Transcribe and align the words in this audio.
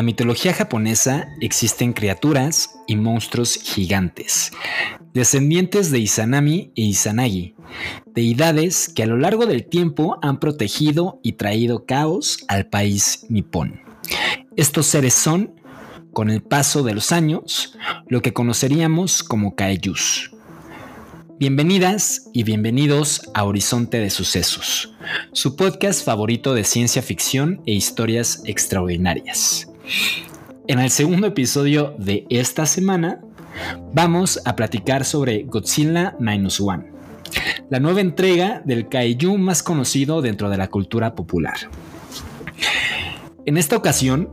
La 0.00 0.04
mitología 0.04 0.54
japonesa 0.54 1.28
existen 1.42 1.92
criaturas 1.92 2.70
y 2.86 2.96
monstruos 2.96 3.56
gigantes, 3.62 4.50
descendientes 5.12 5.90
de 5.90 5.98
Izanami 5.98 6.72
e 6.74 6.84
Izanagi, 6.84 7.54
deidades 8.06 8.88
que 8.88 9.02
a 9.02 9.06
lo 9.06 9.18
largo 9.18 9.44
del 9.44 9.66
tiempo 9.66 10.16
han 10.22 10.40
protegido 10.40 11.20
y 11.22 11.32
traído 11.32 11.84
caos 11.84 12.46
al 12.48 12.66
país 12.70 13.26
nipón. 13.28 13.82
Estos 14.56 14.86
seres 14.86 15.12
son, 15.12 15.60
con 16.14 16.30
el 16.30 16.40
paso 16.40 16.82
de 16.82 16.94
los 16.94 17.12
años, 17.12 17.76
lo 18.08 18.22
que 18.22 18.32
conoceríamos 18.32 19.22
como 19.22 19.54
kaijus. 19.54 20.30
Bienvenidas 21.38 22.30
y 22.32 22.44
bienvenidos 22.44 23.28
a 23.34 23.44
Horizonte 23.44 23.98
de 23.98 24.08
Sucesos, 24.08 24.94
su 25.32 25.56
podcast 25.56 26.02
favorito 26.02 26.54
de 26.54 26.64
ciencia 26.64 27.02
ficción 27.02 27.60
e 27.66 27.74
historias 27.74 28.40
extraordinarias. 28.46 29.69
En 30.68 30.78
el 30.78 30.90
segundo 30.90 31.26
episodio 31.26 31.94
de 31.98 32.26
esta 32.30 32.66
semana, 32.66 33.20
vamos 33.92 34.40
a 34.44 34.54
platicar 34.54 35.04
sobre 35.04 35.42
Godzilla 35.42 36.16
Minus 36.20 36.60
One, 36.60 36.84
la 37.70 37.80
nueva 37.80 38.00
entrega 38.00 38.62
del 38.64 38.88
kaiju 38.88 39.36
más 39.36 39.62
conocido 39.62 40.22
dentro 40.22 40.48
de 40.48 40.58
la 40.58 40.68
cultura 40.68 41.14
popular. 41.14 41.56
En 43.46 43.56
esta 43.56 43.76
ocasión, 43.76 44.28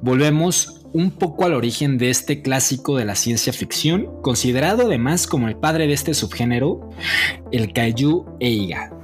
volvemos 0.00 0.82
un 0.92 1.10
poco 1.10 1.44
al 1.44 1.54
origen 1.54 1.98
de 1.98 2.10
este 2.10 2.40
clásico 2.42 2.96
de 2.96 3.04
la 3.04 3.14
ciencia 3.14 3.52
ficción, 3.52 4.08
considerado 4.22 4.84
además 4.84 5.26
como 5.26 5.48
el 5.48 5.56
padre 5.56 5.86
de 5.86 5.92
este 5.92 6.14
subgénero, 6.14 6.90
el 7.52 7.72
kaiju 7.72 8.26
Eiga. 8.40 8.97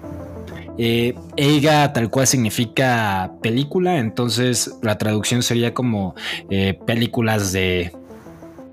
Eh, 0.77 1.15
Eiga 1.37 1.93
tal 1.93 2.11
cual 2.11 2.27
significa 2.27 3.33
película, 3.41 3.99
entonces 3.99 4.75
la 4.83 4.99
traducción 4.99 5.43
sería 5.43 5.73
como 5.73 6.15
eh, 6.51 6.79
películas 6.87 7.53
de, 7.53 7.93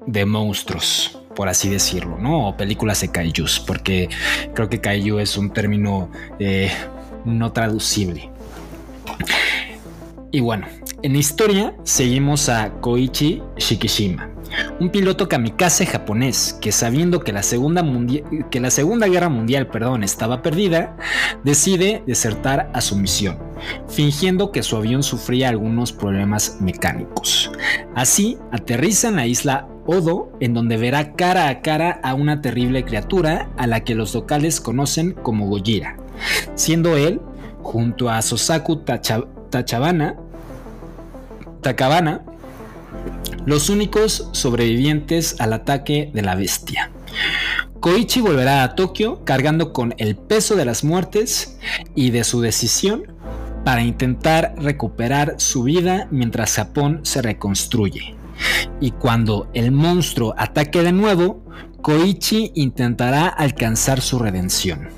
de 0.08 0.26
monstruos, 0.26 1.20
por 1.36 1.48
así 1.48 1.70
decirlo, 1.70 2.18
¿no? 2.18 2.50
O 2.50 2.58
películas 2.58 3.02
de 3.02 3.10
kaijus, 3.10 3.60
porque 3.60 4.10
creo 4.56 4.68
que 4.68 4.82
kaiju 4.82 5.20
es 5.20 5.38
un 5.38 5.52
término 5.52 6.10
eh, 6.40 6.72
no 7.24 7.52
traducible. 7.52 8.30
Y 10.32 10.40
bueno, 10.40 10.66
en 11.04 11.16
historia 11.16 11.76
seguimos 11.84 12.50
a 12.50 12.72
Koichi 12.80 13.44
Shikishima, 13.58 14.31
un 14.80 14.90
piloto 14.90 15.28
kamikaze 15.28 15.86
japonés 15.86 16.58
que 16.62 16.72
sabiendo 16.72 17.20
que 17.22 17.32
la 17.34 17.44
Segunda, 17.44 17.84
que 18.50 18.60
la 18.60 18.72
segunda 18.72 19.08
Guerra 19.08 19.30
Mundial 19.30 19.68
perdón, 19.68 20.04
estaba 20.04 20.42
perdida, 20.42 20.96
decide 21.44 22.04
desertar 22.06 22.70
a 22.74 22.82
su 22.82 22.96
misión, 22.96 23.38
fingiendo 23.88 24.52
que 24.52 24.64
su 24.64 24.76
avión 24.78 25.04
sufría 25.04 25.50
algunos 25.50 25.92
problemas 25.94 26.58
mecánicos. 26.60 27.52
Así, 27.96 28.38
aterriza 28.52 29.08
en 29.10 29.16
la 29.18 29.28
isla 29.28 29.68
Odo, 29.88 30.32
en 30.40 30.54
donde 30.54 30.78
verá 30.78 31.14
cara 31.14 31.50
a 31.50 31.62
cara 31.62 32.00
a 32.04 32.14
una 32.14 32.42
terrible 32.42 32.86
criatura 32.86 33.50
a 33.58 33.66
la 33.68 33.80
que 33.84 33.96
los 33.96 34.14
locales 34.14 34.62
conocen 34.62 35.12
como 35.12 35.48
Gojira, 35.48 35.98
siendo 36.56 36.98
él, 36.98 37.20
junto 37.64 38.10
a 38.10 38.22
Sosaku 38.22 38.78
Tacha- 38.86 39.26
Tachabana, 39.50 40.16
Takabana, 41.62 42.24
los 43.46 43.70
únicos 43.70 44.30
sobrevivientes 44.32 45.36
al 45.40 45.54
ataque 45.54 46.12
de 46.14 46.22
la 46.22 46.36
bestia. 46.36 46.92
Koichi 47.80 48.22
volverá 48.22 48.64
a 48.64 48.76
Tokio 48.76 49.26
cargando 49.26 49.74
con 49.74 49.96
el 49.98 50.16
peso 50.16 50.56
de 50.56 50.66
las 50.66 50.84
muertes 50.84 51.58
y 51.96 52.12
de 52.12 52.24
su 52.24 52.42
decisión 52.42 53.12
para 53.66 53.82
intentar 53.82 54.54
recuperar 54.58 55.36
su 55.38 55.64
vida 55.64 56.08
mientras 56.12 56.56
Japón 56.56 57.02
se 57.04 57.22
reconstruye. 57.22 58.16
Y 58.80 58.92
cuando 58.92 59.50
el 59.54 59.72
monstruo 59.72 60.34
ataque 60.38 60.82
de 60.82 60.92
nuevo, 60.92 61.44
Koichi 61.82 62.52
intentará 62.56 63.28
alcanzar 63.28 64.02
su 64.02 64.20
redención. 64.20 64.90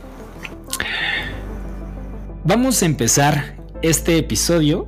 Vamos 2.44 2.82
a 2.82 2.86
empezar 2.86 3.56
este 3.82 4.18
episodio 4.18 4.88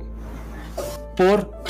por 1.16 1.62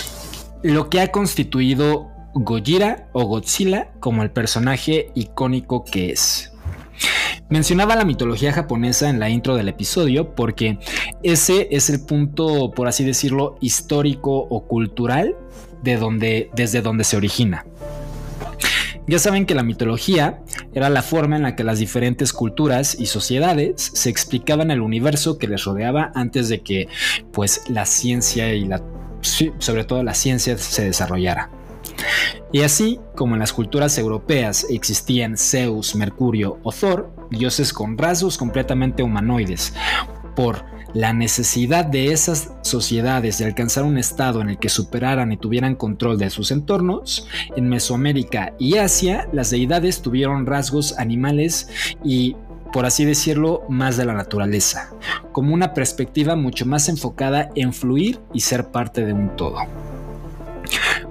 lo 0.63 0.91
que 0.91 1.01
ha 1.01 1.13
constituido 1.13 2.11
Gojira 2.35 3.09
o 3.13 3.25
Godzilla 3.25 3.93
como 3.99 4.23
el 4.23 4.31
personaje 4.31 5.11
icónico 5.15 5.85
que 5.85 6.11
es. 6.11 6.53
Mencionaba 7.49 7.97
la 7.97 8.05
mitología 8.05 8.53
japonesa 8.53 9.09
en 9.09 9.21
la 9.21 9.31
intro 9.31 9.57
del 9.57 9.69
episodio 9.69 10.35
porque 10.35 10.79
ese 11.23 11.69
es 11.71 11.89
el 11.91 12.05
punto, 12.05 12.73
por 12.73 12.89
así 12.89 13.05
decirlo, 13.05 13.57
histórico 13.61 14.33
o 14.33 14.67
cultural 14.67 15.37
de 15.83 15.97
donde, 15.97 16.51
desde 16.55 16.83
donde 16.83 17.05
se 17.05 17.17
origina. 17.17 17.65
Ya 19.09 19.21
saben 19.21 19.47
que 19.47 19.55
la 19.55 19.63
mitología 19.63 20.41
era 20.75 20.91
la 20.91 21.03
forma 21.03 21.37
en 21.37 21.43
la 21.43 21.55
que 21.55 21.63
las 21.63 21.79
diferentes 21.79 22.33
culturas 22.33 22.99
y 22.99 23.07
sociedades 23.07 23.93
se 23.95 24.11
explicaban 24.11 24.73
el 24.73 24.81
universo 24.81 25.39
que 25.39 25.47
les 25.47 25.63
rodeaba 25.63 26.11
antes 26.17 26.49
de 26.49 26.63
que 26.63 26.89
pues 27.33 27.63
la 27.69 27.87
ciencia 27.87 28.53
y 28.53 28.65
la 28.65 28.83
sobre 29.59 29.85
todo 29.85 30.03
la 30.03 30.15
ciencia 30.15 30.57
se 30.59 30.85
desarrollara. 30.85 31.51
Y 32.53 32.63
así 32.63 33.01
como 33.15 33.35
en 33.35 33.41
las 33.41 33.53
culturas 33.53 33.99
europeas 33.99 34.67
existían 34.71 35.37
Zeus, 35.37 35.95
Mercurio 35.95 36.59
o 36.63 36.73
Thor, 36.73 37.11
dioses 37.31 37.73
con 37.73 37.99
rasgos 37.99 38.39
completamente 38.39 39.03
humanoides, 39.03 39.73
por 40.35 40.65
la 40.95 41.13
necesidad 41.13 41.85
de 41.85 42.13
esas 42.13 42.53
sociedades 42.63 43.39
de 43.39 43.45
alcanzar 43.45 43.85
un 43.85 43.99
estado 43.99 44.41
en 44.41 44.51
el 44.51 44.59
que 44.59 44.69
superaran 44.69 45.33
y 45.33 45.37
tuvieran 45.37 45.75
control 45.75 46.19
de 46.19 46.31
sus 46.31 46.51
entornos, 46.51 47.29
en 47.57 47.69
Mesoamérica 47.69 48.55
y 48.59 48.77
Asia 48.77 49.29
las 49.33 49.51
deidades 49.51 50.01
tuvieron 50.01 50.47
rasgos 50.47 50.99
animales 50.99 51.69
y 52.05 52.37
por 52.73 52.87
así 52.87 53.05
decirlo, 53.05 53.63
más 53.69 53.97
de 53.97 54.05
la 54.05 54.15
naturaleza, 54.15 54.93
como 55.33 55.55
una 55.55 55.75
perspectiva 55.75 56.37
mucho 56.37 56.67
más 56.67 56.89
enfocada 56.89 57.51
en 57.55 57.73
fluir 57.73 58.21
y 58.33 58.41
ser 58.41 58.71
parte 58.71 59.05
de 59.05 59.13
un 59.13 59.37
todo. 59.37 59.59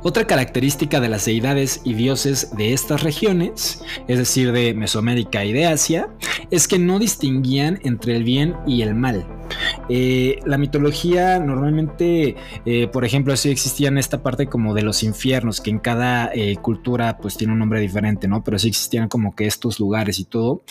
Otra 0.04 0.28
característica 0.28 1.00
de 1.00 1.10
las 1.10 1.26
deidades 1.26 1.82
y 1.84 1.96
dioses 1.96 2.56
de 2.56 2.74
estas 2.74 3.02
regiones, 3.02 3.82
es 4.08 4.20
decir, 4.20 4.52
de 4.52 4.74
Mesoamérica 4.74 5.44
y 5.44 5.52
de 5.52 5.66
Asia, 5.66 6.10
es 6.52 6.68
que 6.68 6.78
no 6.78 7.00
distinguían 7.00 7.80
entre 7.84 8.16
el 8.16 8.24
bien 8.24 8.56
y 8.68 8.84
el 8.84 8.94
mal. 8.94 9.26
Eh, 9.89 10.39
la 10.45 10.57
mitología 10.57 11.39
normalmente, 11.39 12.35
eh, 12.66 12.88
por 12.88 13.06
ejemplo, 13.06 13.33
así 13.33 13.50
existían 13.50 13.97
esta 13.97 14.23
parte 14.23 14.47
como 14.47 14.73
de 14.73 14.81
los 14.81 15.03
infiernos, 15.03 15.61
que 15.61 15.69
en 15.69 15.79
cada 15.79 16.31
eh, 16.33 16.56
cultura 16.57 17.17
pues 17.17 17.38
tiene 17.38 17.53
un 17.53 17.59
nombre 17.59 17.79
diferente, 17.79 18.28
¿no? 18.28 18.44
Pero 18.44 18.57
sí 18.57 18.69
existían 18.69 19.07
como 19.07 19.35
que 19.35 19.45
estos 19.45 19.79
lugares 19.79 20.19
y 20.19 20.25
todo, 20.25 20.63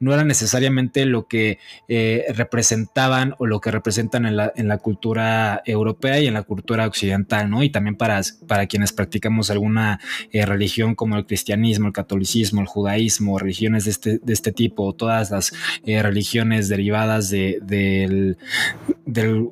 no 0.00 0.12
era 0.12 0.24
necesariamente 0.24 1.06
lo 1.06 1.26
que 1.26 1.58
representaban 2.34 3.34
o 3.38 3.46
lo 3.46 3.60
que 3.60 3.70
representan 3.70 4.26
en 4.26 4.36
la, 4.36 4.52
en 4.54 4.68
la 4.68 4.78
cultura 4.78 5.62
europea 5.64 6.20
y 6.20 6.26
en 6.26 6.34
la 6.34 6.42
cultura 6.42 6.86
occidental, 6.86 7.50
¿no? 7.50 7.62
Y 7.62 7.70
también 7.70 7.96
para, 7.96 8.20
para 8.46 8.66
quienes 8.66 8.92
practicamos 8.92 9.50
alguna 9.50 10.00
religión 10.32 10.94
como 10.94 11.16
el 11.16 11.26
cristianismo, 11.26 11.88
el 11.88 11.92
catolicismo, 11.92 12.60
el 12.60 12.66
judaísmo, 12.66 13.38
religiones 13.38 13.84
de 13.84 13.90
este, 13.90 14.18
de 14.18 14.32
este 14.32 14.52
tipo, 14.52 14.92
todas 14.94 15.30
las 15.30 15.52
religiones 15.84 16.68
derivadas 16.68 17.30
de, 17.30 17.58
del, 19.06 19.50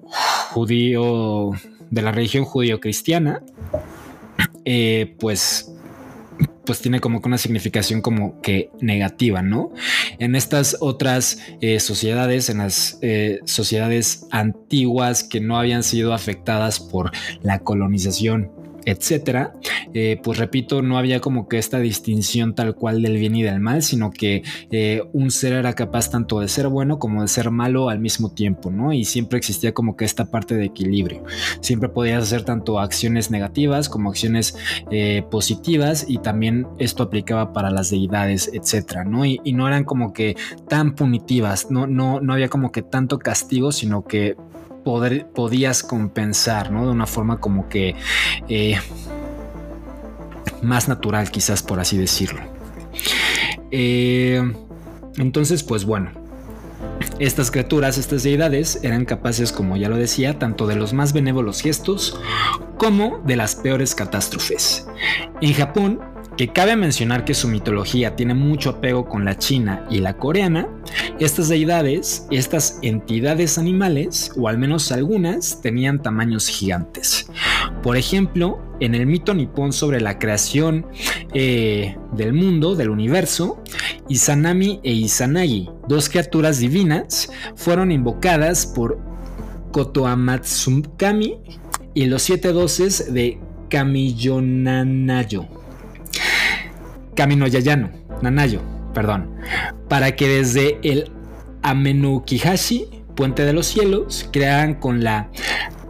judío, 0.50 1.52
de 1.90 2.02
la 2.02 2.12
religión 2.12 2.44
judío-cristiana, 2.44 3.42
eh, 4.64 5.14
pues 5.18 5.72
pues 6.66 6.80
tiene 6.80 7.00
como 7.00 7.22
que 7.22 7.28
una 7.28 7.38
significación 7.38 8.02
como 8.02 8.42
que 8.42 8.70
negativa, 8.80 9.40
¿no? 9.40 9.70
En 10.18 10.34
estas 10.34 10.76
otras 10.80 11.38
eh, 11.60 11.80
sociedades, 11.80 12.50
en 12.50 12.58
las 12.58 12.98
eh, 13.00 13.38
sociedades 13.44 14.26
antiguas 14.30 15.22
que 15.24 15.40
no 15.40 15.56
habían 15.58 15.82
sido 15.82 16.12
afectadas 16.12 16.80
por 16.80 17.12
la 17.42 17.60
colonización 17.60 18.50
etcétera, 18.86 19.52
eh, 19.94 20.20
pues 20.22 20.38
repito, 20.38 20.80
no 20.80 20.96
había 20.96 21.20
como 21.20 21.48
que 21.48 21.58
esta 21.58 21.80
distinción 21.80 22.54
tal 22.54 22.76
cual 22.76 23.02
del 23.02 23.18
bien 23.18 23.34
y 23.34 23.42
del 23.42 23.60
mal, 23.60 23.82
sino 23.82 24.12
que 24.12 24.42
eh, 24.70 25.02
un 25.12 25.32
ser 25.32 25.54
era 25.54 25.74
capaz 25.74 26.08
tanto 26.10 26.38
de 26.40 26.48
ser 26.48 26.68
bueno 26.68 26.98
como 27.00 27.22
de 27.22 27.28
ser 27.28 27.50
malo 27.50 27.88
al 27.88 27.98
mismo 27.98 28.30
tiempo, 28.30 28.70
¿no? 28.70 28.92
Y 28.92 29.04
siempre 29.04 29.38
existía 29.38 29.74
como 29.74 29.96
que 29.96 30.04
esta 30.04 30.30
parte 30.30 30.54
de 30.54 30.64
equilibrio. 30.64 31.24
Siempre 31.60 31.88
podías 31.88 32.22
hacer 32.22 32.44
tanto 32.44 32.78
acciones 32.78 33.30
negativas 33.30 33.88
como 33.88 34.08
acciones 34.08 34.56
eh, 34.92 35.24
positivas 35.30 36.06
y 36.08 36.18
también 36.18 36.68
esto 36.78 37.02
aplicaba 37.02 37.52
para 37.52 37.70
las 37.70 37.90
deidades, 37.90 38.50
etcétera, 38.54 39.04
¿no? 39.04 39.24
Y, 39.24 39.40
no 39.56 39.66
eran 39.66 39.84
como 39.84 40.12
que 40.12 40.36
tan 40.68 40.94
punitivas, 40.94 41.70
no, 41.70 41.86
no, 41.86 42.20
no 42.20 42.34
había 42.34 42.50
como 42.50 42.72
que 42.72 42.82
tanto 42.82 43.18
castigo, 43.18 43.72
sino 43.72 44.04
que 44.04 44.36
podías 44.86 45.82
compensar, 45.82 46.70
¿no? 46.70 46.86
De 46.86 46.92
una 46.92 47.06
forma 47.06 47.40
como 47.40 47.68
que 47.68 47.96
eh, 48.48 48.78
más 50.62 50.88
natural, 50.88 51.30
quizás 51.30 51.62
por 51.62 51.80
así 51.80 51.96
decirlo. 51.96 52.40
Eh, 53.70 54.40
entonces, 55.16 55.62
pues 55.62 55.84
bueno, 55.84 56.10
estas 57.18 57.50
criaturas, 57.50 57.98
estas 57.98 58.22
deidades, 58.22 58.78
eran 58.82 59.04
capaces, 59.04 59.50
como 59.50 59.76
ya 59.76 59.88
lo 59.88 59.96
decía, 59.96 60.38
tanto 60.38 60.66
de 60.66 60.76
los 60.76 60.92
más 60.92 61.12
benévolos 61.12 61.62
gestos 61.62 62.20
como 62.78 63.22
de 63.26 63.36
las 63.36 63.56
peores 63.56 63.94
catástrofes. 63.94 64.86
En 65.40 65.52
Japón, 65.52 66.00
que 66.36 66.48
cabe 66.48 66.76
mencionar 66.76 67.24
que 67.24 67.34
su 67.34 67.48
mitología 67.48 68.14
tiene 68.14 68.34
mucho 68.34 68.70
apego 68.70 69.06
con 69.06 69.24
la 69.24 69.38
china 69.38 69.86
y 69.90 69.98
la 69.98 70.16
coreana, 70.16 70.68
estas 71.18 71.48
deidades, 71.48 72.26
estas 72.30 72.78
entidades 72.82 73.56
animales, 73.56 74.32
o 74.36 74.48
al 74.48 74.58
menos 74.58 74.92
algunas, 74.92 75.62
tenían 75.62 76.02
tamaños 76.02 76.48
gigantes. 76.48 77.30
Por 77.82 77.96
ejemplo, 77.96 78.60
en 78.80 78.94
el 78.94 79.06
mito 79.06 79.32
nipón 79.32 79.72
sobre 79.72 80.00
la 80.00 80.18
creación 80.18 80.86
eh, 81.32 81.96
del 82.12 82.34
mundo, 82.34 82.74
del 82.74 82.90
universo, 82.90 83.62
Izanami 84.08 84.80
e 84.82 84.92
Izanagi, 84.92 85.70
dos 85.88 86.08
criaturas 86.10 86.58
divinas, 86.58 87.30
fueron 87.54 87.90
invocadas 87.90 88.66
por 88.66 88.98
Kotoamatsukami 89.72 91.38
y 91.94 92.06
los 92.06 92.22
siete 92.22 92.52
doces 92.52 93.12
de 93.12 93.38
Kamiyonanayo. 93.70 95.55
Camino 97.16 97.46
Yayano, 97.46 97.90
Nanayo, 98.22 98.60
perdón, 98.94 99.30
para 99.88 100.14
que 100.14 100.28
desde 100.28 100.78
el 100.82 101.10
Amenukihashi, 101.62 102.88
Puente 103.16 103.44
de 103.44 103.54
los 103.54 103.66
Cielos, 103.66 104.28
crearan 104.30 104.74
con 104.74 105.02
la 105.02 105.30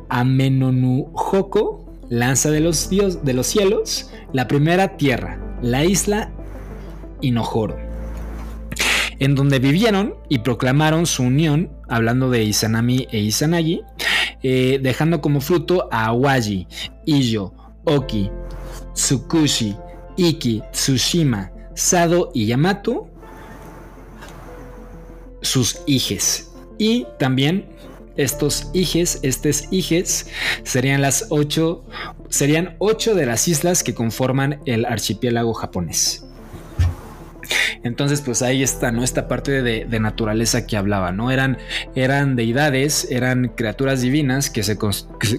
Amenonuhoko, 0.09 1.85
Lanza 2.09 2.51
de 2.51 2.61
los, 2.61 2.89
dios, 2.89 3.25
de 3.25 3.35
los 3.35 3.49
Cielos, 3.49 4.11
la 4.33 4.47
primera 4.47 4.97
tierra, 4.97 5.41
la 5.61 5.85
isla 5.85 6.31
Inohoro, 7.21 7.77
en 9.19 9.35
donde 9.35 9.59
vivieron 9.59 10.15
y 10.29 10.39
proclamaron 10.39 11.07
su 11.07 11.25
unión, 11.25 11.73
hablando 11.89 12.31
de 12.31 12.45
Izanami 12.45 13.09
e 13.11 13.19
Izanagi, 13.19 13.83
eh, 14.45 14.79
dejando 14.81 15.21
como 15.21 15.41
fruto 15.41 15.89
a 15.91 16.07
Awaji, 16.07 16.69
Iyo, 17.05 17.53
Oki, 17.85 18.31
Tsukushi, 18.95 19.77
Iki, 20.17 20.63
Tsushima, 20.73 21.53
Sado 21.75 22.31
y 22.35 22.47
Yamato, 22.47 23.09
sus 25.43 25.79
hijes. 25.87 26.53
Y 26.79 27.07
también 27.19 27.69
estos 28.17 28.71
hijes, 28.73 29.21
estos 29.23 29.65
hijes, 29.71 30.27
serían 30.65 31.03
las 31.03 31.27
ocho, 31.31 31.85
serían 32.29 32.77
ocho 32.79 33.15
de 33.15 33.27
las 33.27 33.49
islas 33.49 33.83
que 33.83 33.95
conforman 33.95 34.61
el 34.67 34.85
archipiélago 34.85 35.55
japonés. 35.55 36.26
Entonces, 37.83 38.21
pues 38.21 38.43
ahí 38.43 38.63
está, 38.63 38.93
¿no? 38.93 39.03
Esta 39.03 39.29
parte 39.29 39.63
de, 39.63 39.97
naturaleza 39.97 40.67
que 40.67 40.77
hablaba, 40.77 41.11
¿no? 41.11 41.31
Eran, 41.31 41.57
eran 41.95 42.37
deidades, 42.37 43.09
eran 43.11 43.49
criaturas 43.57 44.03
divinas 44.03 44.51
que 44.51 44.63
se, 44.63 44.79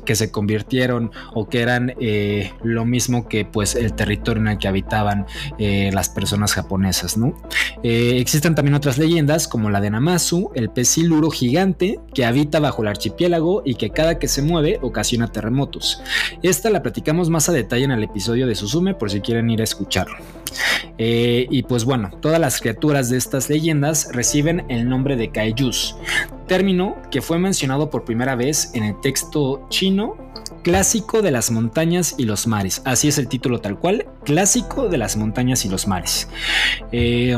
que 0.03 0.15
se 0.15 0.31
convirtieron 0.31 1.11
o 1.33 1.47
que 1.47 1.61
eran 1.61 1.93
eh, 1.99 2.51
lo 2.63 2.85
mismo 2.85 3.27
que 3.27 3.45
pues 3.45 3.75
el 3.75 3.93
territorio 3.93 4.41
en 4.41 4.47
el 4.47 4.57
que 4.57 4.67
habitaban 4.67 5.27
eh, 5.59 5.91
las 5.93 6.09
personas 6.09 6.53
japonesas, 6.53 7.17
¿no? 7.17 7.39
Eh, 7.83 8.17
existen 8.19 8.55
también 8.55 8.75
otras 8.75 8.97
leyendas 8.97 9.47
como 9.47 9.69
la 9.69 9.79
de 9.79 9.91
Namazu, 9.91 10.51
el 10.55 10.69
pez 10.69 10.89
siluro 10.89 11.29
gigante 11.29 11.99
que 12.13 12.25
habita 12.25 12.59
bajo 12.59 12.81
el 12.81 12.87
archipiélago 12.87 13.61
y 13.63 13.75
que 13.75 13.91
cada 13.91 14.17
que 14.19 14.27
se 14.27 14.41
mueve 14.41 14.79
ocasiona 14.81 15.31
terremotos. 15.31 16.01
Esta 16.41 16.69
la 16.69 16.81
platicamos 16.81 17.29
más 17.29 17.49
a 17.49 17.53
detalle 17.53 17.85
en 17.85 17.91
el 17.91 18.03
episodio 18.03 18.47
de 18.47 18.55
Suzume 18.55 18.95
por 18.95 19.11
si 19.11 19.21
quieren 19.21 19.49
ir 19.49 19.61
a 19.61 19.65
escucharlo. 19.65 20.17
Y 20.97 21.63
pues 21.63 21.85
bueno, 21.85 22.11
todas 22.21 22.39
las 22.39 22.59
criaturas 22.59 23.09
de 23.09 23.17
estas 23.17 23.49
leyendas 23.49 24.09
reciben 24.13 24.65
el 24.69 24.87
nombre 24.89 25.15
de 25.15 25.29
kaijus, 25.29 25.95
término 26.47 26.97
que 27.11 27.21
fue 27.21 27.39
mencionado 27.39 27.89
por 27.89 28.03
primera 28.03 28.35
vez 28.35 28.71
en 28.73 28.83
el 28.83 28.99
texto 29.01 29.65
chino 29.69 30.15
Clásico 30.63 31.21
de 31.21 31.31
las 31.31 31.49
montañas 31.49 32.15
y 32.17 32.25
los 32.25 32.45
mares. 32.45 32.81
Así 32.83 33.07
es 33.07 33.17
el 33.17 33.29
título 33.29 33.61
tal 33.61 33.79
cual, 33.79 34.05
Clásico 34.25 34.89
de 34.89 34.97
las 34.97 35.15
montañas 35.15 35.63
y 35.63 35.69
los 35.69 35.87
mares. 35.87 36.27
Eh, 36.91 37.37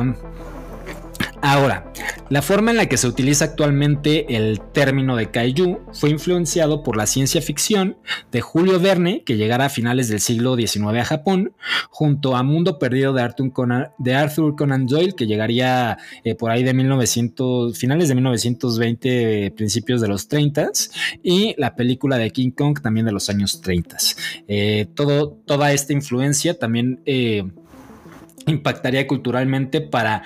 Ahora, 1.41 1.93
la 2.29 2.41
forma 2.41 2.71
en 2.71 2.77
la 2.77 2.87
que 2.87 2.97
se 2.97 3.07
utiliza 3.07 3.45
actualmente 3.45 4.35
el 4.35 4.59
término 4.59 5.15
de 5.15 5.31
kaiju 5.31 5.79
fue 5.93 6.09
influenciado 6.09 6.83
por 6.83 6.97
la 6.97 7.07
ciencia 7.07 7.41
ficción 7.41 7.97
de 8.31 8.41
Julio 8.41 8.79
Verne, 8.79 9.23
que 9.23 9.37
llegara 9.37 9.65
a 9.65 9.69
finales 9.69 10.09
del 10.09 10.19
siglo 10.19 10.57
XIX 10.57 10.99
a 10.99 11.05
Japón, 11.05 11.53
junto 11.89 12.35
a 12.35 12.43
Mundo 12.43 12.77
Perdido 12.77 13.13
de 13.13 13.21
Arthur 13.21 13.53
Conan, 13.53 14.85
Doyle, 14.85 15.15
que 15.15 15.27
llegaría 15.27 15.97
eh, 16.25 16.35
por 16.35 16.51
ahí 16.51 16.63
de 16.63 16.73
1900, 16.73 17.77
finales 17.77 18.09
de 18.09 18.15
1920, 18.15 19.53
principios 19.55 20.01
de 20.01 20.07
los 20.09 20.27
30, 20.27 20.71
y 21.23 21.55
la 21.57 21.75
película 21.75 22.17
de 22.17 22.31
King 22.31 22.51
Kong 22.51 22.81
también 22.81 23.05
de 23.05 23.13
los 23.13 23.29
años 23.29 23.61
30. 23.61 23.97
Eh, 24.47 24.87
todo, 24.93 25.39
toda 25.45 25.71
esta 25.71 25.93
influencia 25.93 26.57
también... 26.59 27.01
Eh, 27.05 27.43
impactaría 28.47 29.05
culturalmente 29.05 29.79
para 29.79 30.23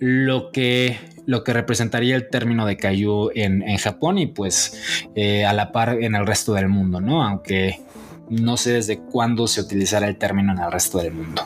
lo 0.00 0.50
que, 0.52 0.98
lo 1.26 1.44
que 1.44 1.52
representaría 1.52 2.16
el 2.16 2.28
término 2.28 2.66
de 2.66 2.76
kaiju 2.76 3.30
en, 3.34 3.76
Japón 3.78 4.18
y 4.18 4.26
pues 4.26 5.06
eh, 5.14 5.44
a 5.44 5.52
la 5.52 5.72
par 5.72 6.02
en 6.02 6.14
el 6.14 6.26
resto 6.26 6.54
del 6.54 6.68
mundo, 6.68 7.00
¿no? 7.00 7.24
Aunque 7.24 7.80
no 8.28 8.56
sé 8.56 8.72
desde 8.72 8.98
cuándo 8.98 9.46
se 9.46 9.60
utilizará 9.60 10.08
el 10.08 10.16
término 10.16 10.52
en 10.52 10.58
el 10.58 10.70
resto 10.70 10.98
del 10.98 11.12
mundo. 11.12 11.42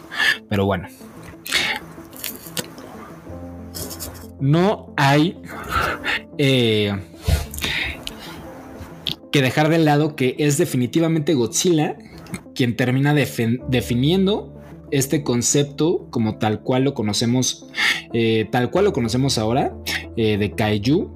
Pero 0.48 0.66
bueno. 0.66 0.88
No 4.40 4.92
hay 4.96 5.40
eh, 6.36 6.92
que 9.30 9.42
dejar 9.42 9.68
de 9.68 9.78
lado 9.78 10.16
que 10.16 10.34
es 10.38 10.58
definitivamente 10.58 11.34
Godzilla 11.34 11.96
quien 12.54 12.76
termina 12.76 13.14
definiendo 13.14 14.60
este 14.90 15.24
concepto 15.24 16.06
como 16.10 16.38
tal 16.38 16.60
cual 16.60 16.84
lo 16.84 16.94
conocemos, 16.94 17.66
eh, 18.12 18.46
tal 18.50 18.70
cual 18.70 18.86
lo 18.86 18.92
conocemos 18.92 19.38
ahora, 19.38 19.74
eh, 20.16 20.36
de 20.36 20.52
Kaiju, 20.52 21.10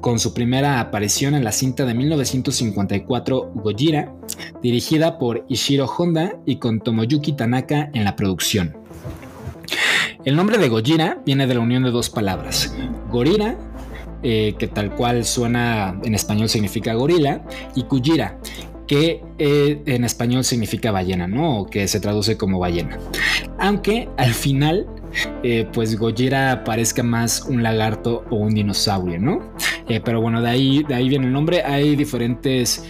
con 0.00 0.18
su 0.18 0.34
primera 0.34 0.80
aparición 0.80 1.34
en 1.34 1.44
la 1.44 1.52
cinta 1.52 1.84
de 1.84 1.94
1954 1.94 3.52
Gojira, 3.54 4.14
dirigida 4.62 5.18
por 5.18 5.44
Ishiro 5.48 5.86
Honda 5.86 6.36
y 6.46 6.56
con 6.56 6.80
Tomoyuki 6.80 7.32
Tanaka 7.32 7.90
en 7.94 8.04
la 8.04 8.16
producción. 8.16 8.76
El 10.24 10.36
nombre 10.36 10.58
de 10.58 10.68
Gojira 10.68 11.20
viene 11.24 11.46
de 11.46 11.54
la 11.54 11.60
unión 11.60 11.84
de 11.84 11.90
dos 11.90 12.10
palabras, 12.10 12.74
Gorira, 13.10 13.56
eh, 14.22 14.54
que 14.58 14.66
tal 14.66 14.94
cual 14.94 15.24
suena 15.24 15.98
en 16.02 16.14
español 16.14 16.48
significa 16.48 16.94
gorila, 16.94 17.44
y 17.76 17.84
Kujira, 17.84 18.40
que 18.88 19.22
en 19.38 20.02
español 20.02 20.42
significa 20.42 20.90
ballena, 20.90 21.28
¿no? 21.28 21.60
O 21.60 21.66
que 21.66 21.86
se 21.86 22.00
traduce 22.00 22.36
como 22.36 22.58
ballena. 22.58 22.98
Aunque 23.58 24.08
al 24.16 24.32
final, 24.32 24.86
eh, 25.42 25.66
pues 25.72 25.98
Gojira 25.98 26.64
parezca 26.64 27.02
más 27.02 27.42
un 27.42 27.62
lagarto 27.62 28.24
o 28.30 28.36
un 28.36 28.54
dinosaurio, 28.54 29.18
¿no? 29.20 29.52
Eh, 29.88 30.00
pero 30.04 30.20
bueno, 30.20 30.42
de 30.42 30.50
ahí, 30.50 30.84
de 30.84 30.94
ahí 30.94 31.08
viene 31.08 31.26
el 31.26 31.32
nombre. 31.32 31.62
Hay 31.62 31.96
diferentes 31.96 32.84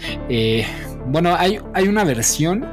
bueno, 1.10 1.34
hay, 1.38 1.58
hay, 1.72 1.88
una 1.88 2.04
versión 2.04 2.66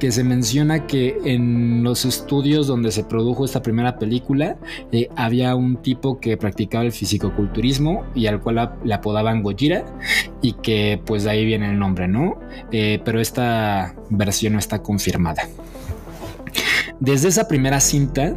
que 0.00 0.12
se 0.12 0.24
menciona 0.24 0.86
que 0.86 1.18
en 1.24 1.84
los 1.84 2.06
estudios 2.06 2.66
donde 2.66 2.90
se 2.90 3.04
produjo 3.04 3.44
esta 3.44 3.60
primera 3.60 3.98
película 3.98 4.56
eh, 4.92 5.08
había 5.14 5.54
un 5.54 5.76
tipo 5.76 6.18
que 6.18 6.38
practicaba 6.38 6.84
el 6.84 6.92
fisicoculturismo 6.92 8.06
y 8.14 8.26
al 8.28 8.40
cual 8.40 8.78
le 8.82 8.94
apodaban 8.94 9.42
Gojira 9.42 9.84
y 10.40 10.54
que 10.54 11.02
pues 11.04 11.24
de 11.24 11.30
ahí 11.30 11.44
viene 11.44 11.70
el 11.70 11.78
nombre, 11.78 12.08
¿no? 12.08 12.40
Eh, 12.70 13.00
pero 13.04 13.20
esta 13.20 13.94
versión 14.08 14.54
no 14.54 14.58
está 14.58 14.82
confirmada. 14.82 15.42
Desde 16.98 17.28
esa 17.28 17.46
primera 17.46 17.80
cinta, 17.80 18.34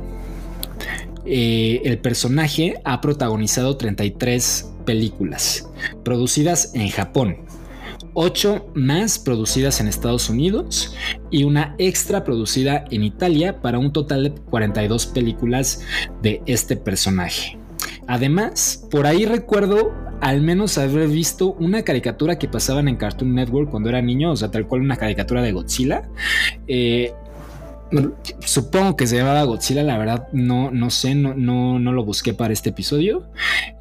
eh, 1.25 1.81
el 1.83 1.99
personaje 1.99 2.75
ha 2.83 3.01
protagonizado 3.01 3.77
33 3.77 4.71
películas 4.85 5.69
producidas 6.03 6.73
en 6.75 6.89
Japón 6.89 7.45
ocho 8.15 8.71
más 8.73 9.19
producidas 9.19 9.79
en 9.81 9.87
Estados 9.87 10.29
Unidos 10.29 10.95
y 11.29 11.43
una 11.43 11.75
extra 11.77 12.23
producida 12.23 12.85
en 12.89 13.03
Italia 13.03 13.61
para 13.61 13.77
un 13.77 13.91
total 13.93 14.23
de 14.23 14.31
42 14.31 15.05
películas 15.07 15.81
de 16.23 16.41
este 16.47 16.77
personaje. 16.77 17.59
Además, 18.07 18.87
por 18.89 19.05
ahí 19.05 19.25
recuerdo 19.25 19.93
al 20.21 20.41
menos 20.41 20.77
haber 20.77 21.09
visto 21.09 21.53
una 21.59 21.83
caricatura 21.83 22.39
que 22.39 22.47
pasaban 22.47 22.87
en 22.87 22.95
Cartoon 22.95 23.35
Network 23.35 23.69
cuando 23.69 23.89
era 23.89 24.01
niño, 24.01 24.31
o 24.31 24.35
sea, 24.35 24.49
tal 24.49 24.65
cual 24.65 24.81
una 24.81 24.95
caricatura 24.95 25.41
de 25.41 25.51
Godzilla. 25.51 26.09
Eh, 26.67 27.13
supongo 28.39 28.95
que 28.95 29.07
se 29.07 29.17
llamaba 29.17 29.43
Godzilla, 29.43 29.83
la 29.83 29.97
verdad 29.97 30.27
no, 30.31 30.71
no 30.71 30.89
sé, 30.89 31.15
no, 31.15 31.33
no, 31.33 31.79
no 31.79 31.91
lo 31.91 32.03
busqué 32.03 32.33
para 32.33 32.53
este 32.53 32.69
episodio. 32.69 33.23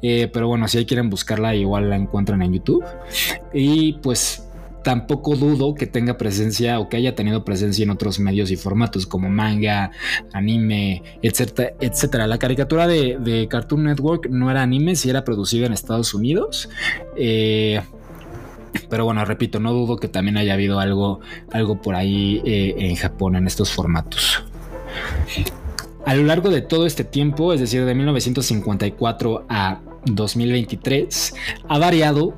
Eh, 0.01 0.29
pero 0.31 0.47
bueno, 0.47 0.67
si 0.67 0.77
ahí 0.77 0.85
quieren 0.85 1.09
buscarla, 1.09 1.55
igual 1.55 1.89
la 1.89 1.95
encuentran 1.95 2.41
en 2.41 2.53
YouTube. 2.53 2.83
Y 3.53 3.93
pues 3.93 4.45
tampoco 4.85 5.35
dudo 5.35 5.73
que 5.73 5.87
tenga 5.87 6.15
presencia 6.15 6.79
o 6.79 6.89
que 6.89 6.97
haya 6.97 7.15
tenido 7.15 7.43
presencia 7.43 7.81
en 7.81 7.89
otros 7.89 8.19
medios 8.19 8.51
y 8.51 8.55
formatos 8.55 9.07
como 9.07 9.29
manga, 9.29 9.89
anime, 10.31 11.01
etcétera, 11.23 11.73
etcétera. 11.81 12.27
La 12.27 12.37
caricatura 12.37 12.85
de, 12.85 13.47
Cartoon 13.49 13.85
Network 13.85 14.29
no 14.29 14.51
era 14.51 14.61
anime, 14.61 14.95
si 14.95 15.09
era 15.09 15.23
producida 15.23 15.65
en 15.65 15.73
Estados 15.73 16.13
Unidos. 16.13 16.69
Eh, 17.17 17.81
pero 18.89 19.05
bueno, 19.05 19.23
repito, 19.25 19.59
no 19.59 19.73
dudo 19.73 19.97
que 19.97 20.07
también 20.07 20.37
haya 20.37 20.53
habido 20.53 20.79
algo, 20.79 21.19
algo 21.51 21.81
por 21.81 21.95
ahí 21.95 22.41
eh, 22.45 22.75
en 22.77 22.95
Japón 22.95 23.35
en 23.35 23.47
estos 23.47 23.71
formatos. 23.71 24.43
A 26.05 26.13
lo 26.13 26.23
largo 26.23 26.49
de 26.49 26.61
todo 26.61 26.85
este 26.85 27.03
tiempo, 27.03 27.53
es 27.53 27.59
decir, 27.59 27.83
de 27.83 27.95
1954 27.95 29.45
a 29.49 29.81
2023, 30.05 31.33
ha 31.67 31.79
variado 31.79 32.35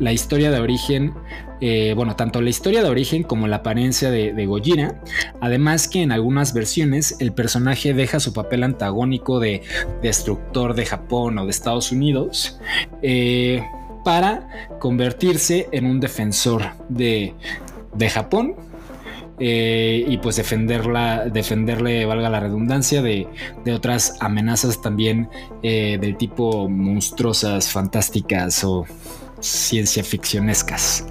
la 0.00 0.12
historia 0.12 0.50
de 0.50 0.60
origen, 0.60 1.14
eh, 1.60 1.92
bueno, 1.94 2.16
tanto 2.16 2.40
la 2.40 2.50
historia 2.50 2.82
de 2.82 2.88
origen 2.88 3.22
como 3.22 3.46
la 3.48 3.56
apariencia 3.56 4.10
de, 4.10 4.32
de, 4.32 4.94
además 5.40 5.88
que 5.88 6.02
en 6.02 6.12
algunas 6.12 6.54
versiones 6.54 7.16
el 7.20 7.32
personaje 7.32 7.94
deja 7.94 8.20
su 8.20 8.32
papel 8.32 8.62
antagónico 8.62 9.40
de 9.40 9.62
destructor 10.02 10.74
de 10.74 10.86
Japón 10.86 11.38
o 11.38 11.44
de 11.44 11.50
Estados 11.50 11.90
Unidos 11.90 12.60
eh, 13.02 13.62
para 14.04 14.68
convertirse 14.78 15.68
en 15.72 15.86
un 15.86 16.00
defensor 16.00 16.72
de, 16.88 17.34
de 17.94 18.10
Japón 18.10 18.54
eh, 19.40 20.04
y 20.08 20.18
pues 20.18 20.36
defenderla, 20.36 21.26
defenderle, 21.26 22.04
valga 22.06 22.28
la 22.28 22.40
redundancia, 22.40 23.02
de, 23.02 23.28
de 23.64 23.72
otras 23.72 24.16
amenazas 24.20 24.82
también 24.82 25.28
eh, 25.62 25.98
del 26.00 26.16
tipo 26.16 26.68
monstruosas, 26.68 27.70
fantásticas 27.70 28.64
o 28.64 28.84
ciencia 29.40 30.02
ficcionescas. 30.02 31.06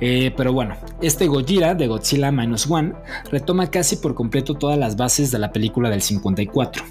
Eh, 0.00 0.32
pero 0.36 0.52
bueno, 0.52 0.76
este 1.00 1.26
Gojira 1.26 1.74
de 1.74 1.86
Godzilla 1.86 2.32
Minus 2.32 2.70
One 2.70 2.92
retoma 3.30 3.70
casi 3.70 3.96
por 3.96 4.14
completo 4.14 4.54
todas 4.54 4.78
las 4.78 4.96
bases 4.96 5.30
de 5.30 5.38
la 5.38 5.52
película 5.52 5.90
del 5.90 6.02
54, 6.02 6.84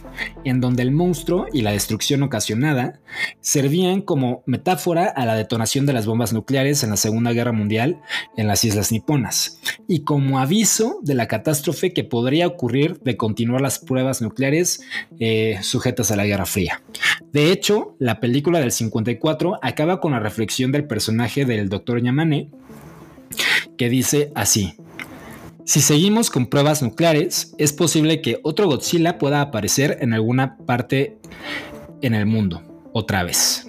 en 0.44 0.62
donde 0.62 0.84
el 0.84 0.92
monstruo 0.92 1.48
y 1.52 1.62
la 1.62 1.72
destrucción 1.72 2.24
ocasionada 2.24 3.02
servían 3.42 4.02
como 4.02 4.44
metáfora 4.46 5.08
a 5.08 5.26
la 5.26 5.36
detonación 5.36 5.86
de 5.86 5.94
las 5.94 6.06
bombas 6.06 6.34
nucleares 6.34 6.84
en 6.84 6.92
la 6.92 6.98
Segunda 6.98 7.34
Guerra 7.34 7.52
Mundial 7.52 8.02
en 8.38 8.48
las 8.48 8.64
islas 8.64 8.92
niponas, 8.92 9.60
y 9.88 10.04
como 10.04 10.40
aviso 10.40 11.00
de 11.02 11.16
la 11.16 11.28
catástrofe 11.28 11.94
que 11.94 12.04
podría 12.04 12.48
ocurrir 12.48 13.00
de 13.02 13.18
continuar 13.18 13.62
las 13.62 13.80
pruebas 13.80 14.22
nucleares 14.22 14.82
eh, 15.20 15.60
sujetas 15.62 16.12
a 16.12 16.16
la 16.16 16.26
Guerra 16.26 16.46
Fría. 16.46 16.82
De 17.32 17.52
hecho, 17.52 17.96
la 18.00 18.20
película 18.20 18.60
del 18.60 18.72
54 18.72 19.60
acaba 19.62 20.00
con 20.00 20.12
la 20.12 20.20
reflexión 20.20 20.72
del 20.72 20.86
personaje 20.86 21.46
del 21.46 21.70
Dr. 21.70 22.02
Yamane, 22.02 22.50
que 23.78 23.90
dice 23.90 24.32
así. 24.36 24.76
Si 25.66 25.80
seguimos 25.80 26.30
con 26.30 26.48
pruebas 26.48 26.82
nucleares, 26.82 27.56
es 27.58 27.72
posible 27.72 28.22
que 28.22 28.40
otro 28.44 28.68
Godzilla 28.68 29.18
pueda 29.18 29.40
aparecer 29.40 29.98
en 30.02 30.14
alguna 30.14 30.58
parte 30.58 31.18
en 32.02 32.14
el 32.14 32.26
mundo, 32.26 32.62
otra 32.92 33.24
vez. 33.24 33.68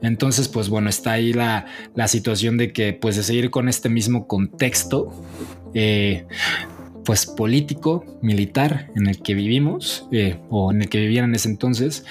Entonces, 0.00 0.48
pues 0.48 0.68
bueno, 0.68 0.88
está 0.88 1.12
ahí 1.12 1.32
la, 1.32 1.66
situación 2.06 2.56
de 2.56 2.72
que, 2.72 2.92
pues 2.92 3.16
de 3.16 3.24
seguir 3.24 3.50
con 3.50 3.68
este 3.68 3.88
mismo 3.88 4.28
contexto, 4.28 5.10
eh, 5.74 6.26
pues 7.04 7.26
político, 7.26 8.04
militar 8.22 8.90
en 8.94 9.08
el 9.08 9.20
que 9.20 9.34
vivimos, 9.34 10.06
eh, 10.12 10.38
o 10.50 10.70
en 10.70 10.82
el 10.82 10.88
que 10.88 11.00
vivían 11.00 11.24
en 11.26 11.34
ese 11.34 11.48
entonces, 11.48 12.04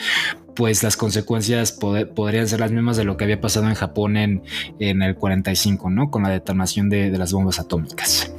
pues 0.58 0.82
las 0.82 0.98
consecuencias 0.98 1.72
podrían 1.72 2.48
ser 2.48 2.60
las 2.60 2.72
mismas 2.72 2.98
de 2.98 3.04
lo 3.04 3.16
que 3.16 3.26
había 3.26 3.40
pasado 3.40 3.68
en 3.68 3.76
Japón 3.76 4.18
en, 4.18 4.42
el 4.80 5.16
45, 5.16 5.92
¿no? 5.92 6.10
Con 6.10 6.24
la 6.24 6.30
detonación 6.30 6.90
de, 6.90 7.12
las 7.12 7.32
bombas 7.32 7.60
atómicas. 7.60 8.34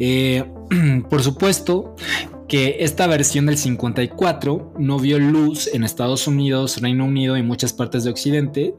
Eh, 0.00 0.42
por 1.10 1.22
supuesto 1.22 1.96
que 2.48 2.78
esta 2.80 3.06
versión 3.06 3.44
del 3.46 3.58
54 3.58 4.74
no 4.78 4.98
vio 4.98 5.18
luz 5.18 5.68
en 5.72 5.84
Estados 5.84 6.26
Unidos, 6.26 6.80
Reino 6.80 7.04
Unido 7.04 7.36
y 7.36 7.42
muchas 7.42 7.74
partes 7.74 8.04
de 8.04 8.10
Occidente 8.10 8.74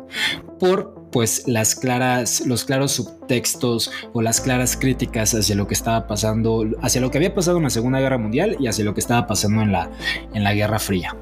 por 0.60 0.97
pues 1.12 1.48
las 1.48 1.76
claras, 1.76 2.46
los 2.46 2.66
claros 2.66 2.94
subtextos 2.94 3.92
o 4.14 4.22
las 4.22 4.42
claras 4.42 4.76
críticas 4.76 5.34
hacia 5.34 5.56
lo 5.56 5.68
que 5.68 5.74
estaba 5.74 6.08
pasando, 6.08 6.66
hacia 6.82 7.02
lo 7.02 7.12
que 7.12 7.18
había 7.18 7.34
pasado 7.34 7.58
en 7.58 7.64
la 7.64 7.70
Segunda 7.70 8.00
Guerra 8.00 8.18
Mundial 8.18 8.58
y 8.60 8.68
hacia 8.68 8.84
lo 8.84 8.94
que 8.94 9.00
estaba 9.00 9.28
pasando 9.28 9.62
en 9.62 9.72
la, 9.72 9.90
en 10.34 10.44
la 10.44 10.54
Guerra 10.54 10.80
Fría. 10.80 11.16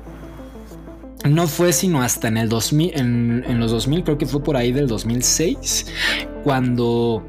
No 1.30 1.48
fue 1.48 1.74
sino 1.74 2.04
hasta 2.04 2.28
en 2.28 2.38
el 2.38 2.50
2000, 2.50 2.92
en, 2.96 3.60
los 3.60 3.72
2000, 3.72 4.04
creo 4.04 4.18
que 4.18 4.28
fue 4.28 4.44
por 4.44 4.58
ahí 4.58 4.72
del 4.72 4.88
2006, 4.88 5.88
cuando, 6.44 7.28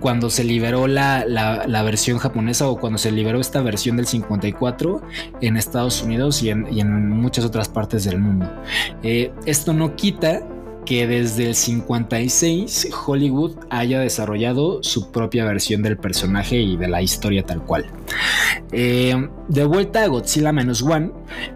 cuando 0.00 0.30
se 0.30 0.42
liberó 0.42 0.88
la, 0.88 1.24
versión 1.84 2.18
japonesa 2.18 2.68
o 2.68 2.80
cuando 2.80 2.98
se 2.98 3.12
liberó 3.12 3.38
esta 3.38 3.62
versión 3.62 3.96
del 3.96 4.06
54 4.06 5.00
en 5.40 5.56
Estados 5.56 6.02
Unidos 6.02 6.42
y 6.42 6.50
en, 6.50 7.08
muchas 7.08 7.44
otras 7.44 7.68
partes 7.68 8.02
del 8.02 8.18
mundo. 8.18 8.50
Eh, 9.04 9.32
esto 9.46 9.72
no 9.72 9.94
quita 9.94 10.42
que 10.90 11.06
desde 11.06 11.46
el 11.46 11.54
56 11.54 12.88
Hollywood 13.06 13.52
haya 13.70 14.00
desarrollado 14.00 14.82
su 14.82 15.12
propia 15.12 15.44
versión 15.44 15.82
del 15.82 15.96
personaje 15.96 16.56
y 16.56 16.76
de 16.76 16.88
la 16.88 17.00
historia 17.00 17.44
tal 17.44 17.62
cual. 17.62 17.86
Eh, 18.72 19.14
de 19.46 19.64
vuelta 19.66 20.02
a 20.02 20.08
Godzilla 20.08 20.50
Menos 20.50 20.82
One, 20.82 21.12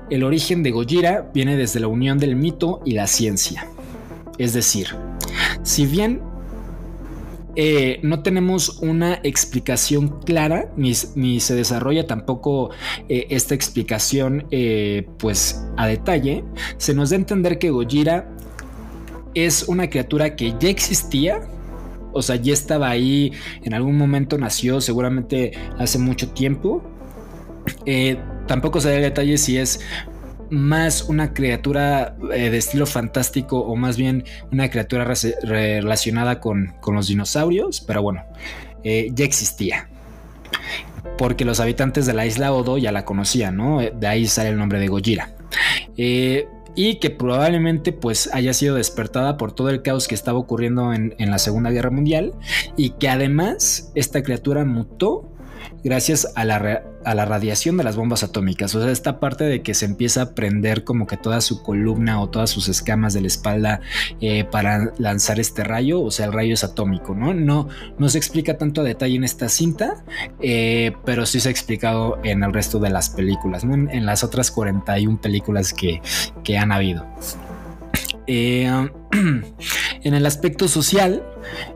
el 0.08 0.22
origen 0.22 0.62
de 0.62 0.70
Gojira 0.70 1.32
viene 1.34 1.56
desde 1.56 1.80
la 1.80 1.88
unión 1.88 2.16
del 2.18 2.36
mito 2.36 2.80
y 2.84 2.92
la 2.92 3.08
ciencia. 3.08 3.66
Es 4.38 4.52
decir, 4.52 4.86
si 5.64 5.84
bien 5.84 6.22
eh, 7.56 7.98
no 8.04 8.22
tenemos 8.22 8.78
una 8.82 9.14
explicación 9.24 10.20
clara, 10.20 10.70
ni, 10.76 10.94
se 10.94 11.54
desarrolla 11.56 12.06
tampoco 12.06 12.70
eh, 13.08 13.26
esta 13.30 13.56
explicación 13.56 14.46
pues 15.18 15.66
a 15.76 15.88
detalle, 15.88 16.44
se 16.76 16.94
nos 16.94 17.10
da 17.10 17.16
a 17.16 17.18
entender 17.18 17.58
que 17.58 17.70
Gojira 17.70 18.30
es 19.34 19.64
una 19.64 19.90
criatura 19.90 20.36
que 20.36 20.54
ya 20.58 20.68
existía, 20.68 21.40
o 22.12 22.22
sea, 22.22 22.36
ya 22.36 22.52
estaba 22.52 22.88
ahí, 22.88 23.32
en 23.62 23.74
algún 23.74 23.98
momento 23.98 24.38
nació, 24.38 24.80
seguramente 24.80 25.52
hace 25.78 25.98
mucho 25.98 26.30
tiempo. 26.30 26.82
Eh, 27.86 28.18
tampoco 28.46 28.80
se 28.80 28.90
da 28.90 28.96
el 28.96 29.02
detalle 29.02 29.36
si 29.36 29.58
es 29.58 29.80
más 30.50 31.02
una 31.08 31.32
criatura 31.34 32.16
eh, 32.32 32.50
de 32.50 32.58
estilo 32.58 32.86
fantástico 32.86 33.58
o 33.58 33.74
más 33.74 33.96
bien 33.96 34.24
una 34.52 34.70
criatura 34.70 35.04
relacionada 35.42 36.38
con, 36.40 36.74
los 36.86 37.08
dinosaurios, 37.08 37.80
pero 37.80 38.02
bueno, 38.02 38.22
eh, 38.84 39.10
ya 39.12 39.24
existía. 39.24 39.88
Porque 41.18 41.44
los 41.44 41.60
habitantes 41.60 42.06
de 42.06 42.14
la 42.14 42.26
isla 42.26 42.52
Odo 42.52 42.78
ya 42.78 42.92
la 42.92 43.04
conocían, 43.04 43.56
¿no? 43.56 43.80
De 43.80 44.06
ahí 44.06 44.26
sale 44.26 44.50
el 44.50 44.56
nombre 44.56 44.78
de 44.78 44.88
Gojira 44.88 45.34
y 46.74 46.96
que 46.96 47.10
probablemente 47.10 47.92
pues 47.92 48.30
haya 48.32 48.52
sido 48.52 48.76
despertada 48.76 49.36
por 49.36 49.52
todo 49.52 49.70
el 49.70 49.82
caos 49.82 50.08
que 50.08 50.14
estaba 50.14 50.38
ocurriendo 50.38 50.92
en, 50.92 51.14
en 51.18 51.30
la 51.30 51.38
Segunda 51.38 51.70
Guerra 51.70 51.90
Mundial 51.90 52.32
y 52.76 52.90
que 52.90 53.08
además 53.08 53.92
esta 53.94 54.22
criatura 54.22 54.64
mutó 54.64 55.33
gracias 55.84 56.32
a 56.34 56.44
la, 56.44 56.82
a 57.04 57.14
la 57.14 57.24
radiación 57.26 57.76
de 57.76 57.84
las 57.84 57.94
bombas 57.94 58.24
atómicas. 58.24 58.74
O 58.74 58.82
sea, 58.82 58.90
esta 58.90 59.20
parte 59.20 59.44
de 59.44 59.62
que 59.62 59.74
se 59.74 59.84
empieza 59.84 60.22
a 60.22 60.34
prender 60.34 60.82
como 60.82 61.06
que 61.06 61.16
toda 61.16 61.40
su 61.42 61.62
columna 61.62 62.20
o 62.20 62.30
todas 62.30 62.50
sus 62.50 62.68
escamas 62.68 63.12
de 63.12 63.20
la 63.20 63.26
espalda 63.26 63.80
eh, 64.20 64.44
para 64.44 64.92
lanzar 64.98 65.38
este 65.38 65.62
rayo, 65.62 66.00
o 66.00 66.10
sea, 66.10 66.26
el 66.26 66.32
rayo 66.32 66.54
es 66.54 66.64
atómico, 66.64 67.14
¿no? 67.14 67.34
No, 67.34 67.68
no 67.98 68.08
se 68.08 68.18
explica 68.18 68.56
tanto 68.56 68.80
a 68.80 68.84
detalle 68.84 69.16
en 69.16 69.24
esta 69.24 69.48
cinta, 69.48 70.02
eh, 70.40 70.92
pero 71.04 71.26
sí 71.26 71.38
se 71.38 71.48
ha 71.48 71.52
explicado 71.52 72.18
en 72.24 72.42
el 72.42 72.52
resto 72.52 72.78
de 72.78 72.90
las 72.90 73.10
películas, 73.10 73.64
¿no? 73.64 73.74
en, 73.74 74.06
las 74.06 74.24
otras 74.24 74.50
41 74.50 75.20
películas 75.20 75.72
que, 75.72 76.00
que 76.42 76.58
han 76.58 76.72
habido. 76.72 77.06
Eh, 78.26 78.66
en 80.02 80.14
el 80.14 80.26
aspecto 80.26 80.68
social, 80.68 81.22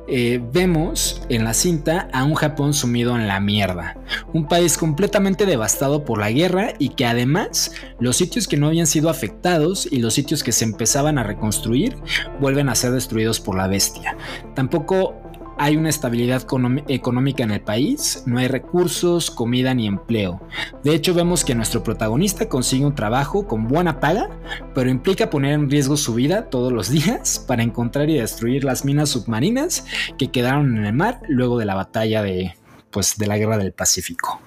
eh, 0.06 0.40
vemos 0.52 1.22
en 1.28 1.44
la 1.44 1.54
cinta 1.54 2.08
a 2.12 2.24
un 2.24 2.34
Japón 2.34 2.74
sumido 2.74 3.16
en 3.16 3.28
la 3.28 3.40
mierda. 3.40 3.96
Un 4.32 4.46
país 4.48 4.78
completamente 4.78 5.46
devastado 5.46 6.04
por 6.04 6.18
la 6.18 6.30
guerra 6.30 6.72
y 6.78 6.90
que 6.90 7.06
además 7.06 7.72
los 8.00 8.16
sitios 8.16 8.48
que 8.48 8.56
no 8.56 8.68
habían 8.68 8.86
sido 8.86 9.10
afectados 9.10 9.88
y 9.90 9.98
los 9.98 10.14
sitios 10.14 10.42
que 10.42 10.52
se 10.52 10.64
empezaban 10.64 11.18
a 11.18 11.22
reconstruir 11.22 11.96
vuelven 12.40 12.68
a 12.68 12.74
ser 12.74 12.92
destruidos 12.92 13.40
por 13.40 13.56
la 13.56 13.66
bestia. 13.66 14.16
Tampoco 14.54 15.27
hay 15.58 15.76
una 15.76 15.88
estabilidad 15.88 16.46
económica 16.88 17.42
en 17.42 17.50
el 17.50 17.60
país, 17.60 18.22
no 18.26 18.38
hay 18.38 18.48
recursos, 18.48 19.30
comida 19.30 19.74
ni 19.74 19.86
empleo. 19.86 20.40
De 20.84 20.94
hecho, 20.94 21.14
vemos 21.14 21.44
que 21.44 21.54
nuestro 21.54 21.82
protagonista 21.82 22.48
consigue 22.48 22.86
un 22.86 22.94
trabajo 22.94 23.46
con 23.46 23.66
buena 23.66 24.00
paga, 24.00 24.30
pero 24.74 24.88
implica 24.88 25.30
poner 25.30 25.54
en 25.54 25.68
riesgo 25.68 25.96
su 25.96 26.14
vida 26.14 26.48
todos 26.48 26.72
los 26.72 26.90
días 26.90 27.44
para 27.46 27.62
encontrar 27.62 28.08
y 28.08 28.18
destruir 28.18 28.64
las 28.64 28.84
minas 28.84 29.10
submarinas 29.10 29.84
que 30.16 30.30
quedaron 30.30 30.76
en 30.76 30.86
el 30.86 30.92
mar 30.92 31.20
luego 31.28 31.58
de 31.58 31.64
la 31.64 31.74
batalla 31.74 32.22
de, 32.22 32.54
pues, 32.90 33.18
de 33.18 33.26
la 33.26 33.36
guerra 33.36 33.58
del 33.58 33.72
Pacífico. 33.72 34.40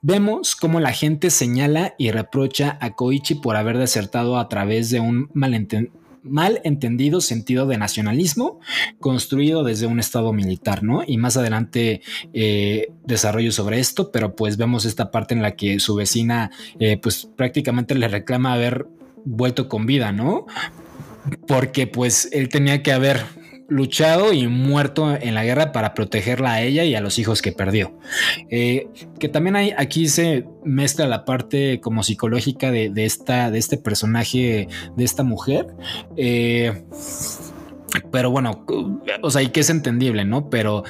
Vemos 0.00 0.56
cómo 0.56 0.80
la 0.80 0.92
gente 0.92 1.28
señala 1.30 1.94
y 1.98 2.10
reprocha 2.10 2.78
a 2.80 2.94
Koichi 2.94 3.34
por 3.34 3.56
haber 3.56 3.78
desertado 3.78 4.38
a 4.38 4.48
través 4.48 4.90
de 4.90 5.00
un 5.00 5.28
malentendido 5.34 6.07
mal 6.22 6.60
entendido 6.64 7.20
sentido 7.20 7.66
de 7.66 7.78
nacionalismo 7.78 8.60
construido 9.00 9.64
desde 9.64 9.86
un 9.86 10.00
estado 10.00 10.32
militar, 10.32 10.82
¿no? 10.82 11.02
Y 11.06 11.16
más 11.16 11.36
adelante 11.36 12.02
eh, 12.32 12.92
desarrollo 13.04 13.52
sobre 13.52 13.80
esto, 13.80 14.10
pero 14.10 14.36
pues 14.36 14.56
vemos 14.56 14.84
esta 14.84 15.10
parte 15.10 15.34
en 15.34 15.42
la 15.42 15.56
que 15.56 15.80
su 15.80 15.94
vecina 15.94 16.50
eh, 16.78 16.98
pues 16.98 17.28
prácticamente 17.36 17.94
le 17.94 18.08
reclama 18.08 18.52
haber 18.52 18.86
vuelto 19.24 19.68
con 19.68 19.86
vida, 19.86 20.12
¿no? 20.12 20.46
Porque 21.46 21.86
pues 21.86 22.28
él 22.32 22.48
tenía 22.48 22.82
que 22.82 22.92
haber 22.92 23.37
luchado 23.68 24.32
y 24.32 24.46
muerto 24.46 25.14
en 25.14 25.34
la 25.34 25.44
guerra 25.44 25.72
para 25.72 25.92
protegerla 25.94 26.54
a 26.54 26.62
ella 26.62 26.84
y 26.84 26.94
a 26.94 27.00
los 27.00 27.18
hijos 27.18 27.42
que 27.42 27.52
perdió. 27.52 27.98
Eh, 28.50 28.88
que 29.18 29.28
también 29.28 29.56
hay, 29.56 29.74
aquí 29.76 30.08
se 30.08 30.46
mezcla 30.64 31.06
la 31.06 31.24
parte 31.24 31.80
como 31.80 32.02
psicológica 32.02 32.70
de, 32.70 32.90
esta, 32.96 33.50
de 33.50 33.58
este 33.58 33.76
personaje, 33.76 34.68
de 34.96 35.04
esta 35.04 35.22
mujer. 35.22 35.66
Eh, 36.16 36.82
pero 38.10 38.30
bueno, 38.30 38.64
o 39.22 39.30
sea, 39.30 39.42
y 39.42 39.48
que 39.48 39.60
es 39.60 39.70
entendible, 39.70 40.24
¿no? 40.24 40.50
Pero 40.50 40.84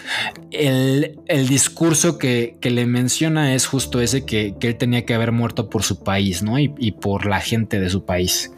el, 0.51 1.17
discurso 1.49 2.19
que, 2.19 2.57
le 2.61 2.87
menciona 2.87 3.55
es 3.55 3.67
justo 3.67 4.01
ese 4.01 4.25
que, 4.25 4.55
él 4.61 4.77
tenía 4.77 5.05
que 5.05 5.15
haber 5.15 5.33
muerto 5.33 5.69
por 5.69 5.83
su 5.83 6.03
país, 6.03 6.43
¿no? 6.43 6.59
Y, 6.59 6.93
por 6.93 7.27
la 7.27 7.41
gente 7.41 7.81
de 7.81 7.91
su 7.91 8.05
país. 8.05 8.53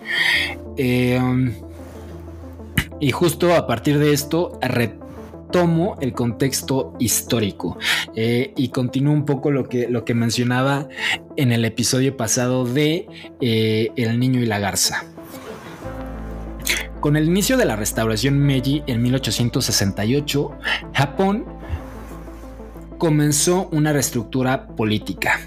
Eh, 0.77 1.21
y 3.01 3.11
justo 3.11 3.55
a 3.55 3.67
partir 3.67 3.99
de 3.99 4.13
esto 4.13 4.59
retomo 4.61 5.97
el 6.01 6.13
contexto 6.13 6.95
histórico 6.99 7.79
eh, 8.15 8.53
y 8.57 8.69
continúo 8.69 9.13
un 9.13 9.25
poco 9.25 9.51
lo 9.51 9.69
que, 9.69 9.89
lo 9.89 10.05
que 10.05 10.15
mencionaba 10.15 10.89
en 11.37 11.51
el 11.53 11.65
episodio 11.65 12.17
pasado 12.17 12.65
de 12.65 13.09
eh, 13.41 13.91
El 13.97 14.21
niño 14.21 14.41
y 14.41 14.47
la 14.47 14.59
garza. 14.59 15.05
Con 17.01 17.17
el 17.17 17.25
inicio 17.25 17.57
de 17.57 17.65
la 17.65 17.77
restauración 17.77 18.39
Meiji 18.39 18.83
en 18.87 19.01
1868, 19.01 20.51
Japón 20.93 21.47
comenzó 22.99 23.69
una 23.73 23.95
reestructura 23.95 24.67
política 24.69 25.41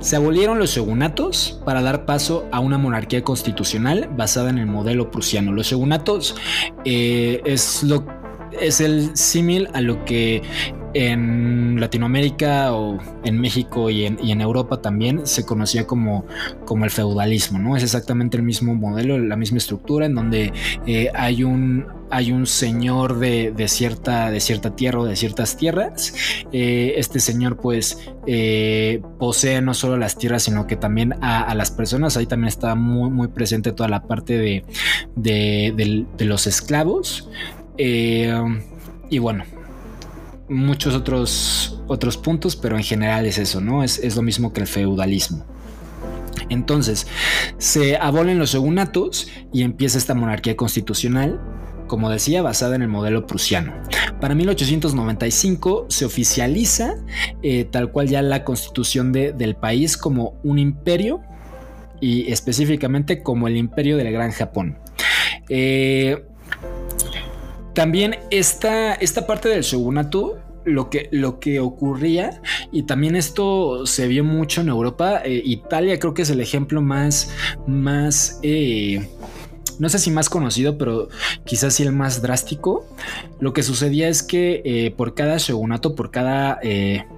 se 0.00 0.16
abolieron 0.16 0.58
los 0.58 0.70
shogunatos 0.70 1.60
para 1.64 1.82
dar 1.82 2.04
paso 2.04 2.46
a 2.52 2.60
una 2.60 2.78
monarquía 2.78 3.22
constitucional 3.22 4.08
basada 4.16 4.50
en 4.50 4.58
el 4.58 4.66
modelo 4.66 5.10
prusiano. 5.10 5.52
Los 5.52 5.66
shogunatos 5.66 6.36
eh, 6.84 7.40
es 7.44 7.82
lo 7.82 8.04
es 8.60 8.80
el 8.80 9.16
símil 9.16 9.68
a 9.74 9.80
lo 9.80 10.04
que 10.04 10.42
en 10.98 11.78
Latinoamérica 11.78 12.74
o 12.74 12.98
en 13.22 13.40
México 13.40 13.88
y 13.88 14.04
en, 14.04 14.40
Europa 14.40 14.82
también 14.82 15.28
se 15.28 15.46
conocía 15.46 15.86
como, 15.86 16.26
como, 16.64 16.84
el 16.84 16.90
feudalismo, 16.90 17.60
¿no? 17.60 17.76
Es 17.76 17.84
exactamente 17.84 18.36
el 18.36 18.42
mismo 18.42 18.74
modelo, 18.74 19.16
la 19.16 19.36
misma 19.36 19.58
estructura 19.58 20.06
en 20.06 20.16
donde 20.16 20.52
eh, 20.86 21.08
hay 21.14 21.44
un 21.44 21.86
hay 22.10 22.32
un 22.32 22.46
señor 22.46 23.18
de, 23.18 23.52
cierta, 23.68 24.30
de 24.30 24.40
cierta 24.40 24.74
tierra 24.74 25.00
o 25.00 25.04
de 25.04 25.14
ciertas 25.14 25.58
tierras. 25.58 26.14
Eh, 26.52 26.94
este 26.96 27.20
señor 27.20 27.58
pues 27.58 28.10
eh, 28.26 29.02
posee 29.18 29.60
no 29.60 29.74
solo 29.74 29.98
las 29.98 30.16
tierras, 30.16 30.44
sino 30.44 30.66
que 30.66 30.76
también 30.76 31.12
a, 31.22 31.54
las 31.54 31.70
personas. 31.70 32.16
Ahí 32.16 32.26
también 32.26 32.48
está 32.48 32.74
muy, 32.74 33.10
muy 33.10 33.28
presente 33.28 33.72
toda 33.72 33.90
la 33.90 34.04
parte 34.04 34.38
de, 34.38 34.64
de, 35.16 36.06
de 36.16 36.24
los 36.24 36.46
esclavos. 36.46 37.28
y 37.76 39.18
bueno, 39.18 39.44
muchos 40.48 40.94
otros, 40.94 41.80
otros 41.86 42.16
puntos, 42.16 42.56
pero 42.56 42.76
en 42.76 42.82
general 42.82 43.26
es 43.26 43.38
eso, 43.38 43.60
¿no? 43.60 43.82
Es, 43.82 44.16
lo 44.16 44.22
mismo 44.22 44.52
que 44.52 44.60
el 44.60 44.66
feudalismo. 44.66 45.44
Entonces, 46.48 47.06
se 47.58 47.96
abolen 47.96 48.38
los 48.38 48.50
segunatos 48.50 49.28
y 49.52 49.62
empieza 49.62 49.98
esta 49.98 50.14
monarquía 50.14 50.56
constitucional, 50.56 51.40
como 51.86 52.10
decía, 52.10 52.42
basada 52.42 52.76
en 52.76 52.82
el 52.82 52.88
modelo 52.88 53.26
prusiano. 53.26 53.74
Para 54.20 54.34
1895 54.34 55.86
se 55.88 56.04
oficializa 56.04 56.94
eh, 57.42 57.64
tal 57.64 57.90
cual 57.90 58.08
ya 58.08 58.22
la 58.22 58.44
constitución 58.44 59.12
del 59.12 59.56
país 59.56 59.96
como 59.96 60.38
un 60.42 60.58
imperio 60.58 61.20
y 62.00 62.30
específicamente 62.30 63.22
como 63.22 63.48
el 63.48 63.56
imperio 63.56 63.96
del 63.96 64.12
Gran 64.12 64.30
Japón. 64.32 64.78
Eh, 65.48 66.24
también 67.74 68.16
esta, 68.30 68.94
esta 68.94 69.26
parte 69.26 69.48
del 69.48 69.62
shogunato 69.62 70.38
lo 70.64 70.90
que, 70.90 71.08
lo 71.10 71.40
que 71.40 71.60
ocurría, 71.60 72.42
y 72.72 72.84
también 72.84 73.16
esto 73.16 73.86
se 73.86 74.06
vio 74.06 74.24
mucho 74.24 74.60
en 74.60 74.68
Europa, 74.68 75.22
eh, 75.24 75.42
Italia 75.44 75.98
creo 75.98 76.14
que 76.14 76.22
es 76.22 76.30
el 76.30 76.40
ejemplo 76.40 76.82
más, 76.82 77.30
más, 77.66 78.38
eh, 78.42 79.08
no 79.78 79.88
sé 79.88 79.98
si 79.98 80.10
más 80.10 80.28
conocido, 80.28 80.76
pero 80.76 81.08
quizás 81.44 81.74
sí 81.74 81.84
el 81.84 81.92
más 81.92 82.20
drástico. 82.20 82.84
Lo 83.38 83.52
que 83.52 83.62
sucedía 83.62 84.08
es 84.08 84.22
que 84.22 84.60
eh, 84.64 84.90
por 84.90 85.14
cada 85.14 85.38
shogunato, 85.38 85.94
por 85.94 86.10
cada, 86.10 86.58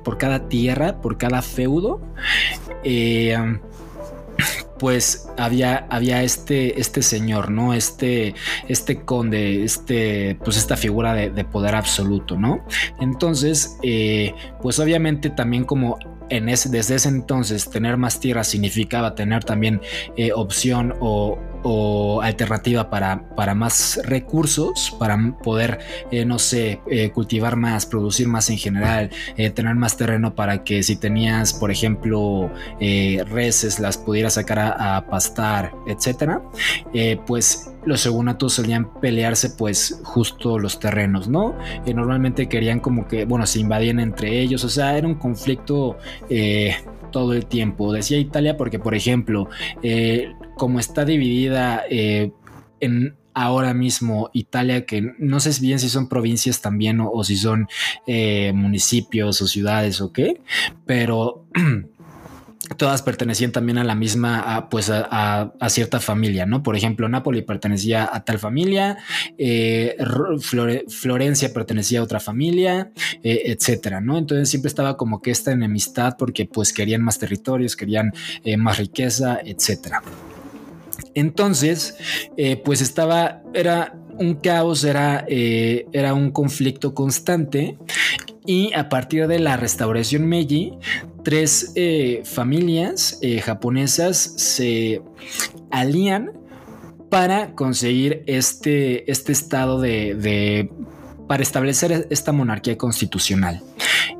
por 0.04 0.18
cada 0.18 0.48
tierra, 0.48 1.00
por 1.00 1.16
cada 1.16 1.40
feudo, 1.40 2.00
pues 4.80 5.28
había, 5.36 5.86
había 5.90 6.22
este, 6.22 6.80
este 6.80 7.02
señor, 7.02 7.50
¿no? 7.50 7.74
Este, 7.74 8.34
este 8.66 9.02
conde, 9.02 9.62
este, 9.62 10.38
pues 10.42 10.56
esta 10.56 10.76
figura 10.76 11.12
de, 11.12 11.44
poder 11.44 11.74
absoluto, 11.74 12.38
¿no? 12.38 12.64
Entonces, 12.98 13.76
eh, 13.82 14.32
pues 14.62 14.78
obviamente 14.78 15.28
también 15.28 15.64
como 15.64 15.98
en 16.30 16.48
ese, 16.48 16.68
desde 16.68 16.94
ese 16.94 17.08
entonces 17.08 17.68
tener 17.68 17.96
más 17.96 18.20
tierra 18.20 18.44
significaba 18.44 19.16
tener 19.16 19.42
también 19.42 19.80
eh, 20.16 20.30
opción 20.32 20.94
o, 21.00 21.36
o 21.64 22.22
alternativa 22.22 22.88
para, 22.88 23.28
para 23.34 23.56
más 23.56 24.00
recursos, 24.04 24.94
para 24.96 25.18
poder, 25.42 25.80
eh, 26.12 26.24
no 26.24 26.38
sé, 26.38 26.80
cultivar 27.12 27.56
más, 27.56 27.84
producir 27.84 28.28
más 28.28 28.48
en 28.48 28.58
general, 28.58 29.10
tener 29.36 29.74
más 29.74 29.96
terreno 29.96 30.34
para 30.34 30.62
que 30.62 30.82
si 30.84 30.96
tenías, 30.96 31.52
por 31.52 31.70
ejemplo, 31.72 32.50
reses, 32.78 33.80
las 33.80 33.98
pudieras 33.98 34.34
sacar 34.34 34.58
a, 34.60 34.69
pastar, 35.08 35.72
etcétera, 35.86 36.42
pues 37.26 37.72
los 37.84 38.00
segunatos 38.00 38.54
solían 38.54 38.92
pelearse 39.00 39.50
pues 39.50 40.00
justo 40.04 40.58
los 40.58 40.78
terrenos, 40.78 41.28
¿no? 41.28 41.56
normalmente 41.86 42.48
querían 42.48 42.80
como 42.80 43.08
que, 43.08 43.24
bueno, 43.24 43.46
se 43.46 43.60
invadían 43.60 44.00
entre 44.00 44.40
ellos, 44.40 44.64
o 44.64 44.68
sea, 44.68 44.96
era 44.96 45.06
un 45.06 45.14
conflicto 45.14 45.96
todo 47.10 47.32
el 47.34 47.46
tiempo. 47.46 47.92
Decía 47.92 48.18
Italia 48.18 48.56
porque, 48.56 48.78
por 48.78 48.94
ejemplo, 48.94 49.48
eh, 49.82 50.32
como 50.56 50.80
está 50.80 51.04
dividida 51.04 51.82
eh, 51.90 52.32
en 52.80 53.16
ahora 53.34 53.74
mismo 53.74 54.30
Italia, 54.32 54.86
que 54.86 55.12
no 55.18 55.40
sé 55.40 55.60
bien 55.60 55.78
si 55.78 55.88
son 55.88 56.08
provincias 56.08 56.60
también 56.60 57.00
o, 57.00 57.22
si 57.24 57.36
son 57.36 57.68
eh, 58.06 58.52
municipios 58.54 59.40
o 59.42 59.46
ciudades 59.46 60.00
o 60.00 60.12
qué, 60.12 60.40
pero... 60.86 61.44
todas 62.76 63.02
pertenecían 63.02 63.52
también 63.52 63.78
a 63.78 63.84
la 63.84 63.94
misma, 63.94 64.68
pues 64.70 64.90
a, 64.90 65.52
cierta 65.68 66.00
familia, 66.00 66.46
¿no? 66.46 66.62
Por 66.62 66.76
ejemplo, 66.76 67.08
Nápoles 67.08 67.44
pertenecía 67.44 68.08
a 68.12 68.24
tal 68.24 68.38
familia, 68.38 68.98
eh, 69.38 69.96
Florencia 70.88 71.52
pertenecía 71.52 72.00
a 72.00 72.02
otra 72.02 72.20
familia, 72.20 72.90
eh, 73.22 73.42
etcétera, 73.46 74.00
¿no? 74.00 74.18
Entonces 74.18 74.48
siempre 74.48 74.68
estaba 74.68 74.96
como 74.96 75.20
que 75.20 75.30
esta 75.30 75.52
enemistad 75.52 76.16
porque 76.18 76.46
pues 76.46 76.72
querían 76.72 77.02
más 77.02 77.18
territorios, 77.18 77.76
querían 77.76 78.12
eh, 78.44 78.56
más 78.56 78.78
riqueza, 78.78 79.40
etcétera. 79.44 80.02
Entonces, 81.14 81.96
pues 82.64 82.80
estaba, 82.80 83.42
era 83.52 83.96
un 84.18 84.34
caos, 84.34 84.84
era, 84.84 85.24
era 85.28 86.14
un 86.14 86.30
conflicto 86.30 86.94
constante 86.94 87.76
y 88.46 88.72
a 88.74 88.88
partir 88.88 89.26
de 89.26 89.38
la 89.38 89.56
restauración 89.56 90.26
Meiji, 90.26 90.72
tres 91.22 91.72
eh, 91.74 92.22
familias 92.24 93.18
eh, 93.22 93.40
japonesas 93.40 94.16
se 94.16 95.02
alían 95.70 96.32
para 97.10 97.54
conseguir 97.54 98.22
este, 98.26 99.10
este 99.10 99.32
estado 99.32 99.80
de, 99.80 100.70
para 101.26 101.42
establecer 101.42 102.06
esta 102.10 102.32
monarquía 102.32 102.78
constitucional. 102.78 103.62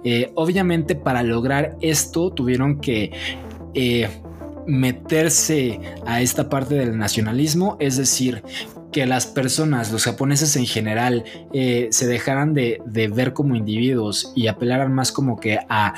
Eh, 0.05 0.33
obviamente 0.35 0.95
para 0.95 1.23
lograr 1.23 1.77
esto 1.81 2.31
tuvieron 2.31 2.81
que 2.81 3.13
meterse 4.67 5.81
a 6.07 6.21
esta 6.21 6.49
parte 6.49 6.75
del 6.75 6.99
nacionalismo, 6.99 7.77
es 7.81 7.97
decir, 7.97 8.43
que 8.92 9.07
las 9.07 9.26
personas, 9.26 9.92
los 9.92 10.05
japoneses 10.05 10.57
en 10.57 10.66
general, 10.66 11.24
eh, 11.53 11.88
se 11.90 12.07
dejaran 12.07 12.55
de, 12.55 12.81
ver 13.12 13.33
como 13.33 13.55
individuos 13.55 14.33
y 14.35 14.46
apelaran 14.48 14.92
más 14.92 15.12
como 15.12 15.38
que 15.38 15.59
a, 15.68 15.94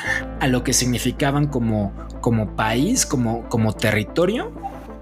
lo 0.48 0.62
que 0.64 0.72
significaban 0.72 1.46
como, 1.46 1.92
como 2.20 2.54
país, 2.56 3.06
como, 3.06 3.48
como 3.48 3.72
territorio 3.74 4.52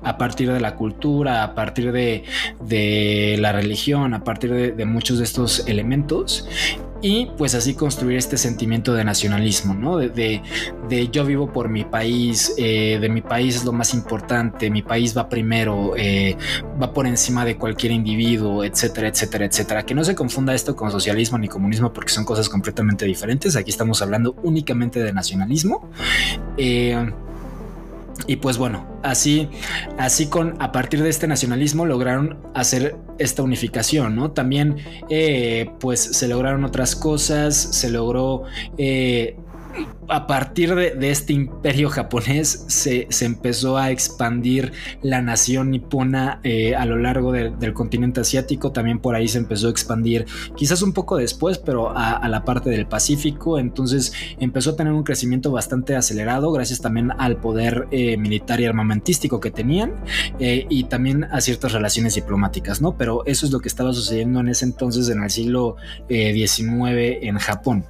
a 0.03 0.16
partir 0.16 0.50
de 0.53 0.61
la 0.61 0.76
cultura, 0.76 1.42
a 1.42 1.55
partir 1.55 1.92
de, 1.92 3.37
la 3.38 3.53
religión, 3.53 4.14
a 4.14 4.24
partir 4.24 4.74
de, 4.74 4.85
muchos 4.85 5.18
de 5.18 5.24
estos 5.24 5.66
elementos 5.66 6.48
y 7.03 7.27
pues 7.39 7.55
así 7.55 7.75
construir 7.75 8.19
este 8.19 8.37
sentimiento 8.37 8.93
de 8.95 9.05
nacionalismo, 9.05 9.75
¿no? 9.75 9.99
De, 9.99 10.43
yo 11.13 11.25
vivo 11.25 11.53
por 11.53 11.69
mi 11.69 11.85
país, 11.85 12.55
eh, 12.59 12.99
de 13.01 13.09
mi 13.09 13.23
país 13.23 13.57
es 13.57 13.65
lo 13.65 13.73
más 13.73 13.95
importante, 13.95 14.71
mi 14.71 14.83
país 14.83 15.17
va 15.17 15.29
primero, 15.29 15.95
eh, 15.97 16.37
va 16.81 16.93
por 16.93 17.07
encima 17.07 17.45
de 17.45 17.57
cualquier 17.57 17.93
individuo, 17.93 18.65
etcétera, 18.65 19.09
etcétera, 19.09 19.47
etcétera. 19.47 19.87
Que 19.87 19.95
no 19.95 20.05
se 20.05 20.15
confunda 20.15 20.55
esto 20.55 20.77
con 20.77 20.91
socialismo 20.91 21.39
ni 21.39 21.49
comunismo 21.49 21.93
porque 21.93 22.11
son 22.11 22.25
cosas 22.25 22.49
completamente 22.49 23.07
diferentes. 23.07 23.57
Aquí 23.57 23.71
estamos 23.71 24.03
hablando 24.03 24.37
únicamente 24.43 25.03
de 25.03 25.13
nacionalismo. 25.13 25.89
Eh, 26.57 27.13
y 28.26 28.37
pues 28.37 28.59
bueno, 28.59 28.87
así, 29.02 29.48
así 29.98 30.26
con 30.26 30.54
a 30.61 30.72
partir 30.72 31.02
de 31.02 31.09
este 31.09 31.26
nacionalismo 31.26 31.87
lograron 31.87 32.38
hacer 32.54 32.96
esta 33.18 33.42
unificación, 33.42 34.16
¿no? 34.16 34.33
También, 34.33 34.76
eh, 35.09 35.70
pues 35.80 36.00
se 36.00 36.28
lograron 36.28 36.64
otras 36.64 36.96
cosas, 36.96 37.56
se 37.56 37.90
logró 37.90 38.44
eh, 38.78 39.37
a 40.11 40.26
partir 40.26 40.74
de, 40.74 41.11
este 41.11 41.33
imperio 41.33 41.88
japonés 41.88 42.64
se, 42.66 43.06
empezó 43.20 43.78
a 43.78 43.90
expandir 43.90 44.72
la 45.02 45.22
nación 45.22 45.70
nipona 45.70 46.40
eh, 46.42 46.74
a 46.74 46.85
lo 46.85 46.98
largo 46.98 47.33
del 47.33 47.72
continente 47.72 48.20
asiático. 48.20 48.72
También 48.72 48.98
por 48.98 49.14
ahí 49.14 49.28
se 49.28 49.38
empezó 49.38 49.68
a 49.68 49.70
expandir, 49.70 50.26
quizás 50.56 50.83
un 50.83 50.92
poco 50.92 51.16
después, 51.16 51.59
pero 51.59 51.96
a, 51.96 52.28
la 52.28 52.44
parte 52.44 52.70
del 52.70 52.87
Pacífico. 52.87 53.59
Entonces 53.59 54.12
empezó 54.40 54.70
a 54.70 54.76
tener 54.76 54.92
un 54.92 55.04
crecimiento 55.04 55.52
bastante 55.52 55.94
acelerado, 55.94 56.50
gracias 56.50 56.80
también 56.80 57.12
al 57.16 57.37
poder 57.37 57.87
eh, 57.92 58.16
militar 58.16 58.61
y 58.61 58.66
armamentístico 58.66 59.38
que 59.38 59.50
tenían 59.50 59.94
eh, 60.40 60.66
y 60.68 60.85
también 60.85 61.24
a 61.24 61.40
ciertas 61.40 61.72
relaciones 61.72 62.14
diplomáticas, 62.16 62.83
¿no? 62.83 62.96
Pero 62.96 63.24
eso 63.26 63.46
es 63.46 63.52
lo 63.52 63.61
que 63.61 63.68
estaba 63.68 63.92
sucediendo 63.92 64.40
en 64.40 64.48
ese 64.48 64.64
entonces, 64.64 65.09
en 65.09 65.22
el 65.22 65.30
siglo 65.30 65.76
XIX 66.09 67.18
en 67.22 67.38
Japón. 67.38 67.85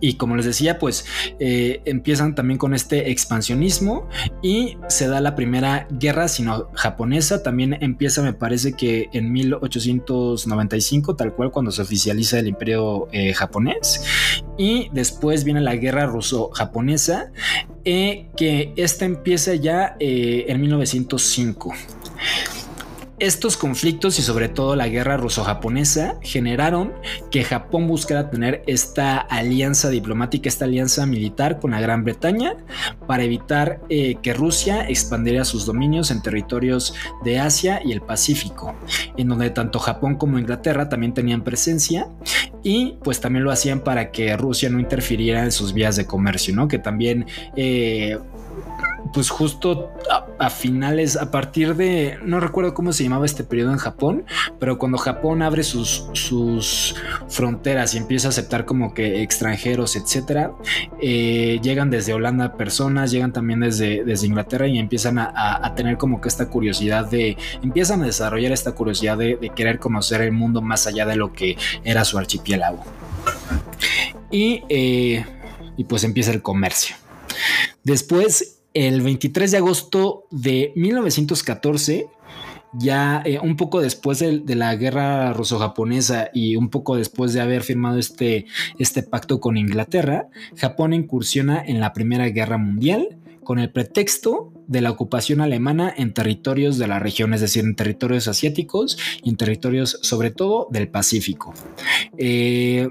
Y 0.00 0.14
como 0.14 0.36
les 0.36 0.44
decía, 0.44 0.78
pues 0.78 1.06
eh, 1.38 1.80
empiezan 1.84 2.34
también 2.34 2.58
con 2.58 2.74
este 2.74 3.10
expansionismo 3.10 4.08
y 4.42 4.76
se 4.88 5.08
da 5.08 5.20
la 5.20 5.34
primera 5.34 5.86
guerra 5.90 6.28
sino-japonesa. 6.28 7.42
También 7.42 7.78
empieza, 7.80 8.22
me 8.22 8.32
parece 8.32 8.72
que 8.72 9.08
en 9.12 9.32
1895, 9.32 11.16
tal 11.16 11.34
cual 11.34 11.50
cuando 11.50 11.70
se 11.70 11.82
oficializa 11.82 12.38
el 12.38 12.48
imperio 12.48 13.08
eh, 13.12 13.32
japonés. 13.34 14.02
Y 14.58 14.90
después 14.92 15.44
viene 15.44 15.60
la 15.60 15.76
guerra 15.76 16.06
ruso-japonesa, 16.06 17.32
eh, 17.84 18.28
que 18.36 18.72
esta 18.76 19.04
empieza 19.04 19.54
ya 19.54 19.96
en 19.98 20.60
1905. 20.60 21.74
Estos 23.18 23.56
conflictos 23.56 24.18
y 24.18 24.22
sobre 24.22 24.50
todo 24.50 24.76
la 24.76 24.88
guerra 24.88 25.16
ruso-japonesa 25.16 26.18
generaron 26.20 26.92
que 27.30 27.44
Japón 27.44 27.86
buscara 27.86 28.28
tener 28.28 28.62
esta 28.66 29.16
alianza 29.16 29.88
diplomática, 29.88 30.50
esta 30.50 30.66
alianza 30.66 31.06
militar 31.06 31.58
con 31.58 31.70
la 31.70 31.80
Gran 31.80 32.04
Bretaña 32.04 32.56
para 33.06 33.22
evitar 33.22 33.80
eh, 33.88 34.16
que 34.20 34.34
Rusia 34.34 34.86
expandiera 34.86 35.46
sus 35.46 35.64
dominios 35.64 36.10
en 36.10 36.20
territorios 36.20 36.94
de 37.24 37.38
Asia 37.38 37.80
y 37.82 37.92
el 37.92 38.02
Pacífico, 38.02 38.74
en 39.16 39.28
donde 39.28 39.48
tanto 39.48 39.78
Japón 39.78 40.16
como 40.16 40.38
Inglaterra 40.38 40.90
también 40.90 41.14
tenían 41.14 41.42
presencia 41.42 42.08
y 42.62 42.98
pues 43.02 43.18
también 43.22 43.44
lo 43.44 43.50
hacían 43.50 43.80
para 43.80 44.10
que 44.10 44.36
Rusia 44.36 44.68
no 44.68 44.78
interfiriera 44.78 45.42
en 45.42 45.52
sus 45.52 45.72
vías 45.72 45.96
de 45.96 46.04
comercio, 46.04 46.54
¿no? 46.54 46.68
Que 46.68 46.78
también 46.78 47.24
eh, 47.56 48.18
pues 49.14 49.30
justo 49.30 49.90
a, 50.38 50.50
finales, 50.50 51.16
a 51.16 51.30
partir 51.30 51.74
de, 51.76 52.18
no 52.22 52.40
recuerdo 52.40 52.74
cómo 52.74 52.92
se 52.92 53.04
llamaba 53.04 53.26
este 53.26 53.44
periodo 53.44 53.72
en 53.72 53.78
Japón, 53.78 54.24
pero 54.58 54.78
cuando 54.78 54.98
Japón 54.98 55.42
abre 55.42 55.62
sus, 55.62 56.06
sus 56.12 56.94
fronteras 57.28 57.94
y 57.94 57.98
empieza 57.98 58.28
a 58.28 58.30
aceptar 58.30 58.64
como 58.64 58.94
que 58.94 59.22
extranjeros, 59.22 59.96
etcétera, 59.96 60.52
eh, 61.00 61.58
llegan 61.62 61.90
desde 61.90 62.14
Holanda 62.14 62.56
personas, 62.56 63.10
llegan 63.10 63.32
también 63.32 63.60
desde, 63.60 64.04
desde 64.04 64.26
Inglaterra 64.26 64.66
y 64.66 64.78
empiezan 64.78 65.18
a, 65.18 65.72
tener 65.76 65.98
como 65.98 66.20
que 66.20 66.28
esta 66.28 66.48
curiosidad 66.48 67.10
de, 67.10 67.36
empiezan 67.62 68.02
a 68.02 68.06
desarrollar 68.06 68.52
esta 68.52 68.72
curiosidad 68.72 69.18
de, 69.18 69.52
querer 69.54 69.78
conocer 69.78 70.20
el 70.22 70.32
mundo 70.32 70.60
más 70.62 70.86
allá 70.86 71.06
de 71.06 71.16
lo 71.16 71.32
que 71.32 71.56
era 71.84 72.04
su 72.04 72.18
archipiélago. 72.18 72.84
Y, 74.30 74.62
eh, 74.68 75.24
y 75.76 75.84
pues 75.84 76.04
empieza 76.04 76.32
el 76.32 76.42
comercio. 76.42 76.96
Después 77.84 78.55
el 78.76 79.00
23 79.00 79.52
de 79.52 79.56
agosto 79.56 80.24
de 80.30 80.74
1914, 80.76 82.08
ya 82.74 83.22
eh, 83.24 83.38
un 83.42 83.56
poco 83.56 83.80
después 83.80 84.18
de, 84.18 84.42
la 84.54 84.76
guerra 84.76 85.32
ruso-japonesa 85.32 86.28
y 86.34 86.56
un 86.56 86.68
poco 86.68 86.94
después 86.94 87.32
de 87.32 87.40
haber 87.40 87.62
firmado 87.62 87.98
este, 87.98 88.44
este 88.78 89.02
pacto 89.02 89.40
con 89.40 89.56
Inglaterra, 89.56 90.28
Japón 90.58 90.92
incursiona 90.92 91.64
en 91.64 91.80
la 91.80 91.94
Primera 91.94 92.28
Guerra 92.28 92.58
Mundial 92.58 93.16
con 93.44 93.58
el 93.58 93.70
pretexto 93.70 94.52
de 94.66 94.82
la 94.82 94.90
ocupación 94.90 95.40
alemana 95.40 95.94
en 95.96 96.12
territorios 96.12 96.76
de 96.76 96.86
la 96.86 96.98
región, 96.98 97.32
es 97.32 97.40
decir, 97.40 97.64
en 97.64 97.76
territorios 97.76 98.28
asiáticos 98.28 98.98
y 99.22 99.30
en 99.30 99.36
territorios 99.38 100.00
sobre 100.02 100.30
todo 100.30 100.68
del 100.70 100.88
Pacífico. 100.88 101.54
Eh, 102.18 102.88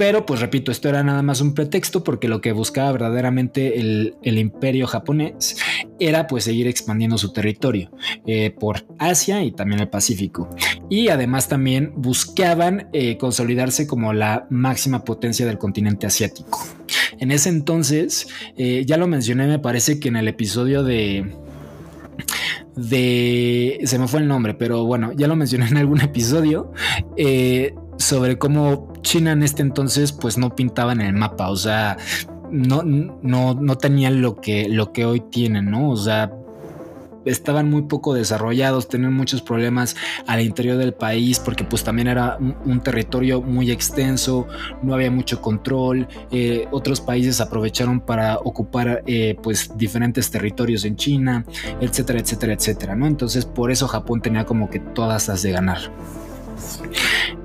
pero 0.00 0.24
pues 0.24 0.40
repito, 0.40 0.72
esto 0.72 0.88
era 0.88 1.02
nada 1.02 1.20
más 1.20 1.42
un 1.42 1.52
pretexto 1.52 2.02
porque 2.02 2.26
lo 2.26 2.40
que 2.40 2.52
buscaba 2.52 2.90
verdaderamente 2.90 3.78
el, 3.78 4.14
imperio 4.22 4.86
japonés 4.86 5.58
era 5.98 6.26
pues 6.26 6.44
seguir 6.44 6.68
expandiendo 6.68 7.18
su 7.18 7.34
territorio 7.34 7.90
eh, 8.24 8.50
por 8.50 8.86
Asia 8.98 9.44
y 9.44 9.52
también 9.52 9.82
el 9.82 9.90
Pacífico. 9.90 10.48
Y 10.88 11.08
además 11.08 11.48
también 11.48 11.92
buscaban 11.96 12.88
eh, 12.94 13.18
consolidarse 13.18 13.86
como 13.86 14.14
la 14.14 14.46
máxima 14.48 15.04
potencia 15.04 15.44
del 15.44 15.58
continente 15.58 16.06
asiático. 16.06 16.66
En 17.18 17.30
ese 17.30 17.50
entonces, 17.50 18.26
eh, 18.56 18.84
ya 18.86 18.96
lo 18.96 19.06
mencioné, 19.06 19.48
me 19.48 19.58
parece 19.58 20.00
que 20.00 20.08
en 20.08 20.16
el 20.16 20.28
episodio 20.28 20.82
de 20.82 21.30
de. 22.74 23.80
Se 23.84 23.98
me 23.98 24.08
fue 24.08 24.20
el 24.20 24.28
nombre, 24.28 24.54
pero 24.54 24.84
bueno, 24.84 25.12
ya 25.12 25.26
lo 25.26 25.36
mencioné 25.36 25.66
en 25.68 25.76
algún 25.76 26.00
episodio. 26.00 26.72
Sobre 28.00 28.38
cómo 28.38 28.92
China 29.02 29.32
en 29.32 29.42
este 29.42 29.62
entonces 29.62 30.12
pues 30.12 30.38
no 30.38 30.56
pintaba 30.56 30.92
en 30.92 31.02
el 31.02 31.12
mapa, 31.12 31.50
o 31.50 31.56
sea, 31.56 31.98
no, 32.50 32.82
no, 32.82 33.54
no 33.54 33.78
tenían 33.78 34.22
lo 34.22 34.40
que, 34.40 34.68
lo 34.68 34.92
que 34.92 35.04
hoy 35.04 35.20
tienen, 35.20 35.70
¿no? 35.70 35.90
O 35.90 35.96
sea, 35.96 36.32
estaban 37.26 37.68
muy 37.68 37.82
poco 37.82 38.14
desarrollados, 38.14 38.88
tenían 38.88 39.12
muchos 39.12 39.42
problemas 39.42 39.94
al 40.26 40.40
interior 40.40 40.78
del 40.78 40.94
país 40.94 41.38
porque 41.38 41.62
pues 41.62 41.84
también 41.84 42.08
era 42.08 42.38
un, 42.38 42.80
territorio 42.80 43.42
muy 43.42 43.70
extenso, 43.70 44.48
no 44.82 44.94
había 44.94 45.10
mucho 45.10 45.42
control, 45.42 46.08
eh, 46.30 46.66
otros 46.70 47.02
países 47.02 47.40
aprovecharon 47.42 48.00
para 48.00 48.38
ocupar 48.38 49.02
eh, 49.06 49.36
pues 49.42 49.76
diferentes 49.76 50.30
territorios 50.30 50.86
en 50.86 50.96
China, 50.96 51.44
etcétera, 51.82 52.20
etcétera, 52.20 52.54
etcétera, 52.54 52.96
¿no? 52.96 53.06
Entonces 53.06 53.44
por 53.44 53.70
eso 53.70 53.86
Japón 53.86 54.22
tenía 54.22 54.46
como 54.46 54.70
que 54.70 54.80
todas 54.80 55.28
las 55.28 55.42
de 55.42 55.52
ganar. 55.52 55.80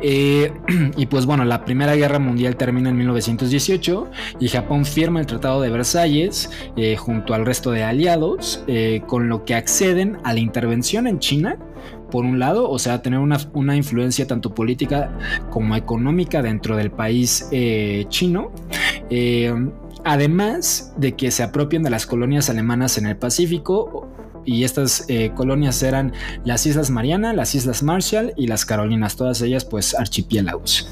Eh, 0.02 0.52
y 0.98 1.06
pues 1.06 1.26
bueno, 1.26 1.46
la 1.46 1.66
Primera 1.66 1.96
Guerra 1.96 2.20
Mundial 2.20 2.56
termina 2.56 2.90
en 2.90 2.98
1918 2.98 4.10
y 4.40 4.48
Japón 4.48 4.86
firma 4.86 5.20
el 5.20 5.26
Tratado 5.26 5.62
de 5.62 5.70
Versalles 5.70 6.50
eh, 6.76 6.96
junto 6.98 7.34
al 7.34 7.46
resto 7.46 7.72
de 7.72 7.84
aliados, 7.84 8.64
eh, 8.68 9.02
con 9.08 9.30
lo 9.30 9.46
que 9.46 9.56
acceden 9.56 10.18
a 10.24 10.34
la 10.34 10.40
intervención 10.40 11.08
en 11.08 11.20
China 11.20 11.58
por 12.12 12.24
un 12.24 12.40
lado, 12.40 12.70
o 12.70 12.80
sea, 12.80 13.02
tener 13.02 13.20
una, 13.20 13.38
una, 13.54 13.76
influencia 13.76 14.26
tanto 14.28 14.54
política 14.54 15.12
como 15.50 15.76
económica 15.76 16.42
dentro 16.42 16.78
del 16.78 16.92
país 16.92 17.50
chino. 18.10 18.52
además 20.04 20.94
de 20.98 21.14
que 21.14 21.32
se 21.32 21.44
apropien 21.44 21.84
de 21.84 21.90
las 21.90 22.06
colonias 22.06 22.50
alemanas 22.50 22.98
en 22.98 23.08
el 23.08 23.18
Pacífico 23.18 24.08
y 24.46 24.64
estas 24.64 25.06
eh, 25.08 25.32
colonias 25.36 25.82
eran 25.84 26.14
las 26.44 26.66
Islas 26.66 26.92
Mariana, 26.92 27.34
las 27.34 27.56
Islas 27.56 27.84
Marshall 27.84 28.34
y 28.38 28.48
las 28.48 28.66
Carolinas, 28.66 29.16
todas 29.16 29.42
ellas 29.42 29.66
pues 29.66 29.96
archipiélagos. 29.96 30.88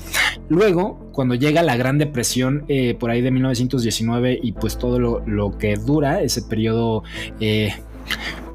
Luego, 0.50 1.10
cuando 1.12 1.36
llega 1.36 1.62
la 1.64 1.78
Gran 1.78 1.98
Depresión 1.98 2.66
eh, 2.68 2.96
por 3.00 3.12
ahí 3.12 3.22
de 3.22 3.32
1919 3.32 4.40
y 4.42 4.52
pues 4.54 4.78
todo 4.78 5.00
lo, 5.00 5.58
que 5.58 5.76
dura 5.76 6.22
ese 6.22 6.42
periodo 6.42 7.04
eh, 7.40 7.74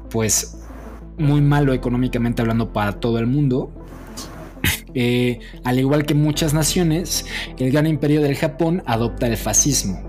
pues 0.09 0.57
muy 1.17 1.41
malo 1.41 1.73
económicamente 1.73 2.41
hablando 2.41 2.71
para 2.73 2.99
todo 2.99 3.19
el 3.19 3.27
mundo, 3.27 3.71
al 5.63 5.79
igual 5.79 6.05
que 6.05 6.13
muchas 6.13 6.53
naciones, 6.53 7.25
el 7.57 7.71
gran 7.71 7.87
imperio 7.87 8.21
del 8.21 8.35
Japón 8.35 8.83
adopta 8.85 9.27
el 9.27 9.37
fascismo, 9.37 10.08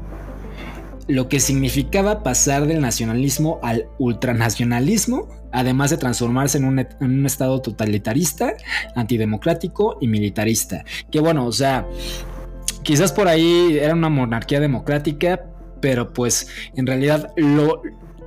lo 1.10 1.28
que 1.28 1.40
significaba 1.40 2.22
pasar 2.22 2.66
del 2.66 2.80
nacionalismo 2.80 3.58
al 3.62 3.86
ultranacionalismo, 3.98 5.28
además 5.52 5.90
de 5.90 5.96
transformarse 5.96 6.58
en 6.58 6.64
un, 6.64 6.78
en 6.78 6.88
un, 7.00 7.26
estado 7.26 7.60
totalitarista, 7.60 8.54
antidemocrático 8.94 9.98
y 10.00 10.08
militarista. 10.08 10.84
Que 11.10 11.20
bueno, 11.20 11.46
o 11.46 11.52
sea, 11.52 11.86
quizás 12.82 13.12
por 13.12 13.28
ahí 13.28 13.78
era 13.80 13.94
una 13.94 14.08
monarquía 14.08 14.60
democrática, 14.60 15.44
pero 15.80 16.12
pues 16.12 16.48
en 16.76 16.86
realidad 16.86 17.32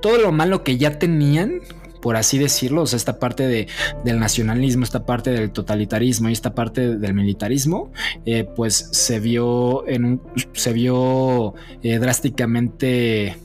todo 0.02 0.18
lo 0.18 0.32
malo 0.32 0.62
que 0.62 0.76
ya 0.76 0.98
tenían 0.98 1.60
por 2.04 2.16
así 2.16 2.36
decirlo, 2.36 2.82
o 2.82 2.86
sea, 2.86 2.98
esta 2.98 3.18
parte 3.18 3.48
de, 3.48 3.66
del 4.04 4.20
nacionalismo, 4.20 4.84
esta 4.84 5.06
parte 5.06 5.30
del 5.30 5.52
totalitarismo 5.52 6.28
y 6.28 6.34
esta 6.34 6.54
parte 6.54 6.98
del 6.98 7.14
militarismo, 7.14 7.92
eh, 8.26 8.44
pues 8.44 8.90
se 8.92 9.20
vio 9.20 9.88
en 9.88 10.20
se 10.52 10.74
vio 10.74 11.54
eh, 11.82 11.98
drásticamente 11.98 13.38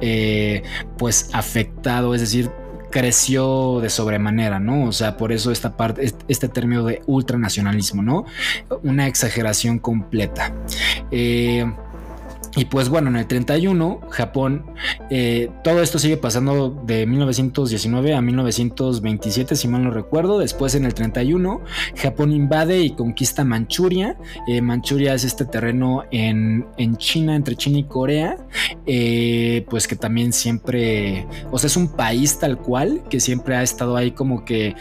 eh, 0.00 0.62
pues 0.96 1.28
afectado, 1.34 2.14
es 2.14 2.22
decir, 2.22 2.50
creció 2.90 3.80
de 3.80 3.90
sobremanera, 3.90 4.58
¿no? 4.58 4.84
O 4.88 4.92
sea, 4.92 5.18
por 5.18 5.30
eso 5.30 5.52
esta 5.52 5.76
parte, 5.76 6.14
este 6.28 6.48
término 6.48 6.82
de 6.82 7.02
ultranacionalismo, 7.04 8.02
¿no? 8.02 8.24
Una 8.84 9.06
exageración 9.06 9.78
completa. 9.78 10.54
Eh, 11.10 11.70
y 12.56 12.64
pues 12.64 12.88
bueno, 12.88 13.10
en 13.10 13.16
el 13.16 13.26
31, 13.26 14.00
Japón, 14.08 14.64
eh, 15.10 15.50
todo 15.62 15.82
esto 15.82 15.98
sigue 15.98 16.16
pasando 16.16 16.70
de 16.86 17.04
1919 17.04 18.14
a 18.14 18.22
1927, 18.22 19.56
si 19.56 19.68
mal 19.68 19.84
no 19.84 19.90
recuerdo. 19.90 20.38
Después 20.38 20.74
en 20.74 20.86
el 20.86 20.94
31, 20.94 21.60
Japón 21.96 22.32
invade 22.32 22.80
y 22.80 22.92
conquista 22.92 23.44
Manchuria. 23.44 24.16
Eh, 24.48 24.62
Manchuria 24.62 25.12
es 25.12 25.24
este 25.24 25.44
terreno 25.44 26.04
en, 26.10 26.66
en, 26.78 26.96
China, 26.96 27.36
entre 27.36 27.56
China 27.56 27.78
y 27.78 27.84
Corea, 27.84 28.38
eh, 28.86 29.66
pues 29.68 29.86
que 29.86 29.96
también 29.96 30.32
siempre, 30.32 31.26
o 31.50 31.58
sea, 31.58 31.66
es 31.68 31.76
un 31.76 31.88
país 31.88 32.38
tal 32.38 32.56
cual, 32.56 33.02
que 33.10 33.20
siempre 33.20 33.54
ha 33.56 33.62
estado 33.62 33.96
ahí 33.96 34.12
como 34.12 34.46
que, 34.46 34.74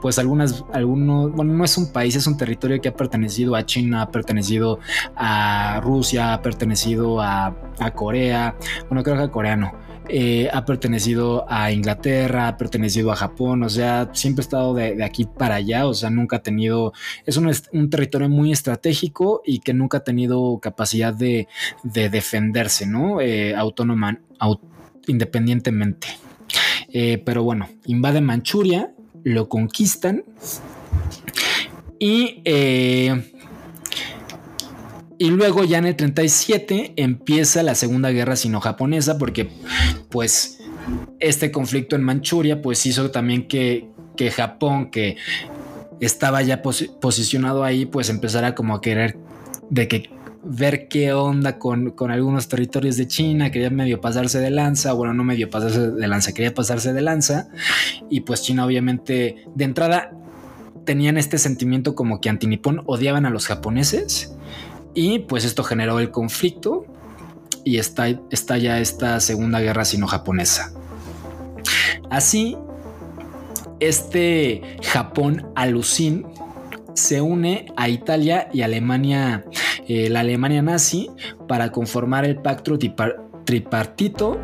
pues 0.00 0.18
algunas, 0.18 0.64
algunos, 0.72 1.30
bueno, 1.32 1.52
no 1.52 1.64
es 1.64 1.76
un 1.76 1.92
país, 1.92 2.16
es 2.16 2.26
un 2.26 2.38
territorio 2.38 2.80
que 2.80 2.88
ha 2.88 2.94
pertenecido 2.94 3.54
a 3.54 3.66
China, 3.66 4.00
ha 4.00 4.10
pertenecido 4.10 4.78
a 5.14 5.80
Rusia, 5.82 6.32
ha 6.32 6.40
pertenecido 6.40 6.85
a, 7.20 7.54
Corea, 7.94 8.56
bueno, 8.88 9.02
creo 9.02 9.16
que 9.16 9.22
a 9.22 9.30
coreano. 9.30 9.72
Eh, 10.08 10.48
ha 10.52 10.64
pertenecido 10.64 11.44
a 11.48 11.72
Inglaterra, 11.72 12.46
ha 12.46 12.56
pertenecido 12.56 13.10
a 13.10 13.16
Japón, 13.16 13.64
o 13.64 13.68
sea, 13.68 14.10
siempre 14.12 14.42
ha 14.42 14.44
estado 14.44 14.74
de, 14.74 15.02
aquí 15.02 15.24
para 15.24 15.56
allá, 15.56 15.86
o 15.86 15.94
sea, 15.94 16.10
nunca 16.10 16.36
ha 16.36 16.42
tenido, 16.42 16.92
es 17.24 17.36
un, 17.36 17.90
territorio 17.90 18.28
muy 18.28 18.52
estratégico 18.52 19.42
y 19.44 19.58
que 19.58 19.74
nunca 19.74 19.98
ha 19.98 20.04
tenido 20.04 20.60
capacidad 20.60 21.12
de, 21.12 21.48
de 21.82 22.08
defenderse, 22.08 22.86
¿no? 22.86 23.20
Eh, 23.20 23.56
autónoma, 23.56 24.20
aut, 24.38 24.60
independientemente. 25.08 26.06
Eh, 26.92 27.20
pero 27.26 27.42
bueno, 27.42 27.68
invade 27.86 28.20
Manchuria, 28.20 28.94
lo 29.24 29.48
conquistan 29.48 30.24
y 31.98 32.42
y 35.18 35.30
luego 35.30 35.64
ya 35.64 35.78
en 35.78 35.86
el 35.86 35.96
37 35.96 36.94
empieza 36.96 37.62
la 37.62 37.74
Segunda 37.74 38.10
Guerra 38.10 38.36
Sino-Japonesa 38.36 39.18
porque 39.18 39.48
pues 40.10 40.58
este 41.20 41.50
conflicto 41.50 41.96
en 41.96 42.02
Manchuria 42.02 42.62
pues 42.62 42.84
hizo 42.86 43.10
también 43.10 43.48
que, 43.48 43.88
que 44.16 44.30
Japón 44.30 44.90
que 44.90 45.16
estaba 46.00 46.42
ya 46.42 46.62
pos 46.62 46.82
posicionado 47.00 47.64
ahí 47.64 47.86
pues 47.86 48.10
empezara 48.10 48.54
como 48.54 48.74
a 48.74 48.80
querer 48.80 49.18
de 49.70 49.88
que 49.88 50.10
ver 50.48 50.86
qué 50.88 51.12
onda 51.12 51.58
con, 51.58 51.90
con, 51.90 52.12
algunos 52.12 52.46
territorios 52.46 52.96
de 52.96 53.08
China, 53.08 53.50
quería 53.50 53.70
medio 53.70 54.00
pasarse 54.00 54.38
de 54.38 54.50
lanza, 54.50 54.92
bueno, 54.92 55.12
no 55.12 55.24
medio 55.24 55.50
pasarse 55.50 55.90
de 55.90 56.06
lanza, 56.06 56.32
quería 56.32 56.54
pasarse 56.54 56.92
de 56.92 57.02
lanza, 57.02 57.48
y 58.08 58.20
pues 58.20 58.42
China 58.42 58.64
obviamente 58.64 59.44
de 59.56 59.64
entrada 59.64 60.12
tenían 60.84 61.18
este 61.18 61.38
sentimiento 61.38 61.96
como 61.96 62.20
que 62.20 62.28
antinipón 62.28 62.82
odiaban 62.86 63.26
a 63.26 63.30
los 63.30 63.48
japoneses, 63.48 64.35
y 64.96 65.20
pues 65.20 65.44
esto 65.44 65.62
generó 65.62 66.00
el 66.00 66.10
conflicto 66.10 66.86
y 67.62 67.78
está, 67.78 68.08
está 68.30 68.56
ya 68.56 68.80
esta 68.80 69.20
segunda 69.20 69.60
guerra 69.60 69.84
sino-japonesa. 69.84 70.72
Así, 72.10 72.56
este 73.78 74.62
Japón 74.82 75.46
alucin 75.54 76.26
se 76.94 77.20
une 77.20 77.66
a 77.76 77.90
Italia 77.90 78.48
y 78.54 78.62
Alemania, 78.62 79.44
eh, 79.86 80.08
la 80.08 80.20
Alemania 80.20 80.62
nazi, 80.62 81.10
para 81.46 81.70
conformar 81.70 82.24
el 82.24 82.36
pacto 82.36 82.78
tripartito 83.44 84.40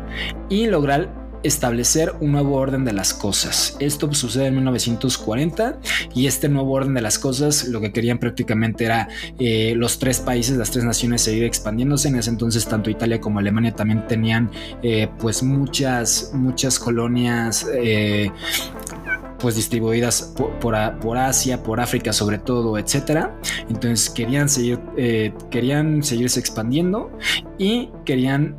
y 0.49 0.67
lograr 0.67 1.22
establecer 1.43 2.13
un 2.19 2.31
nuevo 2.31 2.55
orden 2.55 2.85
de 2.85 2.93
las 2.93 3.13
cosas. 3.13 3.75
Esto 3.79 4.11
sucede 4.13 4.47
en 4.47 4.55
1940 4.55 5.79
y 6.15 6.27
este 6.27 6.49
nuevo 6.49 6.71
orden 6.71 6.93
de 6.93 7.01
las 7.01 7.19
cosas 7.19 7.67
lo 7.67 7.81
que 7.81 7.91
querían 7.91 8.17
prácticamente 8.17 8.85
era 8.85 9.09
eh, 9.39 9.73
los 9.75 9.99
tres 9.99 10.19
países, 10.19 10.57
las 10.57 10.71
tres 10.71 10.85
naciones 10.85 11.21
seguir 11.21 11.43
expandiéndose. 11.43 12.07
En 12.07 12.15
ese 12.15 12.29
entonces 12.29 12.65
tanto 12.65 12.89
Italia 12.89 13.19
como 13.19 13.39
Alemania 13.39 13.75
también 13.75 14.07
tenían 14.07 14.49
eh, 14.81 15.07
pues 15.19 15.43
muchas, 15.43 16.31
muchas 16.33 16.79
colonias. 16.79 17.67
Eh, 17.73 18.31
pues 19.39 19.57
distribuidas 19.57 20.33
por, 20.61 20.97
por, 21.01 21.17
Asia, 21.17 21.63
por 21.63 21.81
África 21.81 22.13
sobre 22.13 22.37
todo, 22.37 22.77
etcétera. 22.77 23.37
Entonces 23.67 24.09
querían 24.09 24.47
seguir, 24.47 24.79
querían 25.51 26.01
seguirse 26.01 26.39
expandiendo 26.39 27.11
y 27.57 27.89
querían 28.05 28.55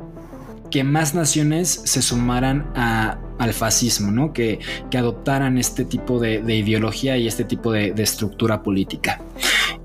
que 0.75 0.83
más 0.83 1.15
naciones 1.15 1.83
se 1.85 2.01
sumaran 2.01 2.69
al 2.75 3.53
fascismo, 3.53 4.11
¿no? 4.11 4.33
Que, 4.33 4.59
que, 4.91 4.97
adoptaran 4.97 5.57
este 5.57 5.85
tipo 5.85 6.19
de, 6.19 6.41
de, 6.41 6.57
ideología 6.57 7.15
y 7.15 7.27
este 7.27 7.45
tipo 7.45 7.71
de, 7.71 7.93
de 7.93 8.03
estructura 8.03 8.61
política. 8.61 9.21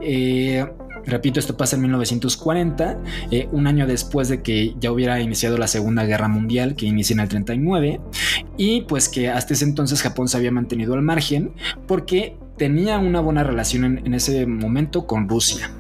Eh, 0.01 0.67
Repito, 1.07 1.41
esto 1.41 1.57
pasa 1.57 1.77
en 1.77 1.83
1940, 1.83 2.99
eh, 3.31 3.49
un 3.53 3.67
año 3.67 3.87
después 3.87 4.29
de 4.29 4.43
que 4.43 4.75
ya 4.79 4.93
hubiera 4.93 5.21
iniciado 5.21 5.57
la 5.57 5.67
Segunda 5.67 6.05
Guerra 6.05 6.29
Mundial, 6.29 6.77
que 6.77 6.87
inicia 6.87 7.15
en 7.15 7.21
el 7.21 7.29
39, 7.29 8.01
y 8.57 8.83
pues 8.83 9.09
que 9.09 9.29
hasta 9.29 9.55
ese 9.55 9.65
entonces 9.65 10.03
Japón 10.03 10.29
se 10.29 10.37
había 10.37 10.53
mantenido 10.53 10.95
al 10.95 11.03
margen 11.03 11.53
porque 11.87 12.37
tenía 12.61 12.99
una 12.99 13.21
buena 13.21 13.43
relación 13.43 13.97
en, 14.05 14.13
ese 14.13 14.45
momento 14.45 15.07
con 15.07 15.31
Rusia. 15.31 15.73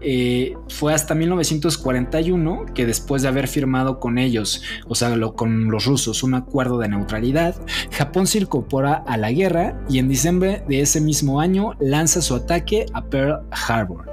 Eh, 0.00 0.56
fue 0.68 0.92
hasta 0.92 1.14
1941 1.14 2.66
que 2.74 2.86
después 2.86 3.22
de 3.22 3.28
haber 3.28 3.46
firmado 3.46 4.00
con 4.00 4.18
ellos, 4.18 4.64
o 4.88 4.96
sea, 4.96 5.16
con 5.36 5.70
los 5.70 5.84
rusos, 5.84 6.24
un 6.24 6.34
acuerdo 6.34 6.78
de 6.78 6.88
neutralidad, 6.88 7.54
Japón 7.92 8.26
se 8.26 8.38
incorpora 8.38 8.94
a 9.06 9.16
la 9.16 9.30
guerra 9.30 9.80
y 9.88 10.00
en 10.00 10.08
diciembre 10.08 10.64
de 10.68 10.80
ese 10.80 11.00
mismo 11.00 11.40
año 11.40 11.74
lanza 11.78 12.20
su 12.20 12.34
ataque 12.34 12.86
a 12.94 13.04
Pearl 13.04 13.46
Harbor, 13.52 14.04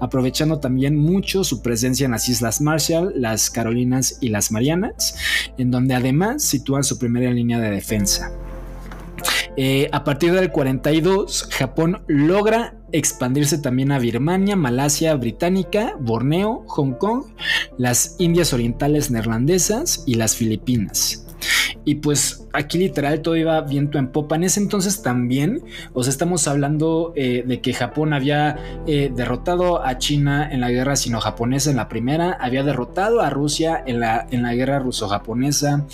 aprovechando 0.00 0.58
también 0.58 0.96
mucho 0.96 1.44
su 1.44 1.62
presencia 1.62 2.06
en 2.06 2.10
las 2.10 2.28
Islas 2.28 2.60
Marshall, 2.60 3.12
las 3.14 3.50
Carolinas 3.50 4.18
y 4.20 4.30
las 4.30 4.50
Marianas, 4.50 5.14
en 5.58 5.70
donde 5.70 5.94
además 5.94 6.42
sitúan 6.42 6.82
su 6.82 6.98
primera 6.98 7.30
línea 7.30 7.60
de 7.60 7.70
defensa. 7.70 8.32
Eh, 9.56 9.88
a 9.92 10.04
partir 10.04 10.32
del 10.32 10.50
42, 10.50 11.48
Japón 11.50 12.02
logra 12.06 12.74
expandirse 12.92 13.58
también 13.58 13.92
a 13.92 13.98
Birmania, 13.98 14.56
Malasia 14.56 15.14
Británica, 15.14 15.94
Borneo, 15.98 16.64
Hong 16.68 16.92
Kong, 16.92 17.24
las 17.76 18.16
Indias 18.18 18.52
Orientales 18.52 19.10
Neerlandesas 19.10 20.04
y 20.06 20.14
las 20.14 20.36
Filipinas. 20.36 21.24
Y 21.84 21.96
pues 21.96 22.46
aquí 22.52 22.78
literal 22.78 23.22
todo 23.22 23.36
iba 23.36 23.60
viento 23.62 23.98
en 23.98 24.08
popa. 24.08 24.36
En 24.36 24.44
ese 24.44 24.60
entonces 24.60 25.02
también, 25.02 25.62
o 25.92 26.02
sea, 26.02 26.10
estamos 26.10 26.46
hablando 26.48 27.12
eh, 27.16 27.44
de 27.46 27.60
que 27.60 27.72
Japón 27.72 28.12
había 28.12 28.56
eh, 28.86 29.10
derrotado 29.14 29.84
a 29.84 29.98
China 29.98 30.48
en 30.50 30.60
la 30.60 30.70
guerra 30.70 30.96
sino-japonesa 30.96 31.70
en 31.70 31.76
la 31.76 31.88
primera, 31.88 32.36
había 32.40 32.62
derrotado 32.62 33.20
a 33.20 33.30
Rusia 33.30 33.82
en 33.86 34.00
la, 34.00 34.26
en 34.30 34.42
la 34.42 34.54
guerra 34.54 34.78
ruso-japonesa. 34.80 35.86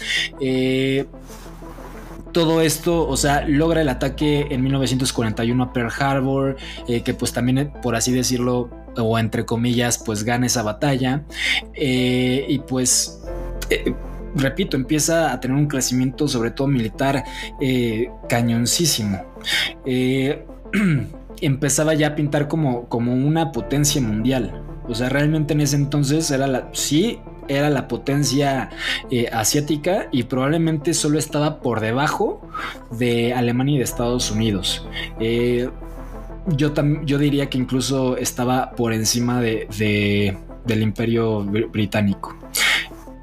Todo 2.35 2.61
esto, 2.61 3.09
o 3.09 3.17
sea, 3.17 3.47
logra 3.49 3.81
el 3.81 3.89
ataque 3.89 4.49
en 4.51 4.63
1941 4.63 5.63
a 5.63 5.73
Pearl 5.73 5.91
Harbor, 5.99 6.57
eh, 6.87 7.01
que 7.01 7.15
pues 7.15 7.33
también, 7.33 7.73
por 7.81 7.97
así 7.97 8.13
decirlo, 8.13 8.69
o 8.99 9.19
entre 9.19 9.47
comillas, 9.47 9.97
pues 9.97 10.25
gana 10.25 10.45
esa 10.45 10.63
batalla. 10.63 11.25
Eh, 11.73 12.45
y 12.47 12.59
pues... 12.59 13.23
Eh, 13.71 13.95
repito, 14.37 14.77
empieza 14.77 15.33
a 15.33 15.41
tener 15.41 15.57
un 15.57 15.67
crecimiento, 15.67 16.29
sobre 16.29 16.51
todo 16.51 16.69
militar, 16.69 17.25
eh, 17.61 18.11
cañoncísimo. 18.29 19.23
Eh, 19.87 20.45
empezaba 21.41 21.95
ya 21.95 22.09
a 22.09 22.15
pintar 22.15 22.49
como, 22.49 22.89
como 22.89 23.15
una 23.15 23.53
potencia 23.53 24.01
mundial. 24.01 24.63
O 24.89 24.95
sea, 24.95 25.09
realmente 25.09 25.55
en 25.55 25.61
ese 25.61 25.77
entonces 25.77 26.31
era 26.31 26.47
la. 26.47 26.69
Sí, 26.73 27.19
era 27.49 27.71
la 27.71 27.89
potencia 27.89 28.71
eh, 29.11 29.29
asiática 29.33 30.09
y 30.13 30.25
probablemente 30.25 30.95
solo 30.95 31.19
estaba 31.19 31.61
por 31.61 31.81
debajo 31.81 32.49
de 32.91 33.33
Alemania 33.35 33.77
y 33.77 33.79
de 33.79 33.85
Estados 33.85 34.31
Unidos. 34.31 34.87
Eh, 35.21 35.69
yo, 36.47 36.73
yo 37.05 37.19
diría 37.19 37.49
que 37.49 37.59
incluso 37.59 38.17
estaba 38.17 38.73
por 38.73 38.93
encima 38.93 39.41
de, 39.41 40.37
del 40.65 40.83
imperio 40.83 41.43
británico. 41.45 42.37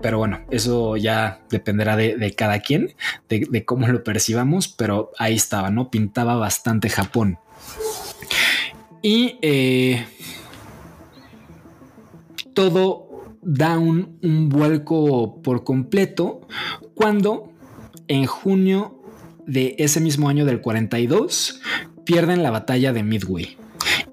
Pero 0.01 0.17
bueno, 0.17 0.39
eso 0.49 0.97
ya 0.97 1.41
dependerá 1.49 1.95
de, 1.95 2.33
cada 2.35 2.59
quien, 2.59 2.95
de, 3.29 3.65
cómo 3.65 3.87
lo 3.87 4.03
percibamos, 4.03 4.67
pero 4.67 5.11
ahí 5.19 5.35
estaba, 5.35 5.69
¿no? 5.69 5.91
Pintaba 5.91 6.35
bastante 6.35 6.89
Japón. 6.89 7.37
Y 9.03 9.37
eh, 9.41 10.05
todo 12.53 13.10
da 13.41 13.77
un, 13.77 14.19
vuelco 14.49 15.41
por 15.41 15.63
completo 15.63 16.41
cuando 16.93 17.51
en 18.07 18.25
junio 18.25 19.01
de 19.47 19.75
ese 19.79 19.99
mismo 19.99 20.29
año 20.29 20.45
del 20.45 20.61
42 20.61 21.61
pierden 22.05 22.43
la 22.43 22.51
batalla 22.51 22.93
de 22.93 23.03
Midway 23.03 23.57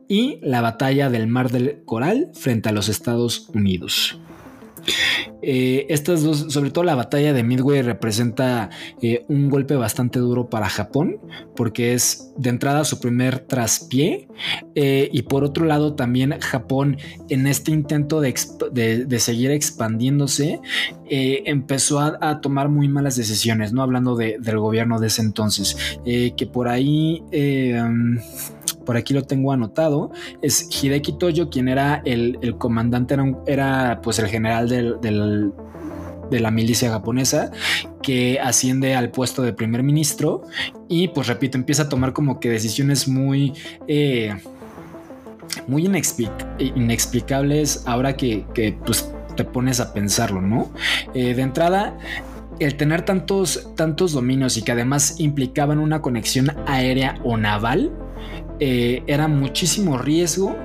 y 0.08 0.38
la 0.42 0.60
batalla 0.60 1.10
del 1.10 1.26
Mar 1.26 1.50
del 1.50 1.82
Coral 1.84 2.30
frente 2.34 2.70
a 2.70 2.72
los 2.72 2.88
Estados 2.88 3.48
Unidos. 3.50 4.18
Eh, 5.42 5.87
estas 5.88 6.22
dos, 6.22 6.46
sobre 6.53 6.70
todo 6.70 6.85
la 6.85 6.94
batalla 6.94 7.33
de 7.33 7.42
Midway, 7.42 7.83
representa 7.83 8.70
eh, 9.03 9.24
un 9.29 9.48
golpe 9.51 9.77
bastante 9.77 10.18
duro 10.18 10.48
para 10.48 10.68
Japón, 10.68 11.18
porque 11.57 11.94
es 11.94 12.33
de 12.37 12.51
entrada 12.51 12.85
su 12.85 13.01
primer 13.01 13.40
traspié. 13.40 14.29
Eh, 14.74 15.09
y 15.12 15.22
por 15.22 15.44
otro 15.44 15.64
lado, 15.64 15.94
también 15.94 16.38
Japón, 16.40 16.98
en 17.29 17.46
este 17.46 17.70
intento 17.70 18.20
de, 18.20 18.35
seguir 19.18 19.51
expandiéndose, 19.51 20.61
empezó 21.11 22.01
a, 22.01 22.40
tomar 22.40 22.68
muy 22.68 22.88
malas 22.88 23.16
decisiones, 23.16 23.72
no 23.72 23.83
hablando 23.83 24.16
del 24.16 24.59
gobierno 24.59 25.01
de 25.01 25.09
ese 25.09 25.22
entonces, 25.22 25.98
que 26.05 26.46
por 26.46 26.68
ahí 26.68 27.22
por 28.88 28.96
aquí 28.96 29.12
lo 29.12 29.24
tengo 29.24 29.53
anotado, 29.53 30.11
es 30.40 30.66
Hideki 30.70 31.18
Toyo, 31.18 31.51
quien 31.51 31.68
era 31.68 32.01
el, 32.07 32.57
comandante, 32.57 33.14
era, 33.44 34.01
pues 34.03 34.18
el 34.18 34.29
general 34.29 34.66
de 34.66 36.40
la 36.40 36.51
milicia 36.51 36.90
japonesa 36.90 37.51
que 38.01 38.40
asciende 38.40 38.94
al 38.94 39.11
puesto 39.11 39.42
de 39.42 39.53
primer 39.53 39.83
ministro 39.83 40.40
y 40.88 41.09
pues 41.09 41.27
repito, 41.27 41.59
empieza 41.59 41.83
a 41.83 41.90
tomar 41.90 42.14
como 42.14 42.40
que 42.40 42.48
decisiones 42.48 43.07
muy... 43.09 43.53
Eh, 43.88 44.35
muy 45.66 45.85
inexplicables 45.85 47.83
ahora 47.85 48.16
que, 48.16 48.46
pues, 48.87 49.12
te 49.37 49.44
pones 49.44 49.81
a 49.81 49.92
pensarlo, 49.92 50.40
¿no? 50.40 50.72
Eh, 51.12 51.35
de 51.35 51.42
entrada, 51.42 51.98
el 52.59 52.77
tener 52.77 53.03
tantos, 53.03 53.68
tantos 53.77 54.12
dominios 54.12 54.57
y 54.57 54.62
que 54.62 54.72
además 54.72 55.16
implicaban 55.18 55.79
una 55.79 56.01
conexión 56.01 56.57
aérea 56.66 57.16
o 57.22 57.37
naval, 57.37 57.92
eh, 58.60 59.02
era 59.06 59.28
muchísimo 59.28 59.98
riesgo 59.98 60.56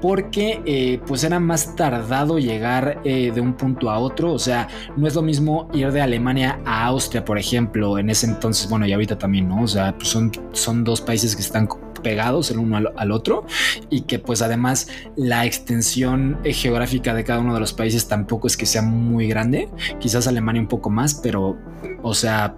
porque 0.00 0.62
eh, 0.64 1.00
pues 1.06 1.24
era 1.24 1.40
más 1.40 1.76
tardado 1.76 2.38
llegar 2.38 3.00
eh, 3.04 3.32
de 3.34 3.40
un 3.40 3.54
punto 3.54 3.90
a 3.90 3.98
otro, 3.98 4.32
o 4.32 4.38
sea, 4.38 4.68
no 4.96 5.06
es 5.06 5.14
lo 5.14 5.22
mismo 5.22 5.68
ir 5.74 5.92
de 5.92 6.00
Alemania 6.00 6.60
a 6.64 6.86
Austria, 6.86 7.24
por 7.24 7.38
ejemplo, 7.38 7.98
en 7.98 8.08
ese 8.08 8.26
entonces, 8.26 8.68
bueno, 8.68 8.86
y 8.86 8.92
ahorita 8.92 9.18
también, 9.18 9.48
¿no? 9.48 9.62
O 9.62 9.68
sea, 9.68 9.94
pues 9.94 10.08
son, 10.08 10.32
son 10.52 10.84
dos 10.84 11.00
países 11.00 11.36
que 11.36 11.42
están 11.42 11.68
pegados 12.02 12.50
el 12.50 12.58
uno 12.58 12.78
al, 12.96 13.12
otro 13.12 13.44
y 13.90 14.02
que 14.02 14.18
pues 14.18 14.40
además 14.40 14.88
la 15.16 15.44
extensión 15.44 16.38
geográfica 16.44 17.12
de 17.12 17.24
cada 17.24 17.40
uno 17.40 17.52
de 17.52 17.60
los 17.60 17.74
países 17.74 18.08
tampoco 18.08 18.46
es 18.46 18.56
que 18.56 18.64
sea 18.64 18.80
muy 18.80 19.28
grande, 19.28 19.68
quizás 19.98 20.26
Alemania 20.26 20.62
un 20.62 20.68
poco 20.68 20.88
más, 20.88 21.14
pero 21.14 21.58
o 22.02 22.14
sea, 22.14 22.56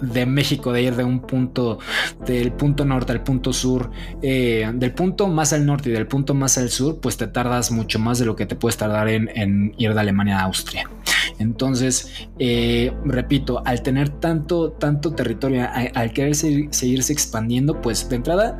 de 0.00 0.26
México, 0.26 0.72
de 0.72 0.82
ir 0.82 0.96
de 0.96 1.04
un 1.04 1.20
punto, 1.20 1.78
del 2.24 2.52
punto 2.52 2.84
norte 2.84 3.12
al 3.12 3.22
punto 3.22 3.52
sur, 3.52 3.90
eh, 4.22 4.70
del 4.74 4.92
punto 4.92 5.28
más 5.28 5.52
al 5.52 5.66
norte 5.66 5.90
y 5.90 5.92
del 5.92 6.06
punto 6.06 6.34
más 6.34 6.58
al 6.58 6.70
sur, 6.70 7.00
pues 7.00 7.16
te 7.16 7.26
tardas 7.26 7.70
mucho 7.70 7.98
más 7.98 8.18
de 8.18 8.26
lo 8.26 8.36
que 8.36 8.46
te 8.46 8.56
puedes 8.56 8.76
tardar 8.76 9.08
en, 9.08 9.74
ir 9.76 9.94
de 9.94 10.00
Alemania 10.00 10.40
a 10.40 10.42
Austria. 10.44 10.88
Entonces, 11.38 12.28
eh, 12.38 12.92
repito, 13.04 13.62
al 13.64 13.82
tener 13.82 14.08
tanto, 14.08 14.72
tanto 14.72 15.12
territorio, 15.12 15.68
al, 15.94 16.12
querer 16.12 16.34
seguirse 16.34 17.12
expandiendo, 17.12 17.80
pues 17.80 18.08
de 18.08 18.16
entrada 18.16 18.58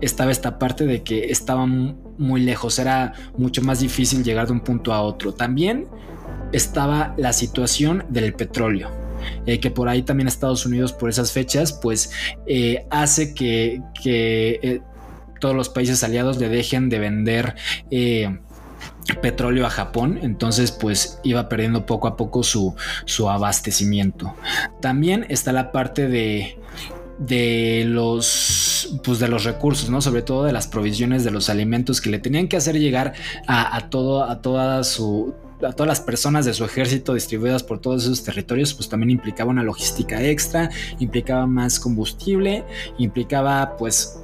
estaba 0.00 0.30
esta 0.30 0.58
parte 0.58 0.86
de 0.86 1.02
que 1.02 1.30
estaban 1.30 1.96
muy 2.18 2.40
lejos, 2.40 2.78
era 2.78 3.14
mucho 3.36 3.62
más 3.62 3.80
difícil 3.80 4.22
llegar 4.22 4.46
de 4.46 4.52
un 4.52 4.60
punto 4.60 4.92
a 4.92 5.02
otro. 5.02 5.34
También 5.34 5.86
estaba 6.52 7.14
la 7.16 7.32
situación 7.32 8.04
del 8.08 8.32
petróleo 8.34 9.07
eh, 9.46 9.60
que 9.60 9.70
por 9.70 9.88
ahí 9.88 10.02
también 10.02 10.28
Estados 10.28 10.66
Unidos 10.66 10.92
por 10.92 11.08
esas 11.08 11.32
fechas, 11.32 11.72
pues 11.72 12.10
eh, 12.46 12.86
hace 12.90 13.34
que, 13.34 13.80
eh, 14.04 14.80
todos 15.40 15.54
los 15.54 15.68
países 15.68 16.02
aliados 16.02 16.38
le 16.38 16.48
dejen 16.48 16.88
de 16.88 16.98
vender 16.98 17.54
petróleo 19.22 19.66
a 19.66 19.70
Japón, 19.70 20.18
entonces 20.22 20.72
pues 20.72 21.20
iba 21.22 21.48
perdiendo 21.48 21.86
poco 21.86 22.08
a 22.08 22.16
poco 22.16 22.42
su, 22.42 22.74
su 23.04 23.30
abastecimiento. 23.30 24.34
También 24.80 25.26
está 25.28 25.52
la 25.52 25.70
parte 25.70 26.08
de, 26.08 26.58
de 27.18 27.84
los 27.86 28.98
pues 29.04 29.18
de 29.18 29.28
los 29.28 29.44
recursos, 29.44 29.90
¿no? 29.90 30.00
Sobre 30.00 30.22
todo 30.22 30.44
de 30.44 30.52
las 30.52 30.66
provisiones 30.66 31.24
de 31.24 31.30
los 31.30 31.50
alimentos 31.50 32.00
que 32.00 32.10
le 32.10 32.18
tenían 32.18 32.48
que 32.48 32.56
hacer 32.56 32.78
llegar 32.78 33.14
a, 33.46 33.76
a 33.76 33.90
todo, 33.90 34.24
a 34.24 34.40
toda 34.40 34.82
su 34.84 35.34
a 35.66 35.72
todas 35.72 35.88
las 35.88 36.00
personas 36.00 36.44
de 36.44 36.54
su 36.54 36.64
ejército 36.64 37.14
distribuidas 37.14 37.62
por 37.62 37.80
todos 37.80 38.04
esos 38.04 38.22
territorios, 38.22 38.74
pues 38.74 38.88
también 38.88 39.10
implicaba 39.10 39.50
una 39.50 39.62
logística 39.62 40.22
extra, 40.22 40.70
implicaba 40.98 41.46
más 41.46 41.80
combustible, 41.80 42.64
implicaba 42.98 43.76
pues 43.76 44.18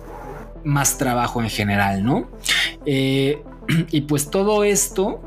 más 0.64 0.96
trabajo 0.98 1.42
en 1.42 1.50
general, 1.50 2.04
¿no? 2.04 2.28
Eh, 2.86 3.42
y 3.90 4.02
pues 4.02 4.30
todo 4.30 4.64
esto 4.64 5.20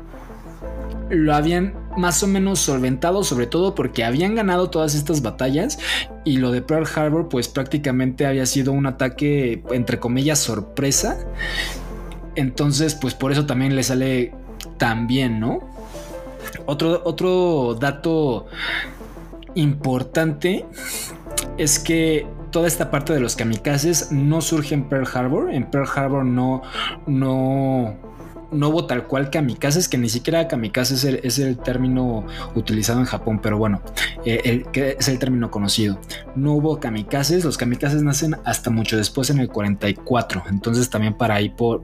lo 1.10 1.34
habían 1.34 1.74
más 1.96 2.22
o 2.22 2.26
menos 2.26 2.60
solventado, 2.60 3.24
sobre 3.24 3.46
todo 3.46 3.74
porque 3.74 4.04
habían 4.04 4.34
ganado 4.34 4.70
todas 4.70 4.94
estas 4.94 5.22
batallas 5.22 5.78
y 6.24 6.36
lo 6.36 6.52
de 6.52 6.62
Pearl 6.62 6.86
Harbor 6.94 7.28
pues 7.28 7.48
prácticamente 7.48 8.26
había 8.26 8.46
sido 8.46 8.72
un 8.72 8.86
ataque 8.86 9.62
entre 9.70 9.98
comillas 9.98 10.38
sorpresa. 10.38 11.18
Entonces 12.34 12.94
pues 12.94 13.14
por 13.14 13.32
eso 13.32 13.46
también 13.46 13.74
le 13.74 13.82
sale 13.82 14.32
tan 14.76 15.06
bien, 15.06 15.40
¿no? 15.40 15.77
Otro, 16.66 17.02
otro 17.04 17.76
dato 17.80 18.46
importante 19.54 20.66
es 21.56 21.78
que 21.78 22.26
toda 22.50 22.66
esta 22.66 22.90
parte 22.90 23.12
de 23.12 23.20
los 23.20 23.36
kamikazes 23.36 24.12
no 24.12 24.40
surge 24.40 24.74
en 24.74 24.88
Pearl 24.88 25.06
Harbor. 25.12 25.52
En 25.52 25.70
Pearl 25.70 25.88
Harbor 25.94 26.24
no, 26.24 26.62
no, 27.06 27.96
no 28.50 28.68
hubo 28.68 28.86
tal 28.86 29.06
cual 29.06 29.30
kamikazes, 29.30 29.88
que 29.88 29.98
ni 29.98 30.08
siquiera 30.08 30.48
kamikaze 30.48 31.20
es 31.22 31.38
el, 31.38 31.58
término 31.58 32.26
utilizado 32.54 33.00
en 33.00 33.06
Japón, 33.06 33.40
pero 33.42 33.58
bueno, 33.58 33.82
eh, 34.24 34.40
el, 34.44 34.66
que 34.66 34.96
es 34.98 35.08
el 35.08 35.18
término 35.18 35.50
conocido. 35.50 35.98
No 36.34 36.52
hubo 36.52 36.80
kamikazes, 36.80 37.44
los 37.44 37.58
kamikazes 37.58 38.02
nacen 38.02 38.36
hasta 38.44 38.70
mucho 38.70 38.96
después 38.96 39.30
en 39.30 39.38
el 39.38 39.48
44, 39.48 40.44
entonces 40.48 40.88
también 40.88 41.14
para 41.14 41.34
ahí 41.34 41.50
por, 41.50 41.82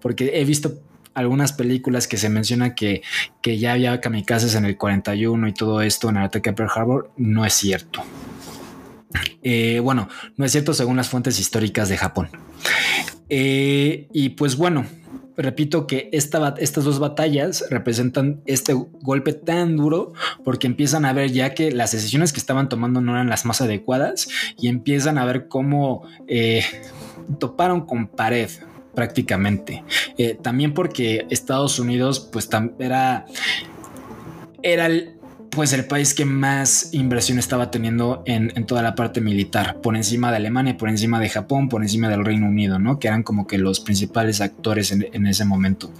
porque 0.00 0.40
he 0.40 0.44
visto 0.44 0.72
algunas 1.14 1.52
películas 1.52 2.08
que 2.08 2.16
se 2.16 2.28
menciona 2.28 2.74
que, 2.74 3.02
que 3.40 3.58
ya 3.58 3.72
había 3.72 4.00
kamikazes 4.00 4.54
en 4.54 4.64
el 4.64 4.76
41 4.76 5.48
y 5.48 5.52
todo 5.52 5.82
esto 5.82 6.08
en 6.08 6.16
el 6.16 6.24
ataque 6.24 6.50
a 6.50 6.54
Pearl 6.54 6.70
Harbor, 6.74 7.10
no 7.16 7.44
es 7.44 7.54
cierto. 7.54 8.02
Eh, 9.42 9.80
bueno, 9.80 10.08
no 10.36 10.44
es 10.44 10.52
cierto 10.52 10.74
según 10.74 10.96
las 10.96 11.08
fuentes 11.08 11.38
históricas 11.38 11.88
de 11.88 11.98
Japón. 11.98 12.30
Eh, 13.28 14.08
y 14.12 14.30
pues 14.30 14.56
bueno, 14.56 14.86
repito 15.36 15.86
que 15.86 16.08
esta, 16.12 16.54
estas 16.58 16.84
dos 16.84 16.98
batallas 16.98 17.64
representan 17.70 18.40
este 18.46 18.74
golpe 18.74 19.32
tan 19.32 19.76
duro 19.76 20.12
porque 20.44 20.66
empiezan 20.66 21.04
a 21.04 21.12
ver 21.12 21.32
ya 21.32 21.54
que 21.54 21.72
las 21.72 21.92
decisiones 21.92 22.32
que 22.32 22.40
estaban 22.40 22.68
tomando 22.68 23.00
no 23.00 23.12
eran 23.12 23.28
las 23.28 23.44
más 23.44 23.60
adecuadas 23.60 24.28
y 24.58 24.68
empiezan 24.68 25.18
a 25.18 25.24
ver 25.24 25.48
cómo 25.48 26.06
eh, 26.26 26.64
toparon 27.38 27.86
con 27.86 28.08
pared 28.08 28.50
prácticamente. 28.94 29.84
Eh, 30.18 30.38
también 30.40 30.74
porque 30.74 31.26
Estados 31.30 31.78
Unidos 31.78 32.28
pues 32.32 32.48
era, 32.78 33.26
era 34.62 34.86
el, 34.86 35.16
pues 35.54 35.74
el 35.74 35.84
país 35.84 36.14
que 36.14 36.24
más 36.24 36.94
inversión 36.94 37.38
estaba 37.38 37.70
teniendo 37.70 38.22
en, 38.24 38.64
toda 38.64 38.80
la 38.80 38.94
parte 38.94 39.20
militar, 39.20 39.76
por 39.82 39.96
encima 39.96 40.30
de 40.30 40.38
Alemania, 40.38 40.78
por 40.78 40.88
encima 40.88 41.20
de 41.20 41.28
Japón, 41.28 41.68
por 41.68 41.82
encima 41.82 42.08
del 42.08 42.24
Reino 42.24 42.46
Unido, 42.46 42.78
¿no? 42.78 42.98
Que 42.98 43.08
eran 43.08 43.22
como 43.22 43.46
que 43.46 43.58
los 43.58 43.80
principales 43.80 44.40
actores 44.40 44.92
en, 44.92 45.26
ese 45.26 45.44
momento. 45.44 45.92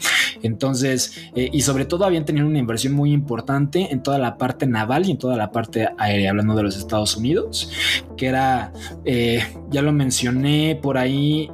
Entonces, 0.42 1.30
eh, 1.36 1.50
y 1.52 1.60
sobre 1.60 1.84
todo 1.84 2.06
habían 2.06 2.24
tenido 2.24 2.46
una 2.46 2.58
inversión 2.58 2.94
muy 2.94 3.12
importante 3.12 3.92
en 3.92 4.02
toda 4.02 4.18
la 4.18 4.38
parte 4.38 4.66
naval 4.66 5.06
y 5.06 5.10
en 5.12 5.18
toda 5.18 5.36
la 5.36 5.52
parte 5.52 5.86
aérea, 5.98 6.30
hablando 6.30 6.54
de 6.54 6.62
los 6.62 6.78
Estados 6.78 7.14
Unidos, 7.16 7.70
que 8.16 8.26
era, 8.26 8.72
eh, 9.04 9.44
ya 9.70 9.82
lo 9.82 9.92
mencioné 9.92 10.78
por 10.80 10.96
ahí, 10.96 11.50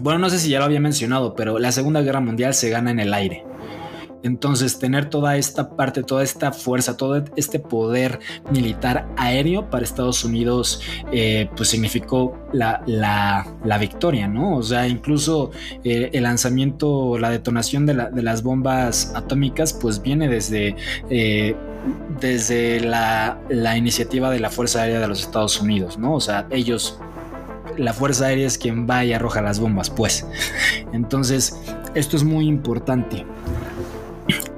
bueno, 0.00 0.18
no 0.18 0.30
sé 0.30 0.38
si 0.38 0.50
ya 0.50 0.58
lo 0.58 0.64
había 0.64 0.80
mencionado, 0.80 1.34
pero 1.34 1.58
la 1.58 1.72
Segunda 1.72 2.00
Guerra 2.02 2.20
Mundial 2.20 2.54
se 2.54 2.70
gana 2.70 2.90
en 2.90 3.00
el 3.00 3.14
aire. 3.14 3.44
Entonces, 4.22 4.78
tener 4.78 5.08
toda 5.08 5.36
esta 5.36 5.70
parte, 5.76 6.02
toda 6.02 6.22
esta 6.22 6.52
fuerza, 6.52 6.96
todo 6.96 7.24
este 7.36 7.58
poder 7.58 8.18
militar 8.52 9.08
aéreo 9.16 9.70
para 9.70 9.84
Estados 9.84 10.24
Unidos, 10.24 10.82
eh, 11.12 11.48
pues 11.56 11.70
significó 11.70 12.38
la, 12.52 13.46
victoria, 13.80 14.28
¿no? 14.28 14.56
O 14.56 14.62
sea, 14.62 14.86
incluso 14.86 15.52
eh, 15.84 16.10
el 16.12 16.24
lanzamiento, 16.24 17.16
la 17.18 17.30
detonación 17.30 17.86
de, 17.86 17.94
las 17.94 18.42
bombas 18.42 19.12
atómicas, 19.14 19.72
pues 19.72 20.02
viene 20.02 20.28
desde, 20.28 20.76
eh, 21.08 21.56
desde 22.20 22.80
la, 22.80 23.40
la 23.48 23.76
iniciativa 23.78 24.30
de 24.30 24.40
la 24.40 24.50
Fuerza 24.50 24.82
Aérea 24.82 25.00
de 25.00 25.08
los 25.08 25.22
Estados 25.22 25.60
Unidos, 25.60 25.96
¿no? 25.96 26.14
O 26.14 26.20
sea, 26.20 26.46
ellos 26.50 26.98
la 27.76 27.92
Fuerza 27.92 28.26
Aérea 28.26 28.46
es 28.46 28.58
quien 28.58 28.88
va 28.88 29.04
y 29.04 29.12
arroja 29.12 29.42
las 29.42 29.60
bombas, 29.60 29.90
pues. 29.90 30.26
Entonces, 30.92 31.58
esto 31.94 32.16
es 32.16 32.24
muy 32.24 32.46
importante. 32.46 33.24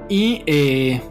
Y, 0.09 0.43
eh, 0.45 1.01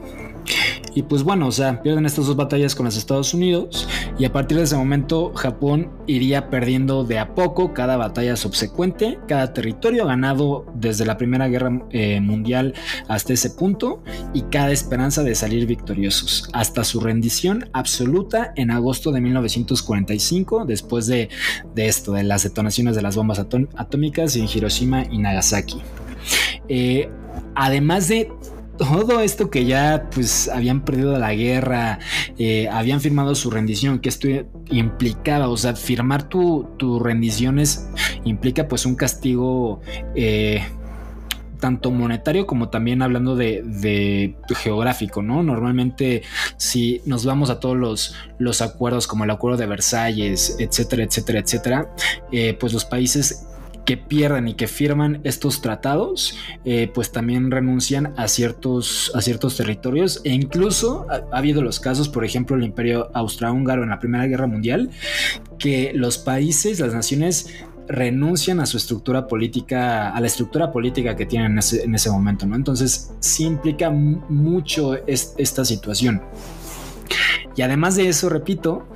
y 0.95 1.03
pues 1.03 1.23
bueno, 1.23 1.47
o 1.49 1.53
sea, 1.53 1.83
pierden 1.83 2.07
estas 2.07 2.27
dos 2.27 2.37
batallas 2.37 2.75
con 2.75 2.85
los 2.85 2.97
Estados 2.97 3.33
Unidos 3.35 3.89
y 4.19 4.25
a 4.25 4.33
partir 4.33 4.59
de 4.59 4.65
ese 4.65 4.77
momento 4.77 5.33
Japón 5.35 5.91
iría 6.07 6.51
perdiendo 6.51 7.05
de 7.05 7.19
a 7.19 7.35
poco 7.35 7.73
cada 7.73 7.97
batalla 7.97 8.37
subsecuente, 8.37 9.19
cada 9.27 9.53
territorio 9.53 10.07
ganado 10.07 10.67
desde 10.75 11.07
la 11.07 11.17
Primera 11.17 11.49
Guerra 11.49 11.83
eh, 11.91 12.21
Mundial 12.21 12.75
hasta 13.09 13.33
ese 13.33 13.51
punto 13.51 14.03
y 14.33 14.43
cada 14.43 14.71
esperanza 14.73 15.23
de 15.23 15.35
salir 15.35 15.67
victoriosos, 15.67 16.49
hasta 16.53 16.85
su 16.85 17.01
rendición 17.01 17.69
absoluta 17.73 18.53
en 18.57 18.71
agosto 18.71 19.13
de 19.13 19.21
1945, 19.21 20.65
después 20.67 21.07
de, 21.07 21.29
esto, 21.77 22.13
de 22.13 22.23
las 22.23 22.43
detonaciones 22.43 22.97
de 22.97 23.03
las 23.03 23.17
bombas 23.17 23.39
atómicas 23.39 24.37
en 24.37 24.47
Hiroshima 24.53 25.05
y 25.11 25.19
Nagasaki. 25.19 25.81
Eh, 26.69 27.09
además 27.55 28.09
de 28.09 28.31
todo 28.77 29.21
esto 29.21 29.51
que 29.51 29.65
ya 29.65 30.09
pues 30.13 30.49
habían 30.49 30.85
perdido 30.85 31.19
la 31.19 31.35
guerra, 31.35 31.99
eh, 32.39 32.69
habían 32.69 33.01
firmado 33.01 33.35
su 33.35 33.51
rendición, 33.51 34.01
que 34.01 34.09
esto 34.09 34.29
implicaba, 34.71 35.49
o 35.49 35.57
sea, 35.57 35.75
firmar 35.75 36.29
tu, 36.29 36.69
tu 36.79 36.99
rendición 36.99 37.63
implica 38.25 38.69
pues 38.69 38.87
un 38.87 38.95
castigo 38.95 39.81
eh, 40.15 40.63
tanto 41.63 41.93
monetario 41.93 42.47
como 42.47 42.71
también 42.71 43.03
hablando 43.03 43.37
de, 43.37 44.35
geográfico, 44.57 45.23
¿no? 45.23 45.43
Normalmente 45.45 46.23
si 46.57 47.01
nos 47.07 47.25
vamos 47.25 47.51
a 47.51 47.61
todos 47.61 47.77
los, 47.77 48.15
los 48.39 48.61
acuerdos 48.63 49.07
como 49.07 49.25
el 49.25 49.31
acuerdo 49.31 49.59
de 49.59 49.67
Versalles, 49.67 50.57
etcétera, 50.59 51.05
etcétera, 51.05 51.39
etcétera, 51.39 51.95
eh, 52.33 52.57
pues 52.59 52.73
los 52.73 52.85
países 52.85 53.47
que 53.85 53.97
pierdan 53.97 54.49
y 54.49 54.55
que 54.55 54.69
firman 54.69 55.21
estos 55.25 55.61
tratados, 55.61 56.37
eh, 56.65 56.91
pues 56.93 57.11
también 57.11 57.51
renuncian 57.51 58.15
a 58.17 58.29
ciertos, 58.29 59.11
a 59.15 59.21
ciertos 59.21 59.57
territorios 59.57 60.21
e 60.25 60.31
incluso 60.31 61.07
ha, 61.11 61.37
habido 61.37 61.63
los 61.63 61.81
casos, 61.81 62.09
por 62.09 62.25
ejemplo, 62.25 62.57
el 62.57 62.65
imperio 62.65 63.11
austrohúngaro 63.15 63.83
en 63.83 63.91
la 63.91 63.99
Primera 63.99 64.27
Guerra 64.27 64.47
Mundial, 64.47 64.91
que 65.59 65.93
los 65.95 66.19
países, 66.19 66.81
las 66.81 66.95
naciones 66.95 67.49
renuncian 67.89 68.61
a 68.61 68.67
su 68.67 68.77
estructura 68.77 69.27
política, 69.27 70.11
a 70.11 70.21
la 70.21 70.27
estructura 70.27 70.71
política 70.71 71.17
que 71.17 71.27
tienen 71.27 71.53
en 71.53 71.95
ese, 71.95 72.11
momento, 72.11 72.47
¿no? 72.47 72.55
Entonces 72.55 73.13
sí 73.21 73.45
implica 73.45 73.91
mucho 73.91 74.95
esta 75.07 75.65
situación. 75.65 76.23
Y 77.57 77.63
además 77.63 77.97
de 77.97 78.09
eso, 78.09 78.29
repito, 78.29 78.87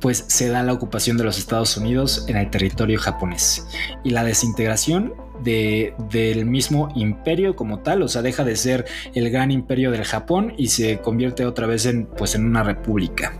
pues 0.00 0.24
se 0.28 0.48
da 0.48 0.62
la 0.62 0.72
ocupación 0.72 1.16
de 1.16 1.24
los 1.24 1.38
Estados 1.38 1.76
Unidos 1.76 2.24
en 2.28 2.36
el 2.36 2.50
territorio 2.50 2.98
japonés 2.98 3.66
y 4.04 4.10
la 4.10 4.24
desintegración 4.24 5.14
del 5.42 6.46
mismo 6.46 6.88
imperio 6.94 7.56
como 7.56 7.80
tal, 7.80 8.02
o 8.02 8.08
sea, 8.08 8.22
deja 8.22 8.44
de 8.44 8.56
ser 8.56 8.86
el 9.14 9.30
gran 9.30 9.50
imperio 9.50 9.90
del 9.90 10.04
Japón 10.04 10.54
y 10.56 10.68
se 10.68 10.98
convierte 10.98 11.44
otra 11.44 11.66
vez 11.66 11.86
en, 11.86 12.06
pues, 12.06 12.34
en 12.34 12.46
una 12.46 12.62
república. 12.62 13.34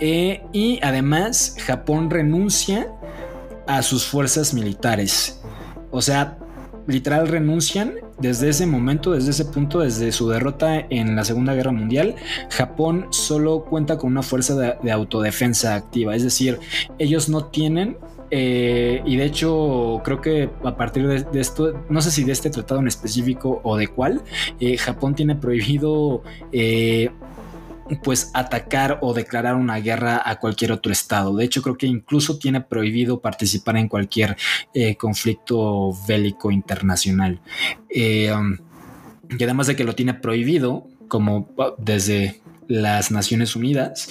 Eh, 0.00 0.42
y 0.52 0.78
además, 0.82 1.56
Japón 1.66 2.10
renuncia 2.10 2.88
a 3.66 3.82
sus 3.82 4.06
fuerzas 4.06 4.54
militares. 4.54 5.40
O 5.90 6.00
sea, 6.00 6.38
literal 6.86 7.28
renuncian 7.28 7.94
desde 8.18 8.48
ese 8.48 8.66
momento, 8.66 9.12
desde 9.12 9.30
ese 9.30 9.44
punto, 9.44 9.80
desde 9.80 10.12
su 10.12 10.28
derrota 10.28 10.78
en 10.90 11.16
la 11.16 11.24
Segunda 11.24 11.54
Guerra 11.54 11.72
Mundial, 11.72 12.14
Japón 12.50 13.06
solo 13.10 13.64
cuenta 13.64 13.98
con 13.98 14.10
una 14.12 14.22
fuerza 14.22 14.54
de, 14.54 14.90
autodefensa 14.90 15.74
activa, 15.74 16.14
es 16.14 16.22
decir, 16.22 16.58
ellos 16.98 17.28
no 17.28 17.46
tienen 17.46 17.98
eh, 18.30 19.02
y 19.04 19.16
de 19.16 19.24
hecho, 19.24 20.00
creo 20.04 20.20
que 20.20 20.50
a 20.64 20.76
partir 20.76 21.06
de, 21.06 21.40
esto, 21.40 21.84
no 21.88 22.00
sé 22.02 22.10
si 22.10 22.24
de 22.24 22.32
este 22.32 22.50
tratado 22.50 22.80
en 22.80 22.88
específico 22.88 23.60
o 23.62 23.76
de 23.76 23.86
cuál, 23.86 24.22
eh, 24.58 24.76
Japón 24.76 25.14
tiene 25.14 25.36
prohibido 25.36 26.22
eh, 26.50 27.10
pues 28.02 28.30
atacar 28.34 28.98
o 29.02 29.14
declarar 29.14 29.54
una 29.54 29.76
guerra 29.76 30.22
a 30.24 30.38
cualquier 30.38 30.72
otro 30.72 30.92
estado. 30.92 31.34
De 31.36 31.44
hecho, 31.44 31.62
creo 31.62 31.76
que 31.76 31.86
incluso 31.86 32.38
tiene 32.38 32.60
prohibido 32.60 33.20
participar 33.20 33.76
en 33.76 33.88
cualquier 33.88 34.36
eh, 34.74 34.96
conflicto 34.96 35.92
bélico 36.06 36.50
internacional. 36.50 37.40
Eh, 37.88 38.32
um, 38.32 38.56
y 39.38 39.42
además 39.42 39.66
de 39.66 39.76
que 39.76 39.84
lo 39.84 39.94
tiene 39.94 40.14
prohibido, 40.14 40.86
como 41.08 41.48
desde 41.78 42.40
las 42.68 43.10
Naciones 43.10 43.54
Unidas, 43.54 44.08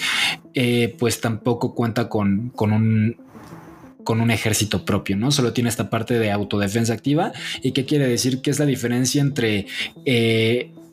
eh, 0.53 0.95
pues 0.97 1.19
tampoco 1.19 1.75
cuenta 1.75 2.07
con, 2.09 2.49
con 2.49 2.71
un 2.71 3.25
con 4.05 4.21
un 4.21 4.29
ejército 4.29 4.85
propio, 4.85 5.17
¿no? 5.17 5.31
Solo 5.31 5.51
tiene 5.51 5.67
esta 5.67 5.89
parte 5.89 6.19
de 6.19 6.31
autodefensa 6.31 6.93
activa. 6.93 7.33
¿Y 7.63 7.71
qué 7.71 7.85
quiere 7.85 8.07
decir? 8.07 8.39
¿Qué 8.43 8.51
es 8.51 8.59
la 8.59 8.67
diferencia 8.67 9.19
entre 9.19 9.65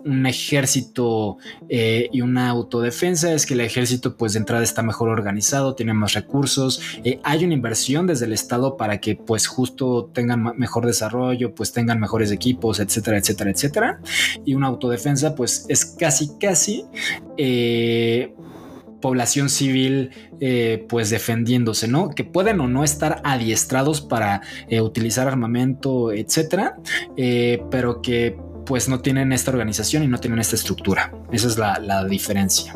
un 0.05 0.27
ejército 0.27 1.39
eh, 1.69 2.09
y 2.13 2.21
una 2.21 2.49
autodefensa 2.49 3.33
es 3.33 3.47
que 3.47 3.55
el 3.55 3.61
ejército 3.61 4.17
pues 4.17 4.33
de 4.33 4.41
entrada 4.41 4.63
está 4.63 4.83
mejor 4.83 5.09
organizado, 5.09 5.75
tiene 5.75 5.95
más 5.95 6.15
recursos, 6.15 6.81
eh, 7.05 7.21
hay 7.23 7.45
una 7.45 7.55
inversión 7.55 8.07
desde 8.07 8.27
el 8.27 8.33
Estado 8.33 8.77
para 8.77 8.99
que 8.99 9.17
pues 9.17 9.47
justo 9.47 10.11
tengan 10.13 10.43
mejor 10.57 10.87
desarrollo, 10.87 11.55
pues 11.55 11.73
tengan 11.73 12.01
mejores 12.01 12.31
equipos, 12.33 12.81
etcétera, 12.81 13.19
etcétera, 13.19 13.51
etcétera. 13.51 14.01
Y 14.45 14.55
una 14.55 14.69
autodefensa 14.69 15.35
pues 15.35 15.67
es 15.69 15.85
casi, 15.85 16.31
casi... 16.39 16.85
Eh, 17.37 18.35
población 19.01 19.51
civil 19.51 20.11
pues 20.89 21.11
defendiéndose, 21.11 21.89
¿no? 21.89 22.11
Que 22.11 22.23
pueden 22.23 22.61
o 22.61 22.69
no 22.69 22.85
estar 22.85 23.21
adiestrados 23.25 24.01
para 24.01 24.43
utilizar 24.81 25.27
armamento, 25.27 26.13
etcétera, 26.13 26.77
pero 27.69 28.01
que 28.01 28.37
pues 28.65 28.89
no 28.89 29.01
tienen 29.01 29.33
esta 29.33 29.51
organización 29.51 30.03
y 30.03 30.07
no 30.07 30.19
tienen 30.19 30.39
esta 30.39 30.57
estructura. 30.57 31.13
Esa 31.31 31.49
es 31.49 31.59
la, 31.59 32.05
diferencia. 32.05 32.75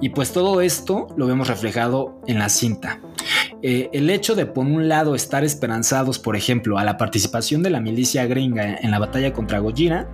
Y 0.00 0.10
pues 0.10 0.32
todo 0.32 0.60
esto 0.60 1.08
lo 1.16 1.26
vemos 1.26 1.48
reflejado 1.48 2.20
en 2.26 2.38
la 2.38 2.48
cinta. 2.48 3.00
Eh, 3.62 3.88
el 3.92 4.10
hecho 4.10 4.34
de 4.34 4.46
por 4.46 4.66
un 4.66 4.88
lado 4.88 5.14
estar 5.14 5.44
esperanzados, 5.44 6.18
por 6.18 6.36
ejemplo, 6.36 6.78
a 6.78 6.84
la 6.84 6.96
participación 6.96 7.62
de 7.62 7.70
la 7.70 7.80
milicia 7.80 8.26
gringa 8.26 8.76
en 8.76 8.90
la 8.90 8.98
batalla 8.98 9.32
contra 9.32 9.58
Gojira, 9.58 10.08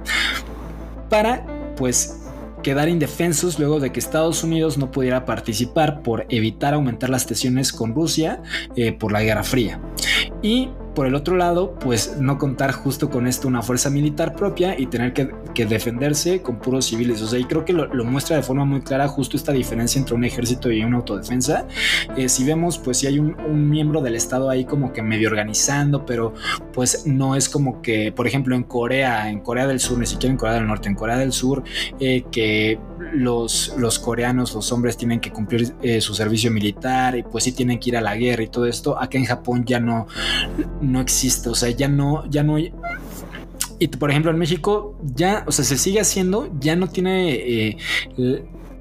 para 1.10 1.44
pues 1.76 2.22
quedar 2.62 2.88
indefensos 2.88 3.58
luego 3.58 3.80
de 3.80 3.92
que 3.92 4.00
Estados 4.00 4.44
Unidos 4.44 4.78
no 4.78 4.90
pudiera 4.90 5.24
participar 5.24 6.02
por 6.02 6.26
evitar 6.28 6.74
aumentar 6.74 7.10
las 7.10 7.26
tensiones 7.26 7.72
con 7.72 7.94
Rusia 7.94 8.40
eh, 8.76 8.92
por 8.92 9.12
la 9.12 9.22
Guerra 9.22 9.42
Fría. 9.42 9.80
Y 10.42 10.70
por 10.94 11.06
el 11.06 11.14
otro 11.14 11.36
lado, 11.36 11.74
pues 11.80 12.16
no 12.18 12.38
contar 12.38 12.72
justo 12.72 13.08
con 13.10 13.26
esto 13.26 13.48
una 13.48 13.62
fuerza 13.62 13.90
militar 13.90 14.34
propia 14.34 14.78
y 14.78 14.86
tener 14.86 15.12
que, 15.12 15.30
defenderse 15.64 16.42
con 16.42 16.58
puros 16.58 16.86
civiles. 16.86 17.22
O 17.22 17.28
sea, 17.28 17.38
y 17.38 17.44
creo 17.44 17.64
que 17.64 17.72
lo, 17.72 18.04
muestra 18.04 18.36
de 18.36 18.42
forma 18.42 18.64
muy 18.64 18.82
clara 18.82 19.08
justo 19.08 19.36
esta 19.36 19.52
diferencia 19.52 19.98
entre 19.98 20.14
un 20.14 20.24
ejército 20.24 20.70
y 20.70 20.82
una 20.82 20.98
autodefensa. 20.98 21.66
Eh, 22.16 22.28
si 22.28 22.44
vemos, 22.44 22.78
pues 22.78 22.98
si 22.98 23.06
hay 23.06 23.18
un, 23.18 23.32
miembro 23.70 24.00
del 24.00 24.16
Estado 24.16 24.50
ahí 24.50 24.64
como 24.64 24.92
que 24.92 25.02
medio 25.02 25.28
organizando, 25.28 26.04
pero 26.04 26.34
pues 26.72 27.06
no 27.06 27.36
es 27.36 27.48
como 27.48 27.80
que, 27.80 28.12
por 28.12 28.26
ejemplo, 28.26 28.54
en 28.54 28.64
Corea, 28.64 29.30
en 29.30 29.40
Corea 29.40 29.66
del 29.66 29.80
Sur, 29.80 29.98
ni 29.98 30.06
siquiera 30.06 30.32
en 30.32 30.36
Corea 30.36 30.54
del 30.54 30.66
Norte, 30.66 30.88
en 30.88 30.94
Corea 30.94 31.16
del 31.16 31.32
Sur, 31.32 31.62
eh, 32.00 32.24
que 32.30 32.78
los, 33.12 33.74
los 33.78 33.98
coreanos, 33.98 34.54
los 34.54 34.72
hombres 34.72 34.96
tienen 34.96 35.20
que 35.20 35.30
cumplir 35.30 35.74
eh, 35.82 36.00
su 36.00 36.14
servicio 36.14 36.50
militar 36.50 37.16
y 37.16 37.22
pues 37.22 37.44
sí 37.44 37.52
tienen 37.52 37.78
que 37.78 37.90
ir 37.90 37.96
a 37.96 38.00
la 38.00 38.16
guerra 38.16 38.42
y 38.42 38.48
todo 38.48 38.66
esto. 38.66 38.98
Acá 38.98 39.18
en 39.18 39.24
Japón 39.24 39.64
ya 39.64 39.80
no 39.80 40.06
no 40.82 41.00
existe, 41.00 41.48
o 41.48 41.54
sea, 41.54 41.70
ya 41.70 41.88
no, 41.88 42.28
ya 42.30 42.42
no... 42.42 42.58
Y 42.58 43.88
por 43.88 44.10
ejemplo 44.10 44.30
en 44.30 44.38
México 44.38 44.96
ya, 45.02 45.44
o 45.46 45.52
sea, 45.52 45.64
se 45.64 45.76
sigue 45.76 46.00
haciendo, 46.00 46.52
ya 46.60 46.76
no 46.76 46.88
tiene 46.88 47.32
eh, 47.32 47.76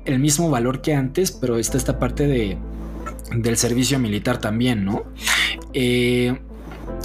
el, 0.05 0.19
mismo 0.19 0.49
valor 0.49 0.81
que 0.81 0.93
antes, 0.93 1.31
pero 1.31 1.57
está 1.57 1.77
esta 1.77 1.97
parte 1.97 2.27
de, 2.27 2.57
del 3.35 3.57
servicio 3.57 3.97
militar 3.97 4.39
también, 4.39 4.85
¿no? 4.85 5.03
Eh, 5.73 6.37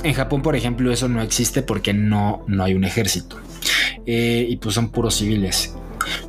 en 0.02 0.12
Japón, 0.12 0.42
por 0.42 0.56
ejemplo, 0.56 0.92
eso 0.92 1.08
no 1.08 1.22
existe 1.22 1.62
porque 1.62 1.94
no, 1.94 2.44
no 2.46 2.64
hay 2.64 2.74
un 2.74 2.84
ejército. 2.84 3.36
Eh, 4.04 4.46
y 4.48 4.56
pues 4.56 4.74
son 4.74 4.90
puros 4.90 5.16
civiles. 5.16 5.74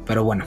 Pero 0.06 0.24
bueno, 0.24 0.46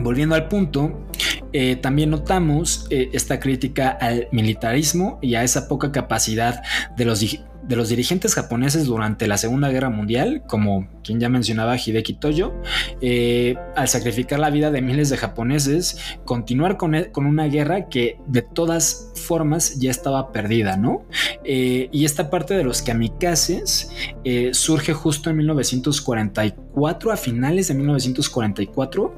volviendo 0.00 0.34
al 0.34 0.48
punto, 0.48 1.05
eh, 1.52 1.76
también 1.76 2.10
notamos 2.10 2.86
eh, 2.90 3.10
esta 3.12 3.40
crítica 3.40 3.90
al 3.90 4.28
militarismo 4.32 5.18
y 5.22 5.34
a 5.34 5.42
esa 5.42 5.68
poca 5.68 5.92
capacidad 5.92 6.62
de 6.96 7.04
los, 7.04 7.20
de 7.20 7.76
los 7.76 7.88
dirigentes 7.88 8.34
japoneses 8.34 8.86
durante 8.86 9.26
la 9.26 9.38
Segunda 9.38 9.68
Guerra 9.70 9.90
Mundial, 9.90 10.42
como 10.46 10.88
quien 11.04 11.20
ya 11.20 11.28
mencionaba 11.28 11.76
Hideki 11.76 12.14
Toyo, 12.14 12.54
eh, 13.00 13.56
al 13.76 13.88
sacrificar 13.88 14.38
la 14.38 14.50
vida 14.50 14.70
de 14.70 14.82
miles 14.82 15.08
de 15.08 15.16
japoneses, 15.16 15.98
continuar 16.24 16.76
con, 16.76 16.94
e, 16.94 17.10
con, 17.10 17.26
una 17.26 17.44
guerra 17.44 17.88
que 17.88 18.18
de 18.26 18.42
todas 18.42 19.12
formas 19.14 19.78
ya 19.78 19.90
estaba 19.90 20.32
perdida, 20.32 20.76
¿no? 20.76 21.04
Y 21.44 22.04
esta 22.04 22.28
parte 22.28 22.54
de 22.54 22.64
los 22.64 22.82
kamikazes 22.82 23.90
surge 24.52 24.92
justo 24.92 25.30
en 25.30 25.36
1944, 25.38 27.12
a 27.12 27.16
finales 27.16 27.68
de 27.68 27.74
1944 27.74 29.14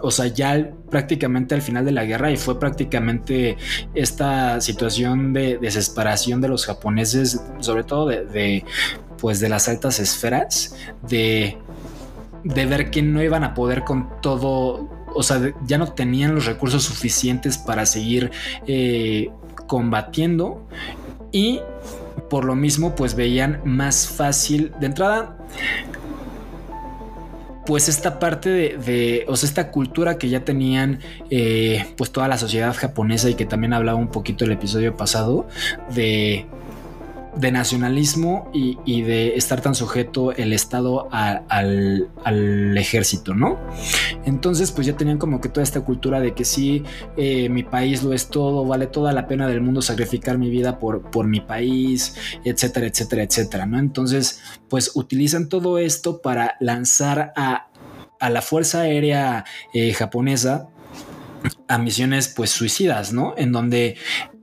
o 0.00 0.10
sea, 0.10 0.26
ya 0.26 0.70
prácticamente 0.90 1.54
al 1.54 1.62
final 1.62 1.84
de 1.84 1.92
la 1.92 2.04
guerra 2.04 2.30
y 2.30 2.36
fue 2.36 2.58
prácticamente 2.58 3.56
esta 3.94 4.60
situación 4.60 5.32
de 5.32 5.58
desesperación 5.58 6.40
de 6.40 6.48
los 6.48 6.66
japoneses, 6.66 7.40
sobre 7.60 7.84
todo 7.84 8.06
de, 8.08 8.64
pues 9.18 9.40
de 9.40 9.48
las 9.48 9.68
altas 9.68 9.98
esferas, 9.98 10.76
de, 11.08 11.56
de 12.44 12.66
ver 12.66 12.90
que 12.90 13.02
no 13.02 13.22
iban 13.22 13.44
a 13.44 13.54
poder 13.54 13.84
con 13.84 14.08
todo, 14.20 14.88
o 15.14 15.22
sea, 15.22 15.52
ya 15.66 15.78
no 15.78 15.92
tenían 15.92 16.34
los 16.34 16.46
recursos 16.46 16.84
suficientes 16.84 17.58
para 17.58 17.86
seguir 17.86 18.30
eh, 18.66 19.30
combatiendo 19.66 20.66
y 21.32 21.60
por 22.30 22.44
lo 22.44 22.54
mismo 22.54 22.94
pues 22.94 23.14
veían 23.14 23.60
más 23.64 24.08
fácil 24.08 24.72
de 24.80 24.86
entrada 24.86 25.36
pues 27.66 27.88
esta 27.88 28.18
parte 28.18 28.78
de, 28.78 29.24
o 29.28 29.36
sea, 29.36 29.48
esta 29.48 29.70
cultura 29.70 30.18
que 30.18 30.28
ya 30.28 30.44
tenían 30.44 31.00
eh, 31.30 31.84
pues 31.96 32.10
toda 32.10 32.28
la 32.28 32.38
sociedad 32.38 32.74
japonesa 32.74 33.28
y 33.28 33.34
que 33.34 33.44
también 33.44 33.72
hablaba 33.72 33.98
un 33.98 34.08
poquito 34.08 34.44
el 34.44 34.52
episodio 34.52 34.96
pasado 34.96 35.46
de 35.94 36.46
de 37.36 37.52
nacionalismo 37.52 38.50
y, 38.52 39.02
de 39.02 39.36
estar 39.36 39.60
tan 39.60 39.74
sujeto 39.74 40.32
el 40.32 40.52
Estado 40.52 41.08
al, 41.10 42.76
ejército, 42.76 43.34
¿no? 43.34 43.58
Entonces, 44.24 44.72
pues 44.72 44.86
ya 44.86 44.96
tenían 44.96 45.18
como 45.18 45.40
que 45.40 45.48
toda 45.48 45.62
esta 45.62 45.82
cultura 45.82 46.20
de 46.20 46.34
que 46.34 46.44
sí, 46.44 46.82
eh, 47.16 47.48
mi 47.48 47.62
país 47.62 48.02
lo 48.02 48.12
es 48.12 48.28
todo, 48.28 48.64
vale 48.64 48.86
toda 48.86 49.12
la 49.12 49.26
pena 49.26 49.46
del 49.46 49.60
mundo 49.60 49.82
sacrificar 49.82 50.38
mi 50.38 50.50
vida 50.50 50.78
por, 50.78 51.10
por 51.10 51.26
mi 51.26 51.40
país, 51.40 52.16
etcétera, 52.44 52.86
etcétera, 52.86 53.22
etcétera, 53.22 53.66
¿no? 53.66 53.78
Entonces, 53.78 54.40
pues 54.68 54.92
utilizan 54.94 55.48
todo 55.48 55.78
esto 55.78 56.20
para 56.20 56.56
lanzar 56.60 57.32
a, 57.36 57.68
la 58.28 58.42
Fuerza 58.42 58.80
Aérea 58.80 59.44
eh, 59.74 59.92
japonesa 59.92 60.68
a 61.68 61.78
misiones 61.78 62.28
pues 62.28 62.50
suicidas, 62.50 63.12
¿no? 63.12 63.34
En 63.36 63.52
donde 63.52 63.96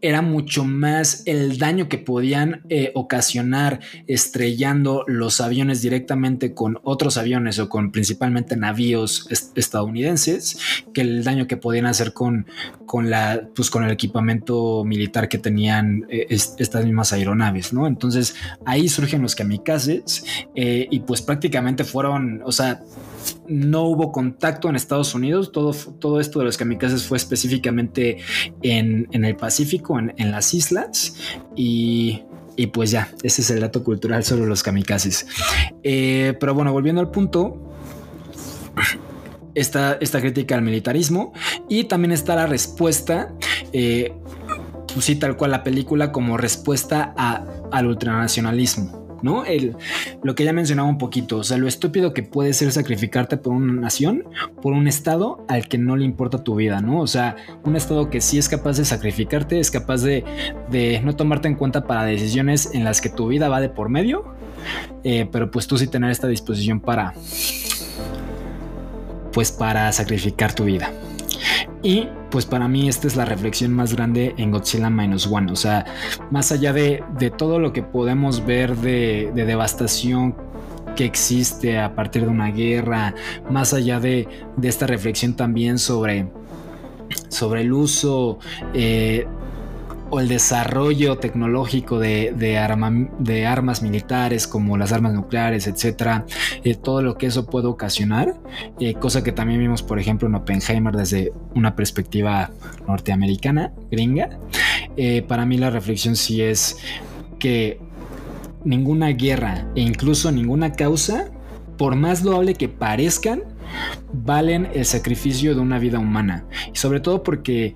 era 0.04 0.22
mucho 0.22 0.66
más 0.66 1.24
el 1.26 1.58
daño 1.58 1.88
que 1.88 1.98
podían 1.98 2.62
eh, 2.70 2.92
ocasionar 2.94 3.80
estrellando 4.06 5.06
los 5.08 5.40
aviones 5.40 5.82
directamente 5.82 6.54
con 6.54 6.78
otros 6.84 7.18
aviones 7.18 7.58
o 7.58 7.70
con 7.70 7.92
principalmente 7.92 8.58
navíos 8.58 9.28
estadounidenses 9.56 10.58
que 10.94 11.02
el 11.02 11.24
daño 11.24 11.48
que 11.48 11.56
podían 11.56 11.86
hacer 11.86 12.12
con, 12.12 12.46
con, 12.86 13.10
la, 13.10 13.48
pues, 13.56 13.70
con 13.70 13.86
el 13.86 13.92
equipamiento 13.92 14.84
militar 14.84 15.30
que 15.30 15.38
tenían 15.38 16.06
eh, 16.10 16.28
estas 16.30 16.84
mismas 16.84 17.14
aeronaves, 17.14 17.72
¿no? 17.72 17.88
Entonces 17.88 18.36
ahí 18.66 18.90
surgen 18.90 19.22
los 19.22 19.36
kamikazes 19.36 20.26
eh, 20.54 20.86
y 20.92 21.00
pues 21.00 21.22
prácticamente 21.22 21.86
fueron, 21.86 22.42
o 22.46 22.52
sea, 22.52 22.82
no 23.48 23.84
hubo 23.84 24.12
contacto 24.12 24.70
en 24.70 24.76
Estados 24.76 25.14
Unidos, 25.16 25.52
todo, 25.52 25.74
todo 26.00 26.20
esto 26.20 26.40
de 26.40 26.46
los 26.46 26.58
kamikazes 26.58 27.06
fue 27.06 27.18
específicamente 27.18 28.18
en, 28.62 29.08
en 29.12 29.26
el 29.26 29.36
Pacífico 29.36 30.00
en, 30.00 30.32
las 30.32 30.54
islas 30.54 31.16
y, 31.56 32.24
pues 32.74 32.92
ya, 32.92 33.10
ese 33.24 33.42
es 33.42 33.50
el 33.50 33.60
dato 33.60 33.84
cultural 33.84 34.24
sobre 34.24 34.46
los 34.46 34.64
kamikazes. 34.64 35.28
Eh, 35.84 36.36
pero 36.40 36.54
bueno, 36.54 36.72
volviendo 36.72 37.02
al 37.02 37.12
punto, 37.12 37.74
está 39.56 39.98
esta 40.02 40.22
crítica 40.22 40.56
al 40.56 40.62
militarismo 40.62 41.34
y 41.70 41.86
también 41.86 42.12
está 42.12 42.36
la 42.36 42.48
respuesta, 42.48 43.34
eh, 43.72 44.14
pues 44.94 45.20
tal 45.20 45.38
cual 45.38 45.52
la 45.52 45.64
película 45.64 46.12
como 46.12 46.38
respuesta 46.38 47.14
al 47.72 47.88
ultranacionalismo. 47.88 49.03
¿No? 49.24 49.46
El, 49.46 49.76
lo 50.22 50.36
que 50.36 50.44
ya 50.44 50.54
mencionaba 50.54 50.88
un 50.88 51.00
poquito, 51.00 51.38
o 51.38 51.44
sea, 51.44 51.58
lo 51.58 51.68
estúpido 51.68 52.14
que 52.14 52.22
puede 52.22 52.54
ser 52.54 52.72
sacrificarte 52.72 53.38
por 53.38 53.54
una 53.54 53.74
nación, 53.74 54.26
por 54.62 54.74
un 54.74 54.88
estado 54.88 55.44
al 55.48 55.68
que 55.68 55.80
no 55.80 55.96
le 55.96 56.06
importa 56.06 56.44
tu 56.44 56.56
vida, 56.56 56.82
¿no? 56.82 57.00
O 57.00 57.08
sea, 57.08 57.36
un 57.64 57.76
estado 57.76 58.10
que 58.10 58.22
sí 58.22 58.38
es 58.38 58.50
capaz 58.50 58.78
de 58.78 58.86
sacrificarte, 58.86 59.60
es 59.60 59.72
capaz 59.72 60.04
de, 60.04 60.24
no 61.04 61.16
tomarte 61.16 61.48
en 61.48 61.56
cuenta 61.56 61.86
para 61.86 62.04
decisiones 62.04 62.70
en 62.74 62.84
las 62.84 63.02
que 63.02 63.10
tu 63.10 63.28
vida 63.28 63.50
va 63.50 63.62
de 63.62 63.70
por 63.70 63.90
medio, 63.90 64.36
eh, 65.04 65.28
pero 65.32 65.50
pues 65.50 65.66
tú 65.66 65.78
sí 65.78 65.88
tener 65.88 66.12
esta 66.12 66.28
disposición 66.28 66.80
para, 66.80 67.14
pues 69.32 69.52
para 69.52 69.92
sacrificar 69.92 70.54
tu 70.54 70.66
vida. 70.66 70.92
Y 71.84 72.08
pues 72.32 72.46
para 72.46 72.70
mí 72.70 72.88
esta 72.88 73.08
es 73.08 73.18
la 73.18 73.26
reflexión 73.26 73.74
más 73.74 73.94
grande 73.94 74.34
en 74.38 74.52
Godzilla 74.52 74.90
Minus 74.90 75.28
One. 75.28 75.52
O 75.52 75.56
sea, 75.58 75.86
más 76.32 76.52
allá 76.54 76.72
de, 76.72 77.04
todo 77.38 77.60
lo 77.60 77.74
que 77.74 77.84
podemos 77.84 78.46
ver 78.46 78.76
de, 78.78 79.32
devastación 79.36 80.34
que 80.96 81.04
existe 81.04 81.78
a 81.78 81.94
partir 81.94 82.24
de 82.24 82.30
una 82.30 82.52
guerra, 82.52 83.14
más 83.50 83.74
allá 83.74 84.00
de, 84.00 84.28
esta 84.62 84.88
reflexión 84.88 85.36
también 85.36 85.78
sobre, 85.78 86.32
sobre 87.28 87.62
el 87.62 87.74
uso 87.74 88.40
eh, 88.74 89.28
o 90.14 90.20
el 90.20 90.28
desarrollo 90.28 91.18
tecnológico 91.18 91.98
de, 91.98 92.36
de, 92.38 93.48
armas 93.48 93.82
militares 93.82 94.48
como 94.48 94.78
las 94.78 94.92
armas 94.92 95.14
nucleares, 95.14 95.66
etcétera, 95.66 96.28
eh, 96.64 96.76
todo 96.76 97.02
lo 97.02 97.18
que 97.18 97.26
eso 97.26 97.48
puede 97.48 97.66
ocasionar, 97.66 98.36
eh, 98.80 98.94
cosa 98.94 99.24
que 99.24 99.32
también 99.32 99.60
vimos, 99.60 99.82
por 99.82 99.98
ejemplo, 99.98 100.28
en 100.28 100.36
Oppenheimer 100.36 100.96
desde 100.96 101.34
una 101.56 101.76
perspectiva 101.76 102.52
norteamericana, 102.88 103.74
gringa. 103.90 104.38
Eh, 104.98 105.24
para 105.28 105.48
mí 105.48 105.58
la 105.58 105.72
reflexión 105.72 106.16
sí 106.16 106.44
es 106.44 106.78
que 107.40 107.80
ninguna 108.64 109.08
guerra 109.08 109.66
e 109.76 109.82
incluso 109.82 110.32
ninguna 110.32 110.74
causa, 110.74 111.32
por 111.76 111.96
más 111.96 112.24
loable 112.24 112.54
que 112.54 112.70
parezcan, 112.70 113.42
valen 114.14 114.70
el 114.76 114.86
sacrificio 114.86 115.56
de 115.56 115.62
una 115.62 115.80
vida 115.80 115.98
humana. 115.98 116.46
Y 116.72 116.78
sobre 116.78 117.00
todo 117.00 117.24
porque 117.24 117.76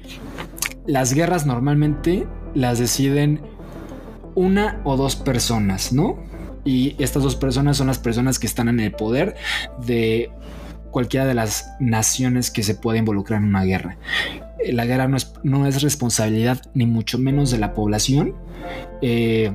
las 0.87 1.13
guerras 1.13 1.45
normalmente 1.45 2.25
las 2.55 2.79
deciden 2.79 3.41
una 4.35 4.81
o 4.83 4.97
dos 4.97 5.15
personas, 5.15 5.93
¿no? 5.93 6.17
Y 6.63 6.95
estas 7.01 7.23
dos 7.23 7.35
personas 7.35 7.77
son 7.77 7.87
las 7.87 7.99
personas 7.99 8.39
que 8.39 8.47
están 8.47 8.67
en 8.67 8.79
el 8.79 8.91
poder 8.91 9.35
de 9.85 10.31
cualquiera 10.91 11.25
de 11.25 11.33
las 11.33 11.69
naciones 11.79 12.49
que 12.49 12.63
se 12.63 12.75
puede 12.75 12.99
involucrar 12.99 13.41
en 13.41 13.47
una 13.47 13.63
guerra. 13.63 13.97
Eh, 14.59 14.73
la 14.73 14.85
guerra 14.85 15.07
no 15.07 15.17
es, 15.17 15.33
no 15.43 15.65
es 15.65 15.81
responsabilidad 15.81 16.61
ni 16.73 16.85
mucho 16.85 17.19
menos 17.19 17.51
de 17.51 17.57
la 17.57 17.73
población. 17.73 18.35
Eh, 19.01 19.51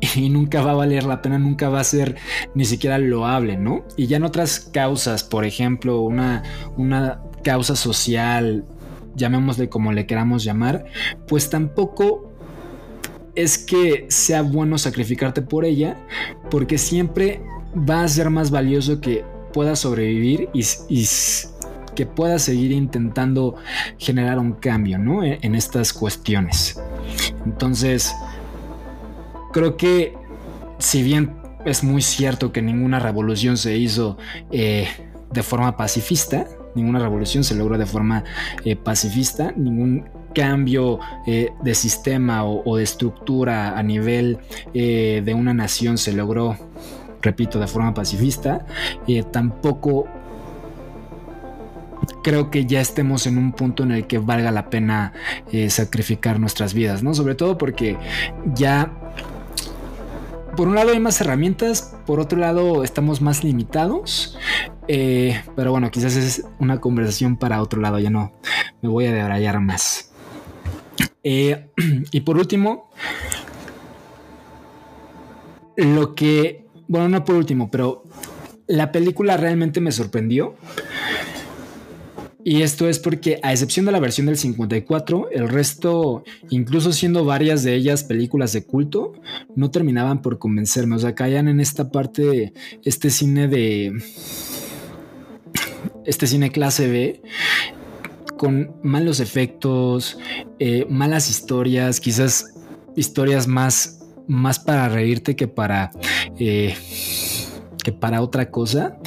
y 0.16 0.28
nunca 0.28 0.62
va 0.62 0.72
a 0.72 0.74
valer 0.74 1.04
la 1.04 1.22
pena, 1.22 1.38
nunca 1.38 1.68
va 1.68 1.80
a 1.80 1.84
ser 1.84 2.16
ni 2.54 2.64
siquiera 2.64 2.98
loable, 2.98 3.56
¿no? 3.56 3.84
Y 3.96 4.06
ya 4.06 4.16
en 4.16 4.24
otras 4.24 4.60
causas, 4.60 5.24
por 5.24 5.44
ejemplo, 5.44 6.00
una, 6.02 6.42
una 6.76 7.20
causa 7.42 7.76
social 7.76 8.64
llamémosle 9.16 9.68
como 9.68 9.92
le 9.92 10.06
queramos 10.06 10.44
llamar, 10.44 10.84
pues 11.26 11.50
tampoco 11.50 12.32
es 13.34 13.58
que 13.58 14.06
sea 14.08 14.42
bueno 14.42 14.78
sacrificarte 14.78 15.42
por 15.42 15.64
ella, 15.64 15.96
porque 16.50 16.78
siempre 16.78 17.40
va 17.76 18.02
a 18.02 18.08
ser 18.08 18.30
más 18.30 18.50
valioso 18.50 19.00
que 19.00 19.24
puedas 19.52 19.80
sobrevivir 19.80 20.48
y, 20.52 21.06
que 21.94 22.06
puedas 22.06 22.42
seguir 22.42 22.72
intentando 22.72 23.56
generar 23.98 24.38
un 24.38 24.52
cambio, 24.52 24.98
¿no? 24.98 25.22
E, 25.24 25.38
en, 25.40 25.54
estas 25.54 25.92
cuestiones. 25.92 26.78
Entonces, 27.44 28.14
creo 29.52 29.76
que 29.76 30.14
si 30.78 31.02
bien 31.02 31.36
es 31.64 31.82
muy 31.82 32.02
cierto 32.02 32.52
que 32.52 32.60
ninguna 32.60 32.98
revolución 32.98 33.56
se 33.56 33.76
hizo 33.76 34.18
eh, 34.50 34.88
de 35.32 35.42
forma 35.42 35.76
pacifista, 35.76 36.46
ninguna 36.76 36.98
revolución 36.98 37.42
se 37.42 37.54
logró 37.54 37.78
de 37.78 37.86
forma 37.86 38.22
eh, 38.64 38.76
pacifista, 38.76 39.52
ningún 39.56 40.04
cambio 40.34 41.00
eh, 41.26 41.50
de 41.62 41.74
sistema 41.74 42.44
o, 42.44 42.76
de 42.76 42.84
estructura 42.84 43.76
a 43.76 43.82
nivel 43.82 44.38
eh, 44.74 45.22
de 45.24 45.34
una 45.34 45.54
nación 45.54 45.96
se 45.96 46.12
logró, 46.12 46.56
repito, 47.22 47.58
de 47.58 47.66
forma 47.66 47.94
pacifista, 47.94 48.66
tampoco 49.32 50.06
creo 52.22 52.50
que 52.50 52.66
ya 52.66 52.80
estemos 52.80 53.26
en 53.26 53.38
un 53.38 53.52
punto 53.52 53.82
en 53.82 53.92
el 53.92 54.06
que 54.06 54.18
valga 54.18 54.50
la 54.50 54.68
pena 54.68 55.14
sacrificar 55.68 56.38
nuestras 56.38 56.74
vidas, 56.74 57.02
¿no? 57.02 57.14
Sobre 57.14 57.34
todo 57.34 57.56
porque 57.56 57.96
ya 58.54 58.92
por 60.56 60.68
un 60.68 60.74
lado 60.74 60.90
hay 60.90 60.98
más 60.98 61.20
herramientas, 61.20 61.94
por 62.06 62.18
otro 62.18 62.38
lado 62.38 62.82
estamos 62.82 63.20
más 63.20 63.44
limitados. 63.44 64.36
Eh, 64.88 65.40
pero 65.54 65.70
bueno, 65.70 65.90
quizás 65.90 66.16
es 66.16 66.44
una 66.58 66.80
conversación 66.80 67.36
para 67.36 67.62
otro 67.62 67.80
lado, 67.80 67.98
ya 67.98 68.10
no 68.10 68.32
me 68.82 68.88
voy 68.88 69.06
a 69.06 69.12
debrayar 69.12 69.60
más. 69.60 70.12
Eh, 71.22 71.68
y 72.10 72.20
por 72.22 72.38
último, 72.38 72.90
lo 75.76 76.14
que, 76.14 76.66
bueno, 76.88 77.08
no 77.08 77.24
por 77.24 77.36
último, 77.36 77.70
pero 77.70 78.04
la 78.66 78.90
película 78.90 79.36
realmente 79.36 79.80
me 79.80 79.92
sorprendió. 79.92 80.54
Y 82.48 82.62
esto 82.62 82.88
es 82.88 83.00
porque, 83.00 83.40
a 83.42 83.50
excepción 83.50 83.86
de 83.86 83.90
la 83.90 83.98
versión 83.98 84.28
del 84.28 84.38
54, 84.38 85.30
el 85.32 85.48
resto, 85.48 86.22
incluso 86.48 86.92
siendo 86.92 87.24
varias 87.24 87.64
de 87.64 87.74
ellas 87.74 88.04
películas 88.04 88.52
de 88.52 88.64
culto, 88.64 89.14
no 89.56 89.72
terminaban 89.72 90.22
por 90.22 90.38
convencerme. 90.38 90.94
O 90.94 90.98
sea, 91.00 91.16
caían 91.16 91.48
en 91.48 91.58
esta 91.58 91.90
parte, 91.90 92.52
este 92.84 93.10
cine 93.10 93.48
de. 93.48 94.00
Este 96.04 96.28
cine 96.28 96.52
clase 96.52 96.86
B, 96.86 97.20
con 98.36 98.76
malos 98.80 99.18
efectos, 99.18 100.16
eh, 100.60 100.86
malas 100.88 101.28
historias, 101.28 101.98
quizás 101.98 102.54
historias 102.94 103.48
más, 103.48 104.04
más 104.28 104.60
para 104.60 104.88
reírte 104.88 105.34
que 105.34 105.48
para. 105.48 105.90
Eh, 106.38 106.76
que 107.82 107.90
para 107.90 108.22
otra 108.22 108.52
cosa. 108.52 108.98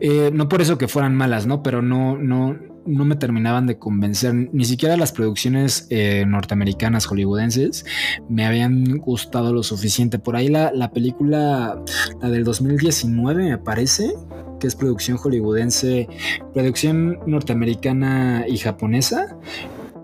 Eh, 0.00 0.30
no 0.32 0.48
por 0.48 0.60
eso 0.60 0.78
que 0.78 0.88
fueran 0.88 1.14
malas, 1.14 1.46
¿no? 1.46 1.62
Pero 1.62 1.82
no, 1.82 2.16
no, 2.16 2.56
no 2.86 3.04
me 3.04 3.16
terminaban 3.16 3.66
de 3.66 3.78
convencer. 3.78 4.34
Ni 4.34 4.64
siquiera 4.64 4.96
las 4.96 5.12
producciones 5.12 5.86
eh, 5.90 6.24
norteamericanas, 6.26 7.06
hollywoodenses, 7.06 7.84
me 8.28 8.46
habían 8.46 8.98
gustado 8.98 9.52
lo 9.52 9.62
suficiente. 9.62 10.18
Por 10.18 10.36
ahí 10.36 10.48
la, 10.48 10.72
la, 10.72 10.90
película, 10.90 11.82
la 12.20 12.30
del 12.30 12.44
2019, 12.44 13.50
me 13.50 13.58
parece, 13.58 14.14
que 14.60 14.66
es 14.66 14.74
producción 14.74 15.16
hollywoodense, 15.16 16.08
producción 16.52 17.18
norteamericana 17.26 18.44
y 18.48 18.58
japonesa, 18.58 19.36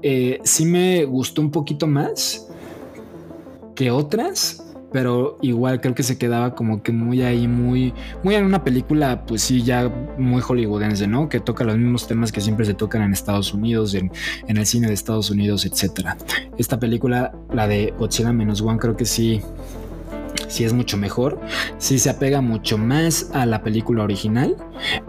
eh, 0.02 0.40
sí 0.42 0.64
me 0.64 1.04
gustó 1.04 1.42
un 1.42 1.50
poquito 1.50 1.86
más 1.86 2.48
que 3.74 3.90
otras 3.90 4.61
pero 4.92 5.38
igual 5.42 5.80
creo 5.80 5.94
que 5.94 6.02
se 6.02 6.18
quedaba 6.18 6.54
como 6.54 6.82
que 6.82 6.92
muy 6.92 7.22
ahí, 7.22 7.48
muy, 7.48 7.94
muy 8.22 8.34
en 8.34 8.44
una 8.44 8.62
película, 8.62 9.24
pues 9.26 9.42
sí, 9.42 9.62
ya 9.62 9.90
muy 10.18 10.40
hollywoodense, 10.40 11.06
¿no? 11.06 11.28
Que 11.28 11.40
toca 11.40 11.64
los 11.64 11.76
mismos 11.76 12.06
temas 12.06 12.30
que 12.30 12.40
siempre 12.40 12.66
se 12.66 12.74
tocan 12.74 13.02
en 13.02 13.12
Estados 13.12 13.54
Unidos, 13.54 13.94
en, 13.94 14.12
en 14.46 14.56
el 14.56 14.66
cine 14.66 14.88
de 14.88 14.94
Estados 14.94 15.30
Unidos, 15.30 15.64
etcétera. 15.64 16.16
Esta 16.58 16.78
película, 16.78 17.34
la 17.52 17.66
de 17.66 17.94
Godzilla 17.98 18.32
menos 18.32 18.60
One, 18.60 18.78
creo 18.78 18.96
que 18.96 19.04
sí, 19.04 19.40
sí 20.48 20.64
es 20.64 20.72
mucho 20.72 20.96
mejor, 20.96 21.40
sí 21.78 21.98
se 21.98 22.10
apega 22.10 22.40
mucho 22.40 22.78
más 22.78 23.30
a 23.32 23.46
la 23.46 23.62
película 23.62 24.04
original. 24.04 24.56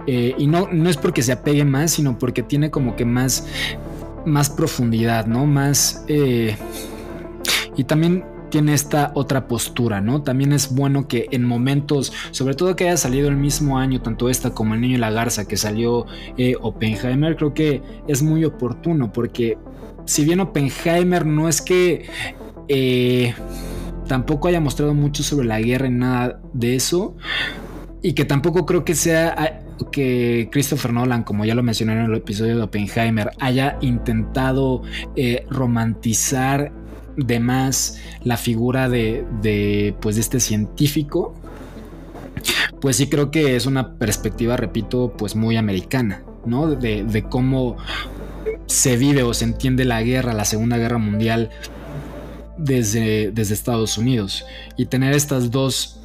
Eh, 0.08 0.36
y 0.38 0.48
no, 0.48 0.70
no 0.72 0.90
es 0.90 0.98
porque 0.98 1.22
se 1.22 1.34
apegue 1.34 1.66
más, 1.66 1.92
sino 1.92 2.18
porque 2.18 2.44
tiene 2.44 2.72
como 2.72 2.96
que 2.96 3.06
más, 3.06 3.48
más 4.26 4.50
profundidad, 4.50 5.26
¿no? 5.26 5.46
Más... 5.46 6.06
Eh, 6.08 6.56
y 7.76 7.86
también 7.86 8.24
tiene 8.54 8.76
esta 8.76 9.12
otra 9.16 9.48
postura, 9.48 10.00
¿no? 10.00 10.22
También 10.22 10.54
es 10.54 10.76
bueno 10.76 11.08
que 11.08 11.26
en 11.32 11.44
momentos, 11.44 12.14
sobre 12.30 12.54
todo 12.54 12.76
que 12.76 12.84
haya 12.84 12.98
salido 12.98 13.28
el 13.28 13.36
mismo 13.36 13.80
año, 13.80 14.00
tanto 14.00 14.30
esta 14.30 14.52
como 14.52 14.76
El 14.76 14.82
Niño 14.82 14.98
y 14.98 15.00
la 15.00 15.10
Garza, 15.10 15.48
que 15.48 15.58
salió 15.58 16.06
eh, 16.38 16.54
Oppenheimer, 16.62 17.36
creo 17.36 17.56
que 17.56 17.82
es 18.08 18.22
muy 18.22 18.46
oportuno, 18.46 19.12
porque 19.12 19.58
si 20.06 20.24
bien 20.24 20.40
Oppenheimer 20.40 21.26
no 21.26 21.50
es 21.50 21.64
que... 21.64 22.06
Eh, 22.68 23.34
tampoco 24.08 24.50
haya 24.50 24.60
mostrado 24.60 24.94
mucho 24.94 25.24
sobre 25.24 25.48
la 25.48 25.60
guerra 25.60 25.88
y 25.88 25.92
nada 25.92 26.40
de 26.54 26.76
eso. 26.76 27.16
Y 28.04 28.14
que 28.14 28.26
tampoco 28.26 28.68
creo 28.68 28.86
que 28.86 28.94
sea 28.94 29.34
ah, 29.36 29.50
que 29.92 30.50
Christopher 30.52 30.94
Nolan, 30.94 31.24
como 31.24 31.44
ya 31.46 31.56
lo 31.56 31.64
mencioné 31.64 31.94
en 31.94 32.12
el 32.12 32.16
episodio 32.16 32.58
de 32.58 32.64
Oppenheimer, 32.64 33.32
haya 33.40 33.78
intentado 33.82 34.84
eh, 35.16 35.46
romantizar 35.50 36.72
de 37.18 37.40
más 37.40 38.00
la 38.24 38.38
figura 38.38 38.90
de, 38.90 39.26
de, 39.42 39.96
pues 40.02 40.16
de 40.16 40.22
este 40.22 40.40
científico, 40.40 41.36
pues 42.82 42.98
sí 42.98 43.08
creo 43.08 43.32
que 43.32 43.56
es 43.56 43.66
una 43.66 43.96
perspectiva, 43.96 44.58
repito, 44.58 45.14
pues 45.18 45.36
muy 45.36 45.56
americana, 45.58 46.24
¿no? 46.46 46.68
De, 46.68 47.04
de 47.04 47.24
cómo 47.24 47.78
se 48.66 48.98
vive 48.98 49.24
o 49.24 49.34
se 49.34 49.46
entiende 49.46 49.86
la 49.86 50.02
guerra, 50.02 50.34
la 50.34 50.46
Segunda 50.46 50.78
Guerra 50.78 50.98
Mundial 50.98 51.50
desde, 52.58 53.32
desde 53.32 53.54
Estados 53.54 53.98
Unidos. 53.98 54.46
Y 54.78 54.86
tener 54.86 55.14
estas 55.14 55.52
dos, 55.52 56.02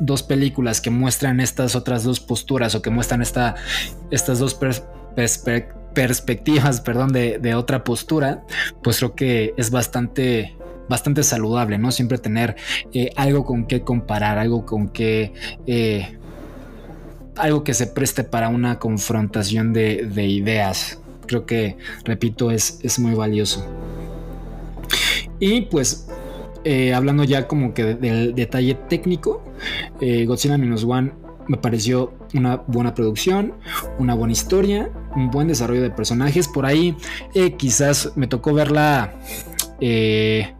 dos, 0.00 0.22
películas 0.22 0.80
que 0.80 0.90
muestran 0.90 1.40
estas 1.40 1.76
otras 1.76 2.04
dos 2.04 2.20
posturas 2.20 2.74
o 2.74 2.82
que 2.82 2.90
muestran 2.90 3.22
esta, 3.22 3.54
estas 4.10 4.38
dos 4.38 4.54
perspectivas 4.54 5.78
perspectivas, 5.98 6.80
perdón, 6.80 7.12
de, 7.12 7.54
otra 7.56 7.82
postura, 7.82 8.44
pues 8.84 8.98
creo 8.98 9.16
que 9.16 9.52
es 9.56 9.72
bastante 9.72 10.54
bastante 10.88 11.24
saludable, 11.24 11.76
¿no? 11.76 11.90
Siempre 11.90 12.18
tener 12.18 12.54
eh, 12.94 13.10
algo 13.16 13.44
con 13.44 13.66
qué 13.66 13.80
comparar, 13.80 14.38
algo 14.38 14.64
con 14.64 14.90
qué... 14.90 15.32
Eh, 15.66 16.16
algo 17.34 17.64
que 17.64 17.74
se 17.74 17.88
preste 17.88 18.22
para 18.22 18.48
una 18.48 18.78
confrontación 18.78 19.72
de, 19.72 20.06
de 20.06 20.26
ideas. 20.26 21.00
Creo 21.26 21.46
que, 21.46 21.76
repito, 22.04 22.52
es, 22.52 22.78
es, 22.82 23.00
muy 23.00 23.14
valioso. 23.14 23.66
Y 25.40 25.62
pues, 25.62 26.08
eh, 26.64 26.94
hablando 26.94 27.24
ya 27.24 27.48
como 27.48 27.74
que 27.74 27.96
del 27.96 28.36
detalle 28.36 28.74
técnico, 28.88 29.42
Godzilla 30.00 30.58
Minus 30.58 30.84
One 30.84 31.10
me 31.48 31.56
pareció 31.56 32.14
una 32.34 32.56
buena 32.66 32.94
producción, 32.94 33.54
una 33.98 34.14
buena 34.14 34.32
historia, 34.32 34.90
un 35.16 35.30
buen 35.30 35.48
desarrollo 35.48 35.82
de 35.82 35.90
personajes. 35.90 36.46
Por 36.46 36.66
ahí 36.66 36.96
eh, 37.34 37.54
quizás 37.54 38.12
me 38.16 38.26
tocó 38.26 38.52
verla... 38.54 39.14
Eh, 39.80 40.52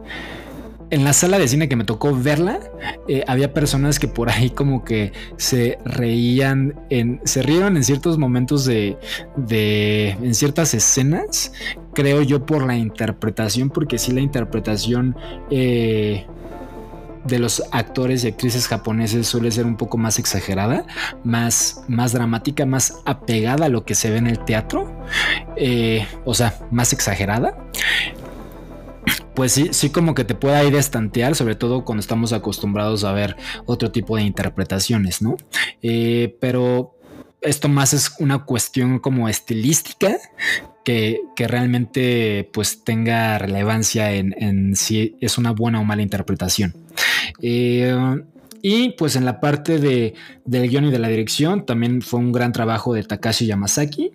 en 0.91 1.05
la 1.05 1.13
sala 1.13 1.39
de 1.39 1.47
cine 1.47 1.69
que 1.69 1.77
me 1.77 1.85
tocó 1.85 2.17
verla, 2.17 2.61
eh, 3.09 3.23
había 3.27 3.53
personas 3.53 3.99
que 3.99 4.09
por 4.09 4.31
ahí 4.31 4.51
como 4.51 4.85
que 4.85 5.13
se 5.37 5.79
reían, 5.85 6.75
en, 6.89 7.21
se 7.25 7.43
rieron 7.43 7.77
en 7.77 7.85
ciertos 7.85 8.17
momentos 8.17 8.65
de, 8.65 8.97
de, 9.37 10.11
en 10.11 10.35
ciertas 10.35 10.73
escenas, 10.75 11.53
creo 11.93 12.23
yo 12.23 12.47
por 12.47 12.67
la 12.67 12.77
interpretación, 12.77 13.71
porque 13.71 13.99
sí 13.99 14.13
la 14.13 14.21
interpretación 14.21 15.15
eh, 15.51 16.27
de 17.29 17.39
los 17.39 17.63
actores 17.71 18.25
y 18.25 18.29
actrices 18.29 18.67
japoneses 18.67 19.27
suele 19.27 19.51
ser 19.51 19.67
un 19.67 19.77
poco 19.77 19.99
más 19.99 20.19
exagerada, 20.19 20.87
más, 21.25 21.85
más 21.89 22.13
dramática, 22.13 22.67
más 22.67 22.95
apegada 23.05 23.67
a 23.67 23.69
lo 23.69 23.85
que 23.85 23.95
se 23.95 24.11
ve 24.11 24.17
en 24.17 24.27
el 24.27 24.45
teatro, 24.45 24.93
eh, 25.57 26.07
o 26.25 26.35
sea, 26.35 26.59
más 26.71 26.93
exagerada 26.93 27.57
pues 29.39 29.53
sí, 29.53 29.69
sí 29.71 29.91
como 29.91 30.17
que 30.17 30.25
te 30.25 30.35
pueda 30.35 30.65
ir 30.65 30.75
a 30.75 30.81
estantear, 30.81 31.37
sobre 31.37 31.55
todo 31.55 31.85
cuando 31.85 32.01
estamos 32.01 32.33
acostumbrados 32.33 33.05
a 33.05 33.13
ver 33.13 33.37
otro 33.67 33.93
tipo 33.93 34.17
de 34.17 34.23
interpretaciones, 34.23 35.23
¿no? 35.23 35.37
Eh, 35.81 36.37
pero 36.41 36.98
esto 37.41 37.69
más 37.69 37.93
es 37.93 38.13
una 38.19 38.45
cuestión 38.45 38.99
como 38.99 39.29
estilística 39.29 40.17
que, 40.85 41.21
que 41.37 41.49
realmente 41.49 42.49
pues 42.53 42.85
tenga 42.85 43.39
relevancia 43.39 44.13
en, 44.13 44.35
en, 44.39 44.77
si 44.77 45.17
es 45.21 45.39
una 45.39 45.53
buena 45.53 45.81
o 45.81 45.85
mala 45.85 46.03
interpretación. 46.03 46.75
Eh, 47.43 47.95
y 48.63 48.91
pues 48.91 49.15
en 49.17 49.25
la 49.25 49.41
parte 49.41 49.79
de, 49.79 50.15
del 50.45 50.69
guion 50.69 50.87
y 50.87 50.91
de 50.91 50.99
la 50.99 51.09
dirección 51.09 51.65
también 51.65 52.03
fue 52.03 52.21
un 52.21 52.33
gran 52.33 52.53
trabajo 52.53 52.93
de 52.93 53.05
Takashi 53.05 53.47
Yamazaki. 53.47 54.13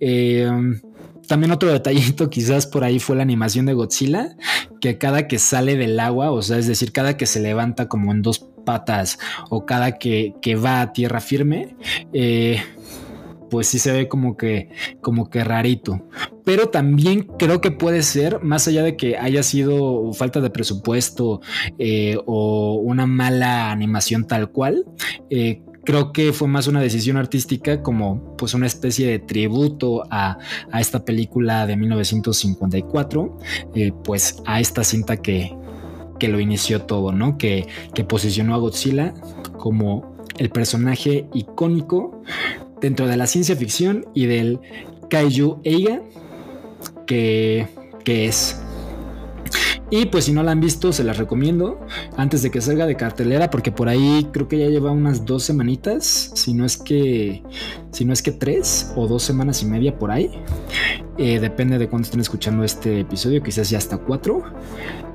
Eh, 0.00 0.50
también 1.30 1.52
otro 1.52 1.70
detallito 1.70 2.28
quizás 2.28 2.66
por 2.66 2.82
ahí 2.82 2.98
fue 2.98 3.14
la 3.14 3.22
animación 3.22 3.64
de 3.64 3.72
Godzilla, 3.72 4.36
que 4.80 4.98
cada 4.98 5.28
que 5.28 5.38
sale 5.38 5.76
del 5.76 6.00
agua, 6.00 6.32
o 6.32 6.42
sea, 6.42 6.58
es 6.58 6.66
decir, 6.66 6.90
cada 6.90 7.16
que 7.16 7.24
se 7.24 7.38
levanta 7.38 7.86
como 7.86 8.10
en 8.10 8.20
dos 8.20 8.48
patas 8.66 9.16
o 9.48 9.64
cada 9.64 9.96
que, 9.96 10.34
que 10.42 10.56
va 10.56 10.80
a 10.80 10.92
tierra 10.92 11.20
firme, 11.20 11.76
eh, 12.12 12.60
pues 13.48 13.68
sí 13.68 13.78
se 13.78 13.92
ve 13.92 14.08
como 14.08 14.36
que, 14.36 14.70
como 15.00 15.30
que 15.30 15.44
rarito. 15.44 16.08
Pero 16.44 16.68
también 16.68 17.22
creo 17.38 17.60
que 17.60 17.70
puede 17.70 18.02
ser, 18.02 18.42
más 18.42 18.66
allá 18.66 18.82
de 18.82 18.96
que 18.96 19.16
haya 19.16 19.44
sido 19.44 20.12
falta 20.14 20.40
de 20.40 20.50
presupuesto 20.50 21.42
eh, 21.78 22.18
o 22.26 22.74
una 22.82 23.06
mala 23.06 23.70
animación 23.70 24.26
tal 24.26 24.50
cual, 24.50 24.84
eh, 25.30 25.62
creo 25.90 26.12
que 26.12 26.32
fue 26.32 26.46
más 26.46 26.68
una 26.68 26.80
decisión 26.80 27.16
artística 27.16 27.82
como 27.82 28.36
pues 28.36 28.54
una 28.54 28.68
especie 28.68 29.08
de 29.08 29.18
tributo 29.18 30.04
a, 30.08 30.38
a 30.70 30.80
esta 30.80 31.04
película 31.04 31.66
de 31.66 31.76
1954, 31.76 33.38
eh, 33.74 33.92
pues 34.04 34.40
a 34.46 34.60
esta 34.60 34.84
cinta 34.84 35.16
que, 35.16 35.52
que 36.20 36.28
lo 36.28 36.38
inició 36.38 36.82
todo, 36.82 37.10
¿no? 37.10 37.36
Que, 37.38 37.66
que 37.92 38.04
posicionó 38.04 38.54
a 38.54 38.58
Godzilla 38.58 39.14
como 39.58 40.14
el 40.38 40.50
personaje 40.50 41.26
icónico 41.34 42.22
dentro 42.80 43.08
de 43.08 43.16
la 43.16 43.26
ciencia 43.26 43.56
ficción 43.56 44.06
y 44.14 44.26
del 44.26 44.60
kaiju 45.08 45.60
Eiga 45.64 46.02
que, 47.04 47.66
que 48.04 48.26
es. 48.26 48.62
Y 49.90 50.06
pues 50.06 50.24
si 50.24 50.32
no 50.32 50.42
la 50.42 50.52
han 50.52 50.60
visto, 50.60 50.92
se 50.92 51.02
las 51.02 51.18
recomiendo 51.18 51.80
antes 52.16 52.42
de 52.42 52.50
que 52.50 52.60
salga 52.60 52.86
de 52.86 52.96
cartelera, 52.96 53.50
porque 53.50 53.72
por 53.72 53.88
ahí 53.88 54.28
creo 54.32 54.46
que 54.46 54.58
ya 54.58 54.68
lleva 54.68 54.92
unas 54.92 55.24
dos 55.24 55.42
semanitas, 55.42 56.30
si 56.34 56.54
no 56.54 56.64
es 56.64 56.76
que, 56.76 57.42
si 57.90 58.04
no 58.04 58.12
es 58.12 58.22
que 58.22 58.30
tres 58.30 58.92
o 58.94 59.08
dos 59.08 59.22
semanas 59.24 59.62
y 59.62 59.66
media 59.66 59.98
por 59.98 60.12
ahí. 60.12 60.30
Eh, 61.18 61.40
depende 61.40 61.76
de 61.76 61.88
cuándo 61.88 62.06
estén 62.06 62.20
escuchando 62.20 62.62
este 62.64 63.00
episodio, 63.00 63.42
quizás 63.42 63.68
ya 63.68 63.78
hasta 63.78 63.98
cuatro. 63.98 64.42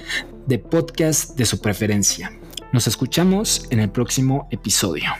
de 0.47 0.57
podcast 0.57 1.37
de 1.37 1.45
su 1.45 1.61
preferencia. 1.61 2.31
Nos 2.73 2.87
escuchamos 2.87 3.67
en 3.69 3.79
el 3.79 3.91
próximo 3.91 4.47
episodio. 4.49 5.11